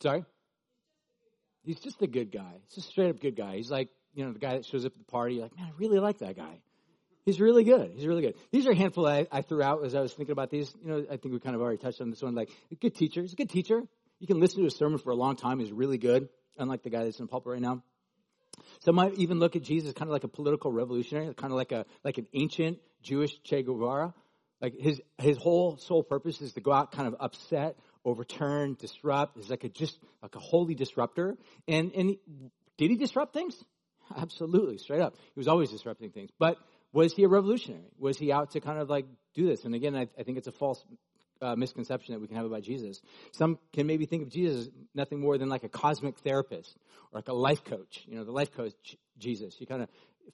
Sorry? 0.00 0.24
He's 1.64 1.80
just 1.80 2.00
a 2.00 2.06
good 2.06 2.30
guy. 2.30 2.52
He's 2.62 2.76
just 2.76 2.88
a 2.90 2.90
straight 2.92 3.10
up 3.10 3.20
good 3.20 3.34
guy. 3.34 3.56
He's 3.56 3.72
like, 3.72 3.88
you 4.14 4.24
know, 4.24 4.32
the 4.32 4.38
guy 4.38 4.52
that 4.52 4.66
shows 4.66 4.86
up 4.86 4.92
at 4.92 4.98
the 4.98 5.10
party. 5.10 5.40
Like, 5.40 5.56
man, 5.56 5.66
I 5.66 5.72
really 5.78 5.98
like 5.98 6.18
that 6.18 6.36
guy. 6.36 6.60
He's 7.26 7.40
really 7.40 7.64
good. 7.64 7.90
He's 7.92 8.06
really 8.06 8.22
good. 8.22 8.34
These 8.52 8.68
are 8.68 8.70
a 8.70 8.76
handful 8.76 9.08
I, 9.08 9.26
I, 9.32 9.42
threw 9.42 9.64
out 9.64 9.84
as 9.84 9.96
I 9.96 10.00
was 10.00 10.12
thinking 10.12 10.32
about 10.32 10.50
these. 10.50 10.72
You 10.84 10.90
know, 10.92 11.06
I 11.10 11.16
think 11.16 11.34
we 11.34 11.40
kind 11.40 11.56
of 11.56 11.60
already 11.60 11.78
touched 11.78 12.00
on 12.00 12.10
this 12.10 12.22
one. 12.22 12.36
Like, 12.36 12.50
a 12.70 12.76
good 12.76 12.94
teacher. 12.94 13.20
He's 13.22 13.32
a 13.32 13.36
good 13.36 13.50
teacher. 13.50 13.82
You 14.20 14.28
can 14.28 14.38
listen 14.38 14.60
to 14.60 14.66
a 14.68 14.70
sermon 14.70 14.98
for 14.98 15.10
a 15.10 15.16
long 15.16 15.34
time. 15.34 15.58
He's 15.58 15.72
really 15.72 15.98
good, 15.98 16.28
unlike 16.56 16.84
the 16.84 16.90
guy 16.90 17.02
that's 17.02 17.18
in 17.18 17.24
the 17.24 17.30
pulpit 17.30 17.54
right 17.54 17.60
now. 17.60 17.82
Some 18.80 18.96
might 18.96 19.14
even 19.14 19.38
look 19.38 19.56
at 19.56 19.62
Jesus 19.62 19.92
kind 19.92 20.08
of 20.08 20.12
like 20.12 20.24
a 20.24 20.28
political 20.28 20.72
revolutionary, 20.72 21.32
kind 21.34 21.52
of 21.52 21.56
like 21.56 21.72
a 21.72 21.86
like 22.02 22.18
an 22.18 22.26
ancient 22.32 22.78
Jewish 23.02 23.30
Che 23.44 23.62
Guevara. 23.62 24.14
Like 24.60 24.74
his 24.78 25.00
his 25.18 25.36
whole 25.36 25.76
sole 25.78 26.02
purpose 26.02 26.40
is 26.40 26.52
to 26.54 26.60
go 26.60 26.72
out, 26.72 26.92
kind 26.92 27.08
of 27.08 27.16
upset, 27.20 27.76
overturn, 28.04 28.76
disrupt. 28.78 29.36
He's 29.36 29.50
like 29.50 29.64
a 29.64 29.68
just 29.68 29.98
like 30.22 30.34
a 30.34 30.40
holy 30.40 30.74
disruptor. 30.74 31.36
And 31.68 31.92
and 31.94 32.10
he, 32.10 32.20
did 32.78 32.90
he 32.90 32.96
disrupt 32.96 33.34
things? 33.34 33.62
Absolutely, 34.16 34.78
straight 34.78 35.00
up. 35.00 35.14
He 35.16 35.40
was 35.40 35.48
always 35.48 35.70
disrupting 35.70 36.10
things. 36.10 36.30
But 36.38 36.56
was 36.92 37.12
he 37.12 37.24
a 37.24 37.28
revolutionary? 37.28 37.90
Was 37.98 38.18
he 38.18 38.32
out 38.32 38.52
to 38.52 38.60
kind 38.60 38.78
of 38.78 38.88
like 38.88 39.06
do 39.34 39.46
this? 39.46 39.64
And 39.64 39.74
again, 39.74 39.96
I, 39.96 40.08
I 40.18 40.22
think 40.22 40.38
it's 40.38 40.46
a 40.46 40.52
false 40.52 40.82
uh, 41.44 41.56
misconception 41.56 42.14
that 42.14 42.20
we 42.20 42.26
can 42.26 42.36
have 42.36 42.46
about 42.46 42.62
Jesus. 42.62 43.00
Some 43.32 43.58
can 43.72 43.86
maybe 43.86 44.06
think 44.06 44.22
of 44.22 44.30
Jesus 44.30 44.66
as 44.66 44.70
nothing 44.94 45.20
more 45.20 45.38
than 45.38 45.48
like 45.48 45.64
a 45.64 45.68
cosmic 45.68 46.18
therapist 46.18 46.76
or 47.12 47.18
like 47.18 47.28
a 47.28 47.34
life 47.34 47.64
coach. 47.64 48.04
You 48.06 48.16
know, 48.16 48.24
the 48.24 48.32
life 48.32 48.52
coach 48.52 48.96
Jesus. 49.18 49.60
You 49.60 49.66
kind 49.66 49.82
of 49.82 49.88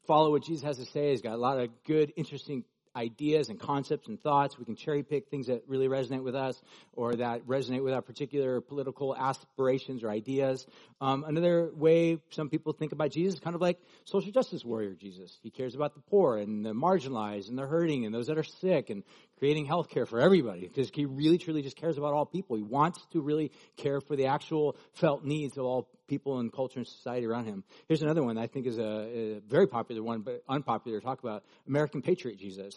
follow 0.07 0.31
what 0.31 0.45
Jesus 0.45 0.65
has 0.65 0.79
to 0.79 0.87
say. 0.87 1.11
He's 1.11 1.23
got 1.23 1.35
a 1.35 1.37
lot 1.37 1.59
of 1.59 1.69
good, 1.85 2.13
interesting 2.17 2.65
ideas 2.97 3.49
and 3.49 3.59
concepts 3.59 4.09
and 4.09 4.21
thoughts. 4.21 4.59
We 4.59 4.65
can 4.65 4.77
cherry 4.77 5.03
pick 5.03 5.29
things 5.29 5.47
that 5.47 5.63
really 5.67 5.89
resonate 5.89 6.23
with 6.23 6.35
us 6.35 6.61
or 6.93 7.17
that 7.17 7.47
resonate 7.47 7.85
with 7.85 7.95
our 7.95 8.03
particular 8.03 8.61
political 8.61 9.17
aspirations 9.17 10.03
or 10.03 10.11
ideas. 10.11 10.67
Um, 11.01 11.25
another 11.27 11.71
way 11.75 12.19
some 12.31 12.49
people 12.49 12.73
think 12.73 12.93
about 12.93 13.13
Jesus 13.13 13.35
is 13.35 13.41
kind 13.41 13.55
of 13.55 13.63
like 13.63 13.79
social 14.05 14.33
justice 14.33 14.65
warrior 14.65 14.95
Jesus. 14.95 15.39
He 15.43 15.51
cares 15.51 15.75
about 15.75 15.95
the 15.95 16.01
poor 16.01 16.39
and 16.39 16.65
the 16.65 16.73
marginalized 16.73 17.49
and 17.49 17.57
the 17.57 17.67
hurting 17.67 18.07
and 18.07 18.15
those 18.15 18.27
that 18.27 18.39
are 18.39 18.45
sick 18.45 18.91
and 18.91 19.05
creating 19.41 19.65
health 19.65 19.89
care 19.89 20.05
for 20.05 20.21
everybody 20.21 20.61
because 20.61 20.91
he 20.95 21.07
really 21.07 21.39
truly 21.39 21.63
just 21.63 21.77
cares 21.77 21.97
about 21.97 22.13
all 22.13 22.27
people. 22.27 22.57
He 22.57 22.63
wants 22.63 23.05
to 23.13 23.23
really 23.23 23.51
care 23.79 24.01
for 24.01 24.15
the 24.15 24.27
actual 24.27 24.77
felt 24.93 25.25
needs 25.25 25.57
of 25.57 25.65
all 25.65 25.89
people 26.07 26.39
and 26.39 26.53
culture 26.53 26.79
and 26.79 26.87
society 26.87 27.27
around 27.27 27.47
him. 27.47 27.65
Here's 27.89 28.03
another 28.03 28.23
one 28.23 28.37
I 28.37 28.47
think 28.47 28.67
is 28.67 28.79
a, 28.79 28.83
a 28.83 29.41
very 29.49 29.67
popular 29.67 30.03
one, 30.03 30.21
but 30.21 30.43
unpopular 30.47 31.01
to 31.01 31.05
talk 31.05 31.21
about 31.21 31.43
American 31.67 32.03
Patriot 32.03 32.39
Jesus. 32.39 32.75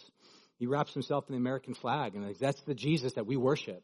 He 0.58 0.66
wraps 0.66 0.94
himself 0.94 1.26
in 1.28 1.34
the 1.34 1.38
American 1.38 1.74
flag, 1.74 2.14
and 2.14 2.34
that's 2.40 2.62
the 2.62 2.74
Jesus 2.74 3.12
that 3.14 3.26
we 3.26 3.36
worship. 3.36 3.82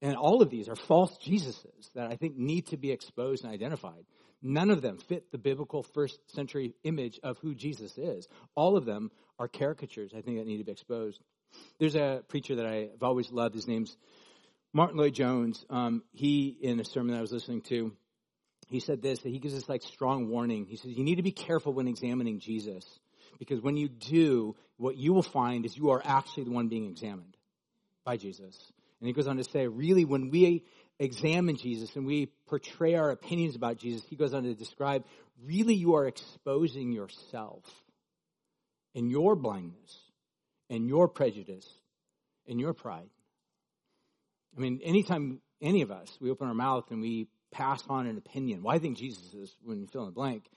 And 0.00 0.16
all 0.16 0.40
of 0.40 0.48
these 0.48 0.70
are 0.70 0.76
false 0.76 1.14
Jesuses 1.18 1.92
that 1.94 2.10
I 2.10 2.16
think 2.16 2.38
need 2.38 2.68
to 2.68 2.78
be 2.78 2.90
exposed 2.92 3.44
and 3.44 3.52
identified. 3.52 4.06
None 4.40 4.70
of 4.70 4.80
them 4.80 4.96
fit 4.96 5.30
the 5.30 5.36
biblical 5.36 5.82
first 5.82 6.18
century 6.34 6.72
image 6.82 7.20
of 7.22 7.36
who 7.38 7.54
Jesus 7.54 7.98
is. 7.98 8.26
All 8.54 8.78
of 8.78 8.86
them 8.86 9.10
are 9.38 9.48
caricatures, 9.48 10.12
I 10.16 10.22
think, 10.22 10.38
that 10.38 10.46
need 10.46 10.58
to 10.58 10.64
be 10.64 10.72
exposed. 10.72 11.20
There's 11.78 11.94
a 11.94 12.22
preacher 12.28 12.56
that 12.56 12.66
I've 12.66 13.02
always 13.02 13.30
loved. 13.30 13.54
His 13.54 13.66
name's 13.66 13.96
Martyn 14.72 14.96
Lloyd-Jones. 14.96 15.64
Um, 15.70 16.02
he, 16.12 16.56
in 16.60 16.80
a 16.80 16.84
sermon 16.84 17.12
that 17.12 17.18
I 17.18 17.22
was 17.22 17.32
listening 17.32 17.62
to, 17.62 17.92
he 18.68 18.80
said 18.80 19.02
this, 19.02 19.18
that 19.20 19.30
he 19.30 19.38
gives 19.38 19.54
this 19.54 19.68
like 19.68 19.82
strong 19.82 20.28
warning. 20.28 20.66
He 20.66 20.76
says, 20.76 20.92
you 20.92 21.02
need 21.02 21.16
to 21.16 21.22
be 21.22 21.32
careful 21.32 21.72
when 21.72 21.88
examining 21.88 22.38
Jesus. 22.38 22.84
Because 23.38 23.60
when 23.60 23.76
you 23.76 23.88
do, 23.88 24.54
what 24.76 24.96
you 24.96 25.12
will 25.12 25.22
find 25.22 25.64
is 25.64 25.76
you 25.76 25.90
are 25.90 26.02
actually 26.04 26.44
the 26.44 26.50
one 26.52 26.68
being 26.68 26.88
examined 26.88 27.36
by 28.04 28.16
Jesus. 28.16 28.56
And 29.00 29.06
he 29.06 29.12
goes 29.12 29.26
on 29.26 29.38
to 29.38 29.44
say, 29.44 29.66
really, 29.66 30.04
when 30.04 30.30
we 30.30 30.64
examine 30.98 31.56
Jesus 31.56 31.96
and 31.96 32.06
we 32.06 32.26
portray 32.46 32.94
our 32.94 33.10
opinions 33.10 33.56
about 33.56 33.78
Jesus, 33.78 34.02
he 34.08 34.16
goes 34.16 34.34
on 34.34 34.42
to 34.42 34.54
describe, 34.54 35.04
really, 35.42 35.74
you 35.74 35.94
are 35.94 36.06
exposing 36.06 36.92
yourself 36.92 37.64
and 38.94 39.10
your 39.10 39.34
blindness 39.34 39.96
and 40.70 40.88
your 40.88 41.08
prejudice 41.08 41.68
and 42.48 42.58
your 42.58 42.72
pride. 42.72 43.10
I 44.56 44.60
mean, 44.60 44.80
anytime 44.82 45.40
any 45.60 45.82
of 45.82 45.90
us, 45.90 46.16
we 46.20 46.30
open 46.30 46.48
our 46.48 46.54
mouth 46.54 46.90
and 46.90 47.02
we 47.02 47.28
pass 47.52 47.82
on 47.88 48.06
an 48.06 48.16
opinion, 48.16 48.62
well, 48.62 48.74
I 48.74 48.78
think 48.78 48.96
Jesus 48.96 49.34
is, 49.34 49.54
when 49.62 49.80
you 49.80 49.86
fill 49.86 50.02
in 50.02 50.08
the 50.08 50.12
blank, 50.12 50.48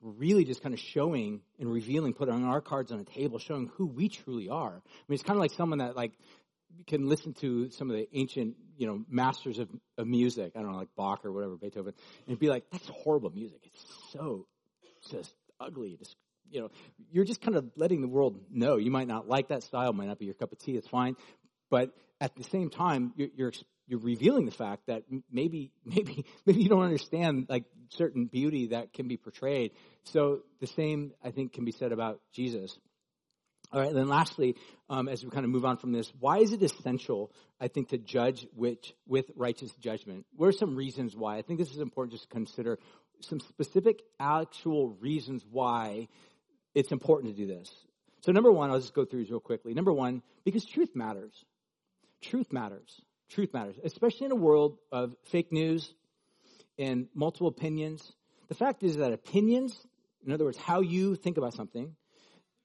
we're 0.00 0.12
really 0.12 0.44
just 0.44 0.62
kind 0.62 0.74
of 0.74 0.80
showing 0.80 1.40
and 1.58 1.72
revealing, 1.72 2.12
putting 2.12 2.44
our 2.44 2.60
cards 2.60 2.92
on 2.92 3.00
a 3.00 3.04
table, 3.04 3.38
showing 3.38 3.70
who 3.74 3.86
we 3.86 4.08
truly 4.08 4.50
are. 4.50 4.74
I 4.74 5.04
mean, 5.08 5.14
it's 5.14 5.22
kind 5.22 5.36
of 5.36 5.40
like 5.40 5.52
someone 5.52 5.78
that 5.78 5.96
like 5.96 6.12
can 6.86 7.08
listen 7.08 7.32
to 7.34 7.70
some 7.70 7.90
of 7.90 7.96
the 7.96 8.06
ancient, 8.12 8.56
you 8.76 8.86
know, 8.86 9.04
masters 9.08 9.58
of, 9.58 9.68
of 9.96 10.06
music. 10.06 10.52
I 10.54 10.60
don't 10.60 10.72
know, 10.72 10.78
like 10.78 10.94
Bach 10.96 11.24
or 11.24 11.32
whatever, 11.32 11.56
Beethoven, 11.56 11.94
and 12.28 12.38
be 12.38 12.48
like, 12.48 12.64
"That's 12.70 12.88
horrible 12.88 13.30
music. 13.30 13.60
It's 13.64 13.84
so 14.12 14.46
just 15.10 15.34
ugly. 15.58 15.98
You 16.50 16.62
know, 16.62 16.70
you're 17.10 17.24
just 17.24 17.40
kind 17.40 17.56
of 17.56 17.70
letting 17.76 18.00
the 18.00 18.08
world 18.08 18.38
know. 18.50 18.76
You 18.76 18.90
might 18.90 19.08
not 19.08 19.28
like 19.28 19.48
that 19.48 19.62
style, 19.62 19.92
might 19.92 20.08
not 20.08 20.18
be 20.18 20.26
your 20.26 20.34
cup 20.34 20.52
of 20.52 20.58
tea. 20.58 20.76
It's 20.76 20.88
fine, 20.88 21.16
but 21.70 21.90
at 22.20 22.36
the 22.36 22.44
same 22.44 22.70
time, 22.70 23.12
you're, 23.16 23.28
you're 23.34 23.52
you're 23.86 24.00
revealing 24.00 24.46
the 24.46 24.52
fact 24.52 24.86
that 24.86 25.02
maybe 25.30 25.72
maybe 25.84 26.24
maybe 26.46 26.62
you 26.62 26.68
don't 26.68 26.84
understand 26.84 27.46
like 27.48 27.64
certain 27.90 28.26
beauty 28.26 28.68
that 28.68 28.92
can 28.92 29.08
be 29.08 29.16
portrayed. 29.16 29.72
So 30.04 30.40
the 30.60 30.66
same 30.66 31.12
I 31.22 31.30
think 31.30 31.52
can 31.52 31.64
be 31.64 31.72
said 31.72 31.92
about 31.92 32.20
Jesus. 32.32 32.76
All 33.72 33.80
right, 33.80 33.92
then 33.92 34.06
lastly, 34.06 34.54
um, 34.88 35.08
as 35.08 35.24
we 35.24 35.30
kind 35.30 35.44
of 35.44 35.50
move 35.50 35.64
on 35.64 35.78
from 35.78 35.90
this, 35.90 36.12
why 36.20 36.38
is 36.38 36.52
it 36.52 36.62
essential, 36.62 37.32
I 37.60 37.66
think, 37.66 37.88
to 37.88 37.98
judge 37.98 38.46
which, 38.54 38.94
with 39.08 39.24
righteous 39.34 39.72
judgment? 39.80 40.26
What 40.36 40.46
are 40.46 40.52
some 40.52 40.76
reasons 40.76 41.16
why? 41.16 41.38
I 41.38 41.42
think 41.42 41.58
this 41.58 41.72
is 41.72 41.80
important 41.80 42.12
just 42.12 42.28
to 42.28 42.28
consider 42.28 42.78
some 43.22 43.40
specific 43.40 44.02
actual 44.20 44.90
reasons 45.00 45.44
why 45.50 46.06
it's 46.74 46.92
important 46.92 47.36
to 47.36 47.46
do 47.46 47.46
this. 47.46 47.70
So, 48.20 48.32
number 48.32 48.50
one, 48.50 48.70
I'll 48.70 48.80
just 48.80 48.94
go 48.94 49.04
through 49.04 49.20
these 49.20 49.30
real 49.30 49.40
quickly. 49.40 49.74
Number 49.74 49.92
one, 49.92 50.22
because 50.44 50.64
truth 50.64 50.90
matters. 50.94 51.32
Truth 52.22 52.52
matters. 52.52 53.00
Truth 53.30 53.52
matters, 53.52 53.76
especially 53.84 54.26
in 54.26 54.32
a 54.32 54.36
world 54.36 54.78
of 54.92 55.14
fake 55.24 55.52
news 55.52 55.92
and 56.78 57.06
multiple 57.14 57.48
opinions. 57.48 58.12
The 58.48 58.54
fact 58.54 58.82
is 58.82 58.96
that 58.96 59.12
opinions, 59.12 59.76
in 60.24 60.32
other 60.32 60.44
words, 60.44 60.58
how 60.58 60.80
you 60.80 61.16
think 61.16 61.36
about 61.36 61.54
something, 61.54 61.94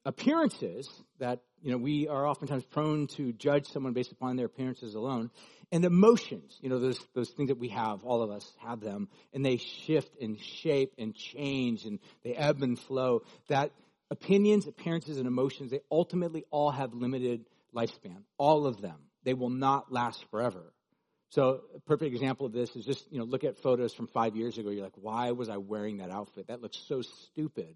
appearances 0.06 0.90
that 1.20 1.42
you 1.62 1.72
know 1.72 1.78
we 1.78 2.08
are 2.08 2.26
oftentimes 2.26 2.64
prone 2.64 3.08
to 3.08 3.34
judge 3.34 3.68
someone 3.68 3.94
based 3.94 4.12
upon 4.12 4.38
their 4.38 4.46
appearances 4.46 4.96
alone 4.96 5.30
and 5.72 5.84
emotions 5.84 6.58
you 6.62 6.70
know 6.70 6.80
those 6.80 7.00
those 7.14 7.30
things 7.32 7.50
that 7.50 7.60
we 7.60 7.68
have 7.68 8.04
all 8.06 8.22
of 8.22 8.32
us 8.32 8.50
have 8.60 8.80
them 8.80 9.10
and 9.34 9.46
they 9.46 9.58
shift 9.58 10.16
and 10.22 10.40
shape 10.40 10.94
and 10.98 11.16
change 11.16 11.86
and 11.86 12.00
they 12.24 12.34
ebb 12.34 12.64
and 12.64 12.80
flow 12.80 13.22
that 13.50 13.72
opinions 14.12 14.68
appearances 14.68 15.18
and 15.18 15.28
emotions 15.28 15.72
they 15.72 15.82
ultimately 15.92 16.44
all 16.52 16.72
have 16.72 16.94
limited 16.94 17.46
lifespan 17.76 18.24
all 18.38 18.66
of 18.66 18.82
them 18.82 18.98
they 19.24 19.34
will 19.34 19.50
not 19.50 19.92
last 19.92 20.24
forever 20.32 20.74
so 21.30 21.62
a 21.76 21.80
perfect 21.82 22.14
example 22.14 22.46
of 22.46 22.54
this 22.54 22.76
is 22.76 22.86
just 22.86 23.12
you 23.12 23.20
know 23.20 23.26
look 23.26 23.44
at 23.44 23.58
photos 23.58 23.94
from 23.94 24.08
five 24.08 24.36
years 24.36 24.58
ago 24.58 24.70
you're 24.70 24.84
like 24.84 24.94
why 24.96 25.32
was 25.32 25.50
i 25.50 25.58
wearing 25.58 25.98
that 25.98 26.12
outfit 26.12 26.48
that 26.48 26.62
looks 26.62 26.78
so 26.88 27.02
stupid 27.02 27.76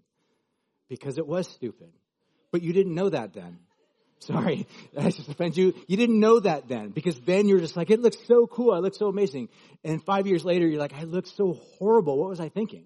because 0.88 1.18
it 1.18 1.26
was 1.26 1.48
stupid 1.48 1.92
but 2.54 2.62
you 2.62 2.72
didn't 2.72 2.94
know 2.94 3.08
that 3.08 3.32
then. 3.32 3.58
Sorry, 4.20 4.68
I 4.96 5.10
just 5.10 5.28
offend 5.28 5.56
you. 5.56 5.74
You 5.88 5.96
didn't 5.96 6.20
know 6.20 6.38
that 6.38 6.68
then 6.68 6.90
because 6.90 7.18
then 7.22 7.48
you're 7.48 7.58
just 7.58 7.76
like, 7.76 7.90
it 7.90 7.98
looks 7.98 8.16
so 8.28 8.46
cool. 8.46 8.72
I 8.72 8.78
look 8.78 8.94
so 8.94 9.08
amazing. 9.08 9.48
And 9.82 10.00
five 10.04 10.28
years 10.28 10.44
later, 10.44 10.64
you're 10.64 10.78
like, 10.78 10.94
I 10.94 11.02
look 11.02 11.26
so 11.26 11.54
horrible. 11.78 12.16
What 12.16 12.28
was 12.28 12.38
I 12.38 12.50
thinking? 12.50 12.84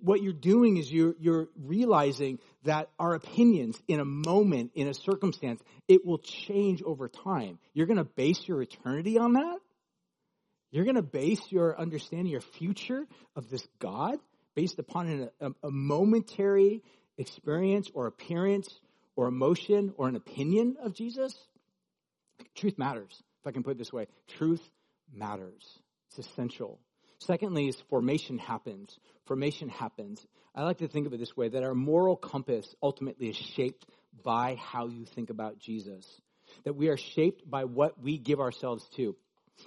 What 0.00 0.22
you're 0.22 0.32
doing 0.32 0.78
is 0.78 0.90
you're, 0.90 1.14
you're 1.20 1.48
realizing 1.62 2.38
that 2.64 2.88
our 2.98 3.14
opinions 3.14 3.78
in 3.86 4.00
a 4.00 4.04
moment, 4.04 4.72
in 4.74 4.88
a 4.88 4.94
circumstance, 4.94 5.62
it 5.86 6.04
will 6.04 6.18
change 6.18 6.82
over 6.82 7.08
time. 7.08 7.58
You're 7.74 7.86
going 7.86 7.98
to 7.98 8.04
base 8.04 8.48
your 8.48 8.62
eternity 8.62 9.18
on 9.18 9.34
that? 9.34 9.58
You're 10.70 10.84
going 10.84 10.96
to 10.96 11.02
base 11.02 11.40
your 11.50 11.78
understanding, 11.78 12.26
your 12.32 12.40
future 12.40 13.06
of 13.36 13.50
this 13.50 13.66
God 13.78 14.18
based 14.54 14.78
upon 14.78 15.08
an, 15.08 15.30
a, 15.40 15.50
a 15.62 15.70
momentary 15.70 16.82
experience 17.18 17.90
or 17.94 18.06
appearance 18.06 18.68
or 19.14 19.28
emotion 19.28 19.92
or 19.96 20.08
an 20.08 20.16
opinion 20.16 20.76
of 20.82 20.94
Jesus? 20.94 21.34
Truth 22.54 22.78
matters, 22.78 23.22
if 23.40 23.46
I 23.46 23.52
can 23.52 23.62
put 23.62 23.72
it 23.72 23.78
this 23.78 23.92
way. 23.92 24.06
Truth 24.38 24.62
matters. 25.12 25.78
It's 26.10 26.26
essential. 26.26 26.80
Secondly, 27.18 27.68
is 27.68 27.76
formation 27.88 28.38
happens. 28.38 28.98
Formation 29.26 29.68
happens. 29.68 30.24
I 30.54 30.62
like 30.62 30.78
to 30.78 30.88
think 30.88 31.06
of 31.06 31.12
it 31.12 31.20
this 31.20 31.36
way 31.36 31.48
that 31.48 31.62
our 31.62 31.74
moral 31.74 32.16
compass 32.16 32.74
ultimately 32.82 33.28
is 33.28 33.36
shaped 33.36 33.86
by 34.22 34.56
how 34.56 34.86
you 34.86 35.04
think 35.04 35.30
about 35.30 35.58
Jesus. 35.58 36.06
That 36.64 36.76
we 36.76 36.88
are 36.88 36.96
shaped 36.96 37.48
by 37.48 37.64
what 37.64 38.00
we 38.02 38.18
give 38.18 38.40
ourselves 38.40 38.88
to. 38.96 39.16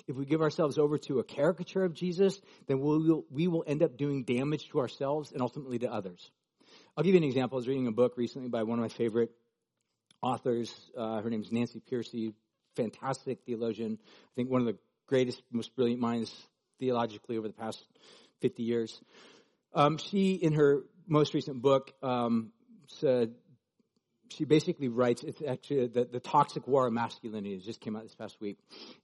If 0.08 0.16
we 0.16 0.26
give 0.26 0.42
ourselves 0.42 0.78
over 0.78 0.98
to 1.00 1.20
a 1.20 1.24
caricature 1.24 1.84
of 1.84 1.94
Jesus, 1.94 2.40
then 2.68 2.80
we 2.80 2.98
will, 2.98 3.26
we 3.32 3.48
will 3.48 3.64
end 3.66 3.82
up 3.82 3.98
doing 3.98 4.24
damage 4.24 4.70
to 4.70 4.80
ourselves 4.80 5.32
and 5.32 5.42
ultimately 5.42 5.80
to 5.80 5.92
others. 5.92 6.30
I'll 6.96 7.04
give 7.04 7.16
you 7.16 7.20
an 7.20 7.24
example. 7.24 7.58
I 7.58 7.60
was 7.60 7.68
reading 7.68 7.88
a 7.88 7.92
book 7.92 8.14
recently 8.16 8.50
by 8.50 8.64
one 8.64 8.78
of 8.78 8.84
my 8.84 8.90
favorite 8.90 9.32
authors. 10.22 10.74
Uh, 10.96 11.22
her 11.22 11.30
name 11.30 11.42
is 11.42 11.52
Nancy 11.52 11.82
Pearcey, 11.92 12.34
fantastic 12.76 13.40
theologian. 13.46 13.98
I 14.04 14.32
think 14.36 14.50
one 14.50 14.62
of 14.62 14.68
the 14.68 14.78
greatest, 15.08 15.42
most 15.52 15.76
brilliant 15.76 16.02
minds 16.02 16.32
theologically 16.80 17.38
over 17.38 17.48
the 17.48 17.54
past 17.54 17.84
50 18.42 18.64
years. 18.64 19.02
Um, 19.74 19.98
she, 19.98 20.34
in 20.34 20.54
her 20.54 20.84
most 21.08 21.34
recent 21.34 21.62
book, 21.62 21.92
um, 22.02 22.52
said, 22.88 23.34
she 24.30 24.46
basically 24.46 24.88
writes, 24.88 25.24
it's 25.24 25.42
actually 25.48 25.88
the, 25.88 26.06
the 26.06 26.20
Toxic 26.20 26.68
War 26.68 26.88
of 26.88 26.94
Masculinity. 26.94 27.56
It 27.56 27.64
just 27.64 27.82
came 27.82 27.96
out 27.96 28.04
this 28.04 28.16
past 28.16 28.40
week. 28.40 28.58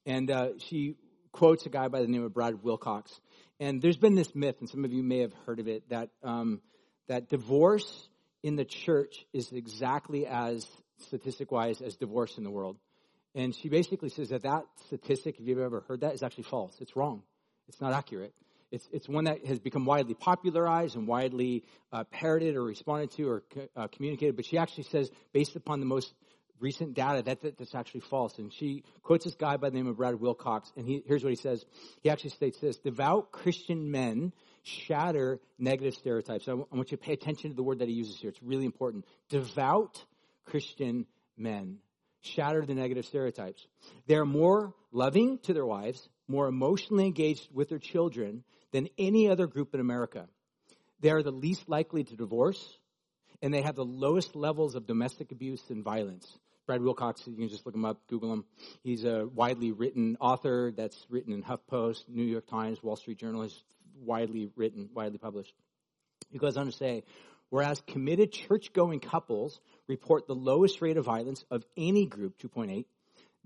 And 0.06 0.30
uh, 0.30 0.50
she 0.60 0.96
quotes 1.32 1.66
a 1.66 1.70
guy 1.70 1.88
by 1.88 2.02
the 2.02 2.08
name 2.08 2.24
of 2.24 2.34
Brad 2.34 2.64
Wilcox. 2.64 3.12
And 3.60 3.82
there's 3.82 3.98
been 3.98 4.16
this 4.16 4.34
myth, 4.36 4.58
and 4.60 4.70
some 4.70 4.86
of 4.86 4.94
you 4.94 5.04
may 5.04 5.20
have 5.20 5.34
heard 5.46 5.60
of 5.60 5.68
it, 5.68 5.90
that 5.90 6.10
um, 6.24 6.62
that 7.08 7.30
divorce 7.30 8.10
in 8.44 8.56
the 8.56 8.66
church 8.66 9.26
is 9.34 9.52
exactly 9.52 10.28
as 10.28 10.68
statistic 11.00 11.52
wise 11.52 11.82
as 11.82 11.96
divorce 11.96 12.38
in 12.38 12.44
the 12.44 12.52
world. 12.52 12.78
And 13.34 13.54
she 13.54 13.70
basically 13.70 14.10
says 14.10 14.30
that 14.30 14.44
that 14.44 14.64
statistic, 14.86 15.40
if 15.40 15.48
you've 15.48 15.60
ever 15.60 15.82
heard 15.88 16.02
that, 16.02 16.14
is 16.14 16.24
actually 16.24 16.46
false. 16.46 16.76
It's 16.80 16.96
wrong. 16.96 17.24
It's 17.67 17.82
not 17.82 17.93
accurate. 17.93 18.34
It's, 18.71 18.88
it's 18.91 19.08
one 19.08 19.25
that 19.25 19.45
has 19.45 19.60
become 19.60 19.86
widely 19.86 20.15
popularized 20.15 20.95
and 20.95 21.08
widely 21.08 21.63
uh, 21.93 22.04
parroted 22.06 22.56
or 22.56 22.63
responded 22.63 23.12
to 23.12 23.30
or 23.30 23.43
uh, 23.75 23.88
communicated. 23.88 24.36
But 24.36 24.45
she 24.45 24.58
actually 24.58 24.84
says, 24.86 25.10
based 25.32 25.56
upon 25.56 25.80
the 25.80 25.86
most 25.86 26.13
recent 26.60 26.94
data, 26.94 27.21
that, 27.23 27.42
that, 27.42 27.58
that's 27.58 27.75
actually 27.75 28.02
false. 28.02 28.37
And 28.37 28.52
she 28.52 28.83
quotes 29.04 29.25
this 29.25 29.35
guy 29.35 29.58
by 29.58 29.69
the 29.69 29.75
name 29.75 29.87
of 29.87 29.98
Brad 29.98 30.19
Wilcox. 30.19 30.71
And 30.75 30.87
he, 30.87 31.04
here's 31.06 31.23
what 31.23 31.29
he 31.29 31.37
says. 31.37 31.63
He 32.02 32.10
actually 32.10 32.31
states 32.31 32.60
this 32.60 32.77
Devout 32.77 33.31
Christian 33.31 33.92
men 33.92 34.33
shatter 34.63 35.40
negative 35.60 35.94
stereotypes. 35.94 36.48
I, 36.48 36.52
w- 36.52 36.67
I 36.71 36.75
want 36.75 36.92
you 36.92 36.98
to 36.98 37.04
pay 37.04 37.13
attention 37.13 37.52
to 37.52 37.56
the 37.56 37.63
word 37.63 37.79
that 37.79 37.87
he 37.87 37.94
uses 37.94 38.17
here. 38.19 38.31
It's 38.31 38.42
really 38.42 38.65
important. 38.65 39.06
Devout 39.29 40.04
Christian 40.46 41.06
men 41.37 41.77
shatter 42.21 42.65
the 42.65 42.73
negative 42.73 43.06
stereotypes. 43.06 43.67
They 44.08 44.15
are 44.15 44.25
more 44.25 44.73
loving 44.92 45.37
to 45.44 45.54
their 45.54 45.65
wives, 45.65 46.10
more 46.28 46.48
emotionally 46.48 47.06
engaged 47.06 47.48
with 47.54 47.69
their 47.69 47.80
children 47.80 48.44
than 48.71 48.90
any 48.98 49.30
other 49.30 49.48
group 49.48 49.73
in 49.73 49.80
America. 49.80 50.28
They 51.00 51.12
are 51.12 51.23
the 51.23 51.32
least 51.32 51.69
likely 51.69 52.04
to 52.04 52.15
divorce, 52.15 52.78
and 53.42 53.54
they 53.54 53.62
have 53.62 53.76
the 53.76 53.86
lowest 53.86 54.36
levels 54.36 54.76
of 54.76 54.86
domestic 54.86 55.32
abuse 55.32 55.62
and 55.69 55.84
violence. 55.84 56.28
Brad 56.65 56.82
Wilcox, 56.82 57.21
you 57.28 57.36
can 57.36 57.48
just 57.48 57.65
look 57.65 57.76
him 57.76 57.86
up, 57.86 58.02
Google 58.08 58.34
him. 58.34 58.46
He's 58.82 59.04
a 59.04 59.28
widely 59.28 59.71
written 59.71 60.17
author 60.19 60.73
that's 60.76 61.06
written 61.10 61.32
in 61.32 61.44
HuffPost, 61.44 62.10
New 62.10 62.23
York 62.23 62.48
Times, 62.48 62.82
Wall 62.82 62.96
Street 62.96 63.19
Journal. 63.19 63.44
He's 63.44 63.63
widely 64.00 64.50
written, 64.56 64.90
widely 64.94 65.19
published. 65.19 65.54
He 66.32 66.40
goes 66.40 66.58
on 66.58 66.65
to 66.65 66.71
say, 66.71 67.04
whereas 67.50 67.84
committed 67.86 68.32
church-going 68.32 69.00
couples 69.00 69.60
report 69.88 70.26
the 70.26 70.34
lowest 70.34 70.82
rate 70.82 70.98
of 70.98 71.06
violence 71.06 71.46
of 71.52 71.63
any 71.78 72.08
group, 72.08 72.40
2.8, 72.40 72.86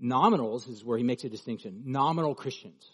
nominals 0.02 0.68
is 0.68 0.84
where 0.84 0.98
he 0.98 1.04
makes 1.04 1.24
a 1.24 1.28
distinction. 1.28 1.82
Nominal 1.84 2.34
Christians. 2.34 2.84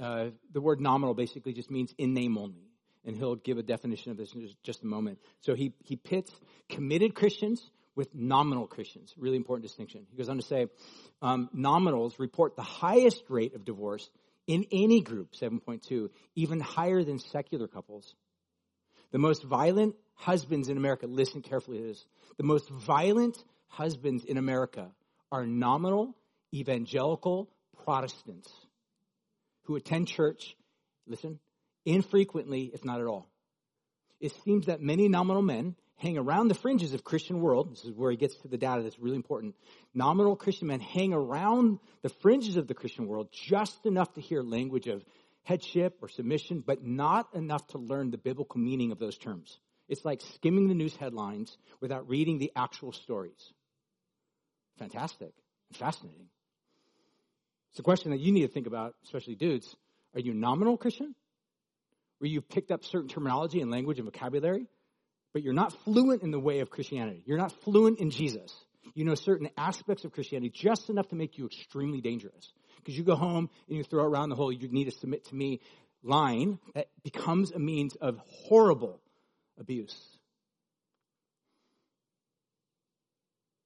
Uh, 0.00 0.26
the 0.52 0.60
word 0.60 0.80
nominal 0.80 1.14
basically 1.14 1.52
just 1.52 1.70
means 1.70 1.94
in 1.98 2.14
name 2.14 2.36
only. 2.36 2.70
And 3.04 3.16
he'll 3.16 3.36
give 3.36 3.58
a 3.58 3.62
definition 3.62 4.10
of 4.10 4.16
this 4.16 4.32
in 4.34 4.48
just 4.62 4.82
a 4.82 4.86
moment. 4.86 5.18
So 5.40 5.54
he, 5.54 5.74
he 5.84 5.96
pits 5.96 6.32
committed 6.68 7.14
Christians 7.14 7.70
with 7.94 8.14
nominal 8.14 8.66
Christians. 8.66 9.14
Really 9.16 9.36
important 9.36 9.66
distinction. 9.66 10.06
He 10.10 10.16
goes 10.16 10.28
on 10.28 10.36
to 10.36 10.42
say, 10.42 10.66
um, 11.22 11.48
nominals 11.54 12.18
report 12.18 12.56
the 12.56 12.62
highest 12.62 13.22
rate 13.28 13.54
of 13.54 13.64
divorce 13.64 14.08
in 14.46 14.66
any 14.72 15.00
group, 15.00 15.32
7.2, 15.34 16.08
even 16.34 16.60
higher 16.60 17.04
than 17.04 17.18
secular 17.18 17.68
couples. 17.68 18.14
The 19.12 19.18
most 19.18 19.44
violent 19.44 19.94
husbands 20.14 20.68
in 20.68 20.76
America, 20.76 21.06
listen 21.06 21.42
carefully 21.42 21.78
to 21.78 21.84
this. 21.84 22.04
The 22.36 22.42
most 22.42 22.68
violent 22.68 23.36
husbands 23.68 24.24
in 24.24 24.38
America 24.38 24.90
are 25.30 25.46
nominal 25.46 26.14
evangelical 26.54 27.50
Protestants 27.84 28.50
who 29.64 29.76
attend 29.76 30.08
church, 30.08 30.56
listen, 31.06 31.38
infrequently, 31.84 32.70
if 32.72 32.84
not 32.84 33.00
at 33.00 33.06
all. 33.06 33.28
It 34.20 34.32
seems 34.44 34.66
that 34.66 34.80
many 34.80 35.08
nominal 35.08 35.42
men 35.42 35.76
hang 35.96 36.16
around 36.16 36.48
the 36.48 36.54
fringes 36.54 36.94
of 36.94 37.04
Christian 37.04 37.40
world. 37.40 37.72
This 37.72 37.84
is 37.84 37.92
where 37.92 38.10
he 38.10 38.16
gets 38.16 38.36
to 38.36 38.48
the 38.48 38.56
data 38.56 38.82
that's 38.82 38.98
really 38.98 39.16
important. 39.16 39.54
Nominal 39.92 40.36
Christian 40.36 40.68
men 40.68 40.80
hang 40.80 41.12
around 41.12 41.78
the 42.02 42.08
fringes 42.08 42.56
of 42.56 42.66
the 42.66 42.74
Christian 42.74 43.06
world 43.06 43.28
just 43.32 43.84
enough 43.84 44.12
to 44.14 44.20
hear 44.20 44.42
language 44.42 44.86
of 44.86 45.04
headship 45.42 45.98
or 46.00 46.08
submission, 46.08 46.64
but 46.66 46.84
not 46.84 47.34
enough 47.34 47.66
to 47.68 47.78
learn 47.78 48.10
the 48.10 48.18
biblical 48.18 48.60
meaning 48.60 48.92
of 48.92 48.98
those 48.98 49.18
terms. 49.18 49.58
It's 49.88 50.04
like 50.04 50.22
skimming 50.34 50.68
the 50.68 50.74
news 50.74 50.96
headlines 50.96 51.56
without 51.80 52.08
reading 52.08 52.38
the 52.38 52.52
actual 52.56 52.92
stories. 52.92 53.52
Fantastic. 54.78 55.32
Fascinating. 55.74 56.28
It's 57.74 57.80
a 57.80 57.82
question 57.82 58.12
that 58.12 58.20
you 58.20 58.30
need 58.30 58.42
to 58.42 58.48
think 58.48 58.68
about, 58.68 58.94
especially 59.02 59.34
dudes. 59.34 59.74
Are 60.14 60.20
you 60.20 60.30
a 60.30 60.34
nominal 60.36 60.76
Christian? 60.76 61.12
Where 62.20 62.30
you've 62.30 62.48
picked 62.48 62.70
up 62.70 62.84
certain 62.84 63.08
terminology 63.08 63.60
and 63.60 63.68
language 63.68 63.98
and 63.98 64.06
vocabulary, 64.06 64.68
but 65.32 65.42
you're 65.42 65.54
not 65.54 65.72
fluent 65.82 66.22
in 66.22 66.30
the 66.30 66.38
way 66.38 66.60
of 66.60 66.70
Christianity. 66.70 67.24
You're 67.26 67.36
not 67.36 67.50
fluent 67.64 67.98
in 67.98 68.10
Jesus. 68.12 68.54
You 68.94 69.04
know 69.04 69.16
certain 69.16 69.50
aspects 69.58 70.04
of 70.04 70.12
Christianity 70.12 70.52
just 70.54 70.88
enough 70.88 71.08
to 71.08 71.16
make 71.16 71.36
you 71.36 71.46
extremely 71.46 72.00
dangerous. 72.00 72.52
Because 72.76 72.96
you 72.96 73.02
go 73.02 73.16
home 73.16 73.50
and 73.66 73.76
you 73.76 73.82
throw 73.82 74.04
around 74.04 74.28
the 74.28 74.36
whole 74.36 74.52
you 74.52 74.68
need 74.68 74.84
to 74.84 74.92
submit 74.92 75.24
to 75.24 75.34
me 75.34 75.60
line 76.04 76.60
that 76.76 76.86
becomes 77.02 77.50
a 77.50 77.58
means 77.58 77.96
of 77.96 78.20
horrible 78.46 79.00
abuse. 79.58 80.00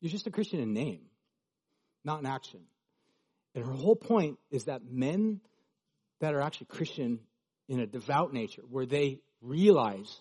You're 0.00 0.12
just 0.12 0.26
a 0.26 0.30
Christian 0.30 0.60
in 0.60 0.72
name, 0.72 1.02
not 2.06 2.20
in 2.20 2.26
action. 2.26 2.60
And 3.58 3.66
her 3.66 3.72
whole 3.72 3.96
point 3.96 4.38
is 4.52 4.66
that 4.66 4.82
men 4.88 5.40
that 6.20 6.32
are 6.32 6.40
actually 6.40 6.66
Christian 6.66 7.18
in 7.68 7.80
a 7.80 7.86
devout 7.88 8.32
nature, 8.32 8.62
where 8.70 8.86
they 8.86 9.18
realize 9.42 10.20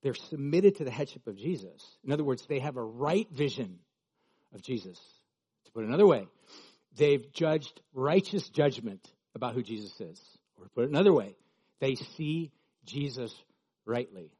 they're 0.00 0.14
submitted 0.14 0.76
to 0.76 0.84
the 0.84 0.90
headship 0.92 1.26
of 1.26 1.34
Jesus. 1.36 1.84
In 2.04 2.12
other 2.12 2.22
words, 2.22 2.46
they 2.48 2.60
have 2.60 2.76
a 2.76 2.82
right 2.82 3.26
vision 3.32 3.80
of 4.54 4.62
Jesus. 4.62 4.96
To 5.64 5.72
put 5.72 5.82
it 5.82 5.88
another 5.88 6.06
way, 6.06 6.28
they've 6.96 7.32
judged 7.32 7.80
righteous 7.94 8.48
judgment 8.48 9.04
about 9.34 9.54
who 9.54 9.64
Jesus 9.64 10.00
is. 10.00 10.22
Or 10.56 10.66
to 10.66 10.70
put 10.70 10.84
it 10.84 10.90
another 10.90 11.12
way, 11.12 11.34
they 11.80 11.96
see 11.96 12.52
Jesus 12.84 13.34
rightly. 13.86 14.30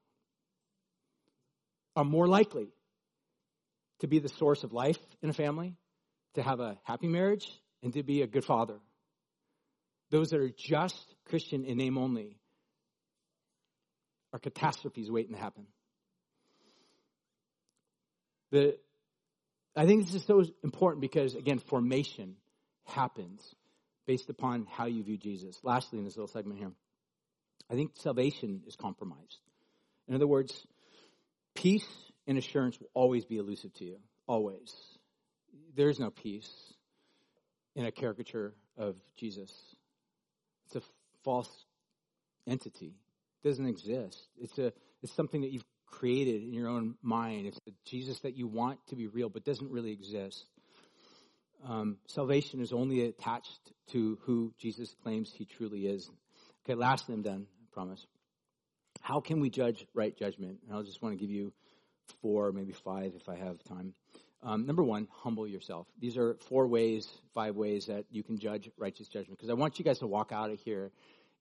Are 1.97 2.05
more 2.05 2.29
likely 2.29 2.69
to 3.99 4.07
be 4.07 4.21
the 4.21 4.29
source 4.29 4.63
of 4.63 4.73
life 4.73 5.01
in 5.23 5.29
a 5.29 5.35
family, 5.35 5.75
to 6.35 6.43
have 6.45 6.61
a 6.61 6.79
happy 6.85 7.09
marriage, 7.09 7.51
and 7.83 7.93
to 7.95 8.03
be 8.03 8.23
a 8.23 8.27
good 8.27 8.45
father. 8.45 8.79
Those 10.11 10.31
that 10.31 10.41
are 10.41 10.51
just 10.51 11.15
Christian 11.27 11.65
in 11.65 11.77
name 11.77 11.99
only 11.99 12.39
are 14.33 14.39
catastrophes 14.39 15.11
waiting 15.11 15.35
to 15.35 15.41
happen. 15.41 15.67
The, 18.51 18.79
I 19.77 19.87
think 19.87 20.07
this 20.07 20.15
is 20.15 20.25
so 20.25 20.43
important 20.65 21.03
because, 21.03 21.35
again, 21.35 21.59
formation 21.59 22.37
happens 22.87 23.43
based 24.07 24.31
upon 24.31 24.67
how 24.71 24.87
you 24.87 25.03
view 25.03 25.19
Jesus. 25.19 25.59
Lastly, 25.63 25.99
in 25.99 26.05
this 26.05 26.17
little 26.17 26.29
segment 26.29 26.59
here, 26.59 26.73
I 27.71 27.75
think 27.75 27.93
salvation 27.97 28.63
is 28.67 28.77
compromised. 28.77 29.39
In 30.09 30.15
other 30.15 30.27
words, 30.27 30.67
peace 31.55 31.87
and 32.27 32.39
assurance 32.39 32.81
will 32.81 32.89
always 32.95 33.27
be 33.27 33.37
elusive 33.37 33.75
to 33.75 33.85
you. 33.85 33.99
Always. 34.27 34.75
There 35.77 35.91
is 35.91 35.99
no 35.99 36.11
peace 36.11 36.51
in 37.79 37.87
a 37.87 37.93
caricature 37.93 38.53
of 38.77 38.97
Jesus. 39.17 39.53
It's 40.67 40.75
a 40.75 40.83
false 41.23 41.49
entity. 42.45 42.93
It 43.43 43.49
doesn't 43.49 43.67
exist. 43.67 44.27
It's 44.37 44.59
a 44.59 44.73
it's 45.01 45.13
something 45.15 45.43
that 45.43 45.53
you've 45.53 45.65
created 45.87 46.43
in 46.43 46.53
your 46.53 46.69
own 46.69 46.97
mind. 47.03 47.47
It's 47.47 47.61
the 47.65 47.73
Jesus 47.87 48.19
that 48.21 48.37
you 48.37 48.49
want 48.49 48.81
to 48.89 48.97
be 48.97 49.07
real, 49.07 49.29
but 49.29 49.45
doesn't 49.45 49.71
really 49.71 49.93
exist. 49.93 50.45
Um, 51.69 51.99
salvation 52.07 52.61
is 52.61 52.73
only 52.73 53.07
attached 53.07 53.73
to 53.93 54.19
who 54.23 54.53
Jesus 54.59 54.93
claims 55.05 55.33
he 55.33 55.45
truly 55.45 55.87
is. 55.87 56.11
Okay, 56.65 56.75
lastly, 56.75 57.15
I'm 57.15 57.23
done. 57.23 57.47
I 57.63 57.73
promise. 57.73 58.05
How 59.01 59.21
can 59.21 59.39
we 59.39 59.51
judge 59.51 59.87
right 59.95 60.17
judgment? 60.19 60.59
And 60.67 60.77
I'll 60.77 60.83
just 60.83 61.01
want 61.01 61.17
to 61.17 61.21
give 61.21 61.31
you 61.31 61.53
four, 62.23 62.51
maybe 62.51 62.73
five, 62.73 63.13
if 63.15 63.29
I 63.29 63.37
have 63.37 63.63
time. 63.63 63.95
Um, 64.43 64.67
number 64.67 64.85
one, 64.85 65.09
humble 65.11 65.49
yourself. 65.49 65.87
These 66.01 66.17
are 66.17 66.37
four 66.49 66.69
ways, 66.69 67.09
five 67.35 67.57
ways 67.57 67.87
that 67.87 68.05
you 68.11 68.23
can 68.23 68.39
judge 68.39 68.71
righteous 68.79 69.09
judgment. 69.09 69.39
Because 69.39 69.51
I 69.51 69.55
want 69.55 69.79
you 69.79 69.85
guys 69.85 69.99
to 69.99 70.07
walk 70.07 70.31
out 70.33 70.51
of 70.51 70.61
here 70.61 70.93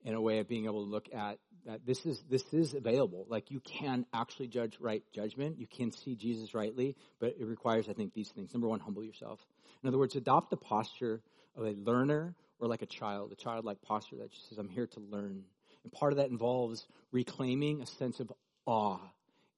in 0.03 0.13
a 0.13 0.21
way 0.21 0.39
of 0.39 0.47
being 0.47 0.65
able 0.65 0.83
to 0.83 0.89
look 0.89 1.07
at 1.13 1.37
that 1.65 1.85
this 1.85 2.05
is 2.05 2.23
this 2.29 2.43
is 2.53 2.73
available. 2.73 3.25
Like 3.29 3.51
you 3.51 3.59
can 3.59 4.05
actually 4.13 4.47
judge 4.47 4.77
right 4.79 5.03
judgment. 5.13 5.59
You 5.59 5.67
can 5.67 5.91
see 5.91 6.15
Jesus 6.15 6.53
rightly, 6.53 6.95
but 7.19 7.35
it 7.39 7.45
requires, 7.45 7.87
I 7.89 7.93
think, 7.93 8.13
these 8.13 8.29
things. 8.29 8.53
Number 8.53 8.67
one, 8.67 8.79
humble 8.79 9.03
yourself. 9.03 9.39
In 9.83 9.87
other 9.87 9.97
words, 9.97 10.15
adopt 10.15 10.49
the 10.49 10.57
posture 10.57 11.21
of 11.55 11.65
a 11.65 11.71
learner 11.71 12.35
or 12.59 12.67
like 12.67 12.81
a 12.81 12.87
child, 12.87 13.31
a 13.31 13.35
childlike 13.35 13.81
posture 13.81 14.15
that 14.17 14.31
just 14.31 14.49
says, 14.49 14.57
"I'm 14.57 14.69
here 14.69 14.87
to 14.87 14.99
learn." 14.99 15.43
And 15.83 15.91
part 15.91 16.13
of 16.13 16.17
that 16.17 16.29
involves 16.29 16.87
reclaiming 17.11 17.81
a 17.81 17.85
sense 17.85 18.19
of 18.19 18.31
awe 18.65 18.99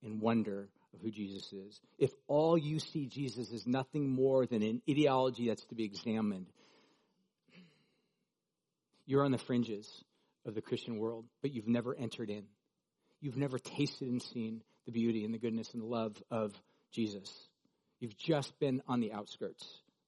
and 0.04 0.20
wonder 0.20 0.70
of 0.94 1.02
who 1.02 1.12
Jesus 1.12 1.52
is. 1.54 1.80
If 1.98 2.12
all 2.28 2.58
you 2.58 2.80
see 2.80 3.06
Jesus 3.06 3.52
is 3.52 3.68
nothing 3.68 4.10
more 4.10 4.46
than 4.46 4.64
an 4.64 4.82
ideology 4.90 5.48
that's 5.48 5.66
to 5.66 5.76
be 5.76 5.84
examined, 5.84 6.48
you're 9.06 9.26
on 9.26 9.32
the 9.32 9.38
fringes 9.38 9.88
of 10.46 10.56
the 10.56 10.62
Christian 10.62 10.98
world, 10.98 11.26
but 11.42 11.52
you've 11.52 11.68
never 11.68 11.96
entered 11.96 12.30
in. 12.30 12.44
You've 13.22 13.38
never 13.38 13.60
tasted 13.60 14.08
and 14.08 14.22
seen 14.22 14.62
the 14.86 14.92
beauty 14.92 15.26
and 15.26 15.34
the 15.34 15.40
goodness 15.40 15.74
and 15.74 15.82
the 15.82 15.88
love 15.88 16.16
of 16.32 16.54
Jesus. 16.92 17.32
You've 18.00 18.18
just 18.18 18.58
been 18.60 18.82
on 18.88 19.02
the 19.02 19.12
outskirts. 19.12 19.66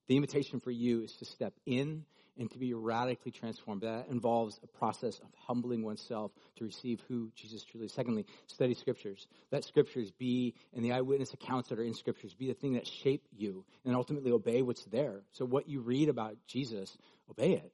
The 0.07 0.15
invitation 0.15 0.59
for 0.59 0.71
you 0.71 1.03
is 1.03 1.13
to 1.17 1.25
step 1.25 1.53
in 1.65 2.05
and 2.41 2.49
to 2.49 2.57
be 2.57 2.73
radically 2.73 3.31
transformed. 3.31 3.83
That 3.83 4.07
involves 4.09 4.59
a 4.63 4.67
process 4.67 5.19
of 5.19 5.27
humbling 5.45 5.83
oneself 5.83 6.31
to 6.57 6.65
receive 6.65 6.99
who 7.07 7.31
Jesus 7.35 7.63
truly 7.63 7.85
is. 7.85 7.93
Secondly, 7.93 8.25
study 8.47 8.73
scriptures. 8.73 9.27
Let 9.51 9.63
scriptures 9.63 10.11
be, 10.17 10.55
and 10.73 10.83
the 10.83 10.91
eyewitness 10.91 11.33
accounts 11.33 11.69
that 11.69 11.77
are 11.77 11.83
in 11.83 11.93
scriptures, 11.93 12.33
be 12.33 12.47
the 12.47 12.55
thing 12.55 12.73
that 12.73 12.87
shape 12.87 13.27
you 13.31 13.63
and 13.85 13.95
ultimately 13.95 14.31
obey 14.31 14.63
what's 14.63 14.83
there. 14.85 15.21
So 15.33 15.45
what 15.45 15.69
you 15.69 15.81
read 15.81 16.09
about 16.09 16.35
Jesus, 16.47 16.97
obey 17.29 17.53
it. 17.53 17.71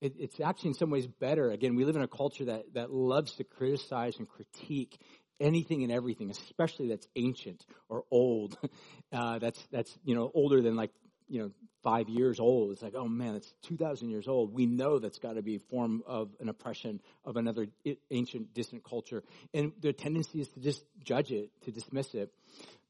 it 0.00 0.14
it's 0.18 0.40
actually 0.40 0.70
in 0.70 0.74
some 0.74 0.90
ways 0.90 1.06
better. 1.06 1.52
Again, 1.52 1.76
we 1.76 1.84
live 1.84 1.94
in 1.94 2.02
a 2.02 2.08
culture 2.08 2.46
that, 2.46 2.74
that 2.74 2.92
loves 2.92 3.36
to 3.36 3.44
criticize 3.44 4.16
and 4.18 4.28
critique 4.28 4.98
anything 5.38 5.84
and 5.84 5.92
everything, 5.92 6.28
especially 6.30 6.88
that's 6.88 7.06
ancient 7.14 7.64
or 7.88 8.02
old. 8.10 8.58
Uh, 9.12 9.38
that's 9.38 9.62
that's 9.70 9.98
you 10.06 10.14
know 10.14 10.30
older 10.32 10.62
than 10.62 10.74
like 10.74 10.90
you 11.32 11.40
know 11.40 11.50
five 11.82 12.08
years 12.08 12.38
old. 12.38 12.72
It's 12.72 12.82
like, 12.82 12.94
oh 12.94 13.08
man, 13.08 13.34
it's 13.34 13.52
2,000 13.62 14.10
years 14.10 14.28
old. 14.28 14.54
We 14.54 14.66
know 14.66 14.98
that's 14.98 15.18
got 15.18 15.34
to 15.34 15.42
be 15.42 15.56
a 15.56 15.58
form 15.70 16.02
of 16.06 16.28
an 16.38 16.48
oppression 16.48 17.00
of 17.24 17.36
another 17.36 17.66
ancient, 18.10 18.54
distant 18.54 18.84
culture. 18.84 19.24
And 19.52 19.72
the 19.80 19.92
tendency 19.92 20.42
is 20.42 20.48
to 20.50 20.60
just 20.60 20.84
judge 21.02 21.32
it, 21.32 21.50
to 21.64 21.72
dismiss 21.72 22.14
it. 22.14 22.32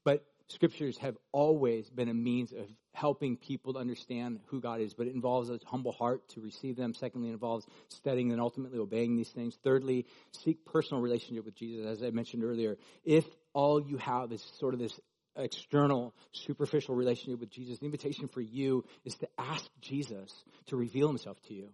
But 0.03 0.23
scriptures 0.49 0.97
have 0.99 1.17
always 1.31 1.89
been 1.89 2.09
a 2.09 2.13
means 2.13 2.51
of 2.51 2.67
helping 2.93 3.37
people 3.37 3.73
to 3.73 3.79
understand 3.79 4.39
who 4.47 4.61
God 4.61 4.79
is, 4.79 4.93
but 4.93 5.07
it 5.07 5.15
involves 5.15 5.49
a 5.49 5.59
humble 5.65 5.93
heart 5.93 6.27
to 6.29 6.41
receive 6.41 6.75
them. 6.75 6.93
Secondly, 6.93 7.29
it 7.29 7.33
involves 7.33 7.65
studying 7.87 8.31
and 8.31 8.39
ultimately 8.39 8.77
obeying 8.77 9.15
these 9.15 9.29
things. 9.29 9.57
Thirdly, 9.63 10.05
seek 10.43 10.63
personal 10.65 11.01
relationship 11.01 11.45
with 11.45 11.55
Jesus. 11.55 11.85
As 11.87 12.03
I 12.03 12.11
mentioned 12.11 12.43
earlier, 12.43 12.77
if 13.03 13.25
all 13.53 13.81
you 13.81 13.97
have 13.97 14.31
is 14.31 14.43
sort 14.59 14.75
of 14.75 14.79
this 14.79 14.99
external, 15.35 16.13
superficial 16.31 16.95
relationship 16.95 17.39
with 17.39 17.49
Jesus. 17.49 17.79
The 17.79 17.85
invitation 17.85 18.27
for 18.27 18.41
you 18.41 18.85
is 19.05 19.15
to 19.15 19.27
ask 19.37 19.65
Jesus 19.81 20.31
to 20.67 20.77
reveal 20.77 21.07
himself 21.07 21.37
to 21.47 21.53
you. 21.53 21.69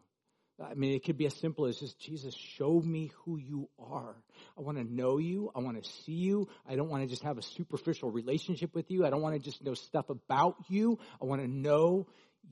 I 0.62 0.74
mean, 0.74 0.94
it 0.94 1.06
could 1.06 1.18
be 1.18 1.26
as 1.26 1.36
simple 1.36 1.68
as 1.68 1.78
just, 1.78 2.00
Jesus, 2.00 2.36
show 2.36 2.82
me 2.82 3.12
who 3.24 3.38
you 3.38 3.70
are. 3.80 4.16
I 4.58 4.62
want 4.62 4.78
to 4.78 4.84
know 4.84 5.18
you. 5.18 5.52
I 5.56 5.60
want 5.60 5.82
to 5.82 5.90
see 5.90 6.14
you. 6.14 6.50
I 6.68 6.76
don't 6.76 6.90
want 6.90 7.04
to 7.04 7.08
just 7.08 7.24
have 7.24 7.38
a 7.38 7.42
superficial 7.42 8.12
relationship 8.12 8.76
with 8.76 8.92
you. 8.92 9.06
I 9.06 9.10
don't 9.10 9.22
want 9.22 9.36
to 9.36 9.42
just 9.42 9.64
know 9.64 9.74
stuff 9.74 10.10
about 10.10 10.56
you. 10.68 11.00
I 11.22 11.26
want 11.26 11.42
to 11.42 11.48
know 11.48 12.08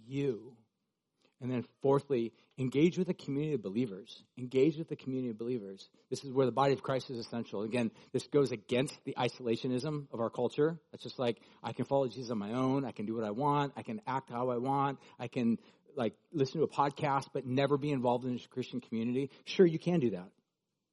you. 0.05 0.53
And 1.41 1.51
then 1.51 1.65
fourthly, 1.81 2.33
engage 2.57 2.97
with 2.97 3.09
a 3.09 3.13
community 3.13 3.53
of 3.53 3.61
believers. 3.61 4.23
Engage 4.37 4.77
with 4.77 4.89
the 4.89 4.95
community 4.95 5.29
of 5.29 5.37
believers. 5.37 5.87
This 6.09 6.23
is 6.23 6.31
where 6.31 6.45
the 6.45 6.51
body 6.51 6.73
of 6.73 6.81
Christ 6.81 7.09
is 7.09 7.19
essential. 7.19 7.61
Again, 7.61 7.91
this 8.13 8.25
goes 8.27 8.51
against 8.51 8.95
the 9.05 9.15
isolationism 9.17 10.07
of 10.11 10.19
our 10.19 10.29
culture. 10.29 10.79
It's 10.93 11.03
just 11.03 11.19
like, 11.19 11.37
I 11.63 11.73
can 11.73 11.85
follow 11.85 12.07
Jesus 12.07 12.31
on 12.31 12.37
my 12.37 12.53
own. 12.53 12.85
I 12.85 12.91
can 12.91 13.05
do 13.05 13.15
what 13.15 13.23
I 13.23 13.31
want. 13.31 13.73
I 13.77 13.83
can 13.83 14.01
act 14.07 14.29
how 14.29 14.49
I 14.49 14.57
want. 14.57 14.99
I 15.19 15.27
can 15.27 15.59
like 15.97 16.13
listen 16.31 16.59
to 16.59 16.63
a 16.63 16.69
podcast 16.69 17.25
but 17.33 17.45
never 17.45 17.77
be 17.77 17.91
involved 17.91 18.25
in 18.25 18.35
a 18.35 18.47
Christian 18.49 18.79
community, 18.79 19.31
sure 19.45 19.65
you 19.65 19.79
can 19.79 19.99
do 19.99 20.11
that. 20.11 20.29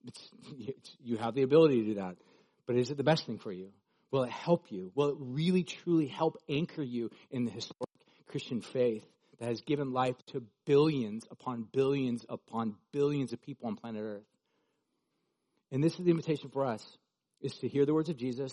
It's, 0.06 0.30
it's, 0.58 0.96
you 1.02 1.18
have 1.18 1.34
the 1.34 1.42
ability 1.42 1.82
to 1.82 1.86
do 1.88 1.94
that. 1.94 2.16
But 2.66 2.76
is 2.76 2.90
it 2.90 2.96
the 2.96 3.04
best 3.04 3.26
thing 3.26 3.38
for 3.38 3.52
you? 3.52 3.68
Will 4.10 4.24
it 4.24 4.30
help 4.30 4.72
you? 4.72 4.90
Will 4.94 5.10
it 5.10 5.16
really 5.18 5.62
truly 5.62 6.06
help 6.06 6.38
anchor 6.48 6.82
you 6.82 7.10
in 7.30 7.44
the 7.44 7.50
historic 7.50 7.90
Christian 8.26 8.60
faith 8.60 9.04
that 9.38 9.46
has 9.46 9.60
given 9.62 9.92
life 9.92 10.16
to 10.26 10.42
billions 10.66 11.26
upon 11.30 11.66
billions 11.72 12.24
upon 12.28 12.76
billions 12.92 13.32
of 13.32 13.40
people 13.42 13.68
on 13.68 13.76
planet 13.76 14.02
Earth? 14.02 14.26
And 15.72 15.82
this 15.82 15.98
is 15.98 16.04
the 16.04 16.10
invitation 16.10 16.50
for 16.50 16.64
us 16.64 16.84
is 17.40 17.56
to 17.58 17.68
hear 17.68 17.84
the 17.84 17.94
words 17.94 18.08
of 18.08 18.16
Jesus, 18.16 18.52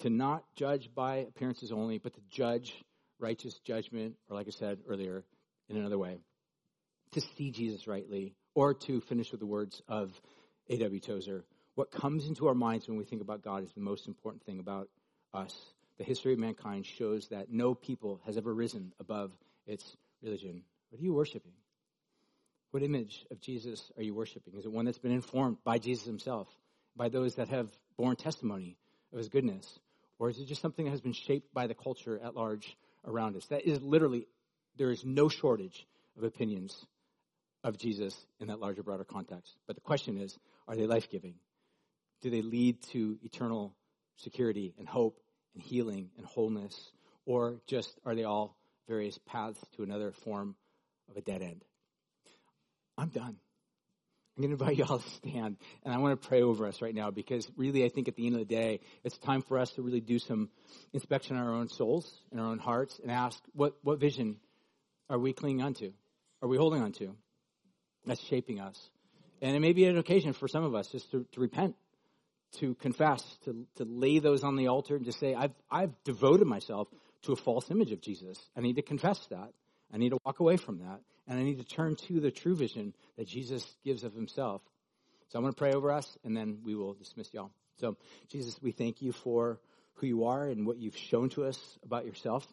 to 0.00 0.10
not 0.10 0.44
judge 0.56 0.90
by 0.94 1.16
appearances 1.16 1.70
only, 1.70 1.98
but 1.98 2.14
to 2.14 2.20
judge 2.30 2.74
righteous 3.18 3.58
judgment, 3.64 4.16
or 4.28 4.36
like 4.36 4.46
I 4.46 4.50
said 4.50 4.78
earlier, 4.88 5.24
in 5.68 5.76
another 5.76 5.98
way, 5.98 6.18
to 7.12 7.20
see 7.20 7.50
Jesus 7.50 7.86
rightly, 7.86 8.34
or 8.54 8.74
to 8.74 9.00
finish 9.02 9.30
with 9.30 9.40
the 9.40 9.46
words 9.46 9.82
of 9.88 10.10
A.W. 10.68 11.00
Tozer. 11.00 11.44
What 11.74 11.90
comes 11.90 12.26
into 12.26 12.48
our 12.48 12.54
minds 12.54 12.88
when 12.88 12.96
we 12.96 13.04
think 13.04 13.22
about 13.22 13.42
God 13.42 13.62
is 13.62 13.72
the 13.72 13.80
most 13.80 14.08
important 14.08 14.44
thing 14.44 14.58
about 14.58 14.88
us. 15.32 15.54
The 15.98 16.04
history 16.04 16.32
of 16.32 16.38
mankind 16.38 16.86
shows 16.86 17.28
that 17.28 17.50
no 17.50 17.74
people 17.74 18.20
has 18.26 18.36
ever 18.36 18.52
risen 18.52 18.92
above 18.98 19.32
its 19.66 19.96
religion. 20.22 20.62
What 20.90 21.00
are 21.00 21.04
you 21.04 21.14
worshiping? 21.14 21.52
What 22.70 22.82
image 22.82 23.24
of 23.30 23.40
Jesus 23.40 23.90
are 23.96 24.02
you 24.02 24.14
worshiping? 24.14 24.54
Is 24.56 24.64
it 24.64 24.72
one 24.72 24.84
that's 24.84 24.98
been 24.98 25.12
informed 25.12 25.58
by 25.64 25.78
Jesus 25.78 26.04
himself, 26.04 26.48
by 26.96 27.08
those 27.08 27.36
that 27.36 27.48
have 27.48 27.68
borne 27.96 28.16
testimony 28.16 28.76
of 29.12 29.18
his 29.18 29.28
goodness? 29.28 29.78
Or 30.18 30.30
is 30.30 30.38
it 30.38 30.46
just 30.46 30.62
something 30.62 30.84
that 30.84 30.90
has 30.90 31.00
been 31.00 31.12
shaped 31.12 31.52
by 31.54 31.66
the 31.66 31.74
culture 31.74 32.20
at 32.22 32.34
large 32.34 32.76
around 33.04 33.36
us? 33.36 33.46
That 33.46 33.66
is 33.66 33.80
literally 33.80 34.26
there 34.76 34.90
is 34.90 35.04
no 35.04 35.28
shortage 35.28 35.86
of 36.16 36.24
opinions 36.24 36.86
of 37.64 37.78
Jesus 37.78 38.14
in 38.40 38.48
that 38.48 38.60
larger, 38.60 38.82
broader 38.82 39.04
context. 39.04 39.56
But 39.66 39.76
the 39.76 39.82
question 39.82 40.18
is, 40.18 40.38
are 40.68 40.76
they 40.76 40.86
life 40.86 41.10
giving? 41.10 41.34
Do 42.22 42.30
they 42.30 42.42
lead 42.42 42.82
to 42.92 43.18
eternal 43.22 43.74
security 44.16 44.74
and 44.78 44.88
hope 44.88 45.18
and 45.54 45.62
healing 45.62 46.10
and 46.16 46.26
wholeness? 46.26 46.92
Or 47.24 47.56
just 47.66 47.98
are 48.04 48.14
they 48.14 48.24
all 48.24 48.56
various 48.88 49.18
paths 49.26 49.58
to 49.76 49.82
another 49.82 50.12
form 50.24 50.56
of 51.10 51.16
a 51.16 51.20
dead 51.20 51.42
end? 51.42 51.64
I'm 52.98 53.08
done. 53.08 53.36
I'm 54.36 54.42
going 54.42 54.56
to 54.56 54.62
invite 54.62 54.76
you 54.76 54.84
all 54.84 54.98
to 54.98 55.10
stand, 55.10 55.56
and 55.84 55.94
I 55.94 55.98
want 55.98 56.20
to 56.20 56.28
pray 56.28 56.42
over 56.42 56.66
us 56.66 56.82
right 56.82 56.94
now 56.94 57.10
because 57.10 57.48
really, 57.56 57.84
I 57.84 57.88
think 57.88 58.08
at 58.08 58.16
the 58.16 58.26
end 58.26 58.34
of 58.36 58.46
the 58.46 58.54
day, 58.54 58.80
it's 59.04 59.16
time 59.18 59.42
for 59.42 59.58
us 59.58 59.70
to 59.72 59.82
really 59.82 60.00
do 60.00 60.18
some 60.18 60.50
inspection 60.92 61.36
on 61.36 61.46
our 61.46 61.54
own 61.54 61.68
souls 61.68 62.10
and 62.30 62.40
our 62.40 62.46
own 62.46 62.58
hearts 62.58 62.98
and 63.02 63.10
ask 63.10 63.38
what, 63.54 63.76
what 63.82 63.98
vision 63.98 64.36
are 65.08 65.18
we 65.18 65.32
clinging 65.32 65.62
onto? 65.62 65.92
Are 66.42 66.48
we 66.48 66.56
holding 66.56 66.82
onto? 66.82 67.14
That's 68.04 68.22
shaping 68.26 68.60
us. 68.60 68.78
And 69.40 69.56
it 69.56 69.60
may 69.60 69.72
be 69.72 69.84
an 69.84 69.98
occasion 69.98 70.32
for 70.32 70.48
some 70.48 70.64
of 70.64 70.74
us 70.74 70.88
just 70.88 71.10
to, 71.10 71.26
to 71.32 71.40
repent, 71.40 71.74
to 72.60 72.74
confess, 72.76 73.22
to, 73.44 73.66
to 73.76 73.84
lay 73.84 74.18
those 74.18 74.44
on 74.44 74.56
the 74.56 74.68
altar 74.68 74.96
and 74.96 75.04
to 75.06 75.12
say, 75.12 75.34
I've, 75.34 75.52
I've 75.70 75.92
devoted 76.04 76.46
myself 76.46 76.88
to 77.26 77.32
a 77.32 77.36
false 77.36 77.70
image 77.70 77.92
of 77.92 78.00
Jesus. 78.00 78.38
I 78.56 78.60
need 78.60 78.76
to 78.76 78.82
confess 78.82 79.24
that. 79.30 79.52
I 79.92 79.98
need 79.98 80.10
to 80.10 80.18
walk 80.24 80.40
away 80.40 80.56
from 80.56 80.78
that. 80.78 81.00
And 81.28 81.38
I 81.38 81.42
need 81.42 81.58
to 81.58 81.64
turn 81.64 81.96
to 82.08 82.20
the 82.20 82.30
true 82.30 82.56
vision 82.56 82.94
that 83.16 83.28
Jesus 83.28 83.64
gives 83.84 84.04
of 84.04 84.14
himself. 84.14 84.62
So 85.28 85.38
I'm 85.38 85.44
going 85.44 85.52
to 85.52 85.58
pray 85.58 85.72
over 85.72 85.92
us 85.92 86.16
and 86.24 86.36
then 86.36 86.58
we 86.64 86.74
will 86.74 86.94
dismiss 86.94 87.32
y'all. 87.32 87.50
So, 87.78 87.96
Jesus, 88.30 88.56
we 88.62 88.72
thank 88.72 89.02
you 89.02 89.12
for 89.12 89.60
who 89.94 90.06
you 90.06 90.24
are 90.24 90.48
and 90.48 90.66
what 90.66 90.78
you've 90.78 90.96
shown 90.96 91.28
to 91.30 91.44
us 91.44 91.58
about 91.84 92.06
yourself. 92.06 92.46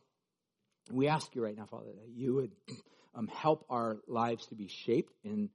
We 0.91 1.07
ask 1.07 1.33
you 1.35 1.43
right 1.43 1.55
now, 1.55 1.65
Father, 1.65 1.91
that 1.93 2.09
you 2.13 2.35
would 2.35 2.51
um, 3.15 3.27
help 3.27 3.65
our 3.69 3.97
lives 4.07 4.47
to 4.47 4.55
be 4.55 4.67
shaped 4.67 5.13
and 5.23 5.49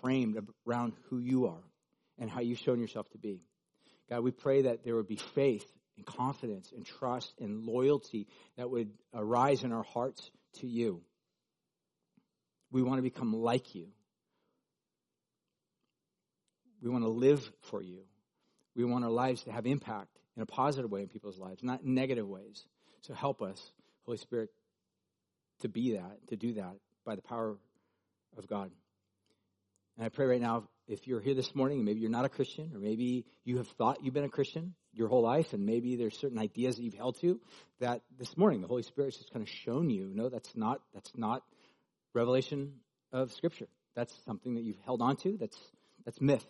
framed 0.00 0.38
around 0.66 0.92
who 1.08 1.18
you 1.18 1.46
are 1.46 1.62
and 2.18 2.30
how 2.30 2.40
you've 2.40 2.58
shown 2.58 2.80
yourself 2.80 3.08
to 3.10 3.18
be. 3.18 3.40
God, 4.10 4.22
we 4.22 4.32
pray 4.32 4.62
that 4.62 4.84
there 4.84 4.96
would 4.96 5.08
be 5.08 5.20
faith 5.34 5.66
and 5.96 6.06
confidence 6.06 6.72
and 6.74 6.84
trust 6.84 7.32
and 7.40 7.64
loyalty 7.64 8.26
that 8.56 8.70
would 8.70 8.90
arise 9.14 9.64
in 9.64 9.72
our 9.72 9.82
hearts 9.82 10.30
to 10.60 10.66
you. 10.66 11.02
We 12.70 12.82
want 12.82 12.98
to 12.98 13.02
become 13.02 13.34
like 13.34 13.74
you. 13.74 13.88
We 16.82 16.90
want 16.90 17.04
to 17.04 17.10
live 17.10 17.50
for 17.60 17.82
you. 17.82 18.00
We 18.74 18.84
want 18.84 19.04
our 19.04 19.10
lives 19.10 19.44
to 19.44 19.52
have 19.52 19.66
impact 19.66 20.18
in 20.36 20.42
a 20.42 20.46
positive 20.46 20.90
way 20.90 21.02
in 21.02 21.08
people's 21.08 21.38
lives, 21.38 21.62
not 21.62 21.84
negative 21.84 22.26
ways. 22.26 22.64
So 23.02 23.14
help 23.14 23.42
us 23.42 23.72
Holy 24.04 24.18
Spirit, 24.18 24.50
to 25.60 25.68
be 25.68 25.92
that, 25.92 26.18
to 26.28 26.36
do 26.36 26.54
that 26.54 26.74
by 27.04 27.14
the 27.14 27.22
power 27.22 27.56
of 28.36 28.46
God. 28.48 28.70
And 29.96 30.04
I 30.04 30.08
pray 30.08 30.26
right 30.26 30.40
now, 30.40 30.64
if 30.88 31.06
you're 31.06 31.20
here 31.20 31.34
this 31.34 31.54
morning 31.54 31.78
and 31.78 31.86
maybe 31.86 32.00
you're 32.00 32.10
not 32.10 32.24
a 32.24 32.28
Christian, 32.28 32.72
or 32.74 32.78
maybe 32.78 33.24
you 33.44 33.58
have 33.58 33.68
thought 33.78 34.02
you've 34.02 34.14
been 34.14 34.24
a 34.24 34.28
Christian 34.28 34.74
your 34.92 35.08
whole 35.08 35.22
life, 35.22 35.52
and 35.52 35.64
maybe 35.64 35.96
there's 35.96 36.18
certain 36.18 36.38
ideas 36.38 36.76
that 36.76 36.82
you've 36.82 36.94
held 36.94 37.18
to, 37.20 37.40
that 37.80 38.02
this 38.18 38.36
morning 38.36 38.60
the 38.60 38.68
Holy 38.68 38.82
Spirit's 38.82 39.16
just 39.16 39.32
kind 39.32 39.42
of 39.42 39.48
shown 39.48 39.88
you, 39.88 40.10
no, 40.12 40.28
that's 40.28 40.54
not, 40.56 40.80
that's 40.92 41.10
not 41.16 41.42
revelation 42.14 42.74
of 43.12 43.32
Scripture. 43.32 43.68
That's 43.94 44.12
something 44.24 44.54
that 44.54 44.62
you've 44.62 44.80
held 44.84 45.02
on 45.02 45.16
to. 45.16 45.36
That's, 45.38 45.56
that's 46.04 46.20
myth. 46.20 46.44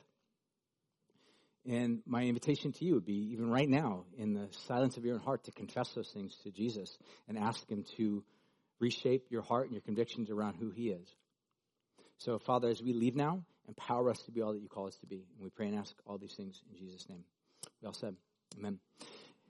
And 1.68 2.02
my 2.06 2.22
invitation 2.22 2.72
to 2.72 2.84
you 2.84 2.94
would 2.94 3.06
be, 3.06 3.32
even 3.32 3.48
right 3.48 3.68
now, 3.68 4.04
in 4.18 4.34
the 4.34 4.48
silence 4.66 4.96
of 4.96 5.04
your 5.04 5.14
own 5.14 5.20
heart, 5.20 5.44
to 5.44 5.52
confess 5.52 5.88
those 5.94 6.10
things 6.12 6.36
to 6.42 6.50
Jesus 6.50 6.96
and 7.28 7.38
ask 7.38 7.68
Him 7.70 7.84
to 7.96 8.24
reshape 8.80 9.26
your 9.30 9.42
heart 9.42 9.66
and 9.66 9.72
your 9.72 9.82
convictions 9.82 10.30
around 10.30 10.54
who 10.54 10.70
He 10.70 10.88
is. 10.88 11.06
So, 12.18 12.38
Father, 12.38 12.68
as 12.68 12.82
we 12.82 12.92
leave 12.92 13.14
now, 13.14 13.44
empower 13.68 14.10
us 14.10 14.22
to 14.22 14.30
be 14.30 14.42
all 14.42 14.52
that 14.52 14.60
you 14.60 14.68
call 14.68 14.86
us 14.86 14.96
to 14.96 15.06
be. 15.06 15.24
And 15.36 15.44
we 15.44 15.50
pray 15.50 15.66
and 15.66 15.76
ask 15.76 15.94
all 16.06 16.18
these 16.18 16.34
things 16.34 16.62
in 16.70 16.76
Jesus' 16.76 17.08
name. 17.08 17.24
We 17.80 17.86
all 17.86 17.92
said, 17.92 18.16
Amen. 18.58 18.78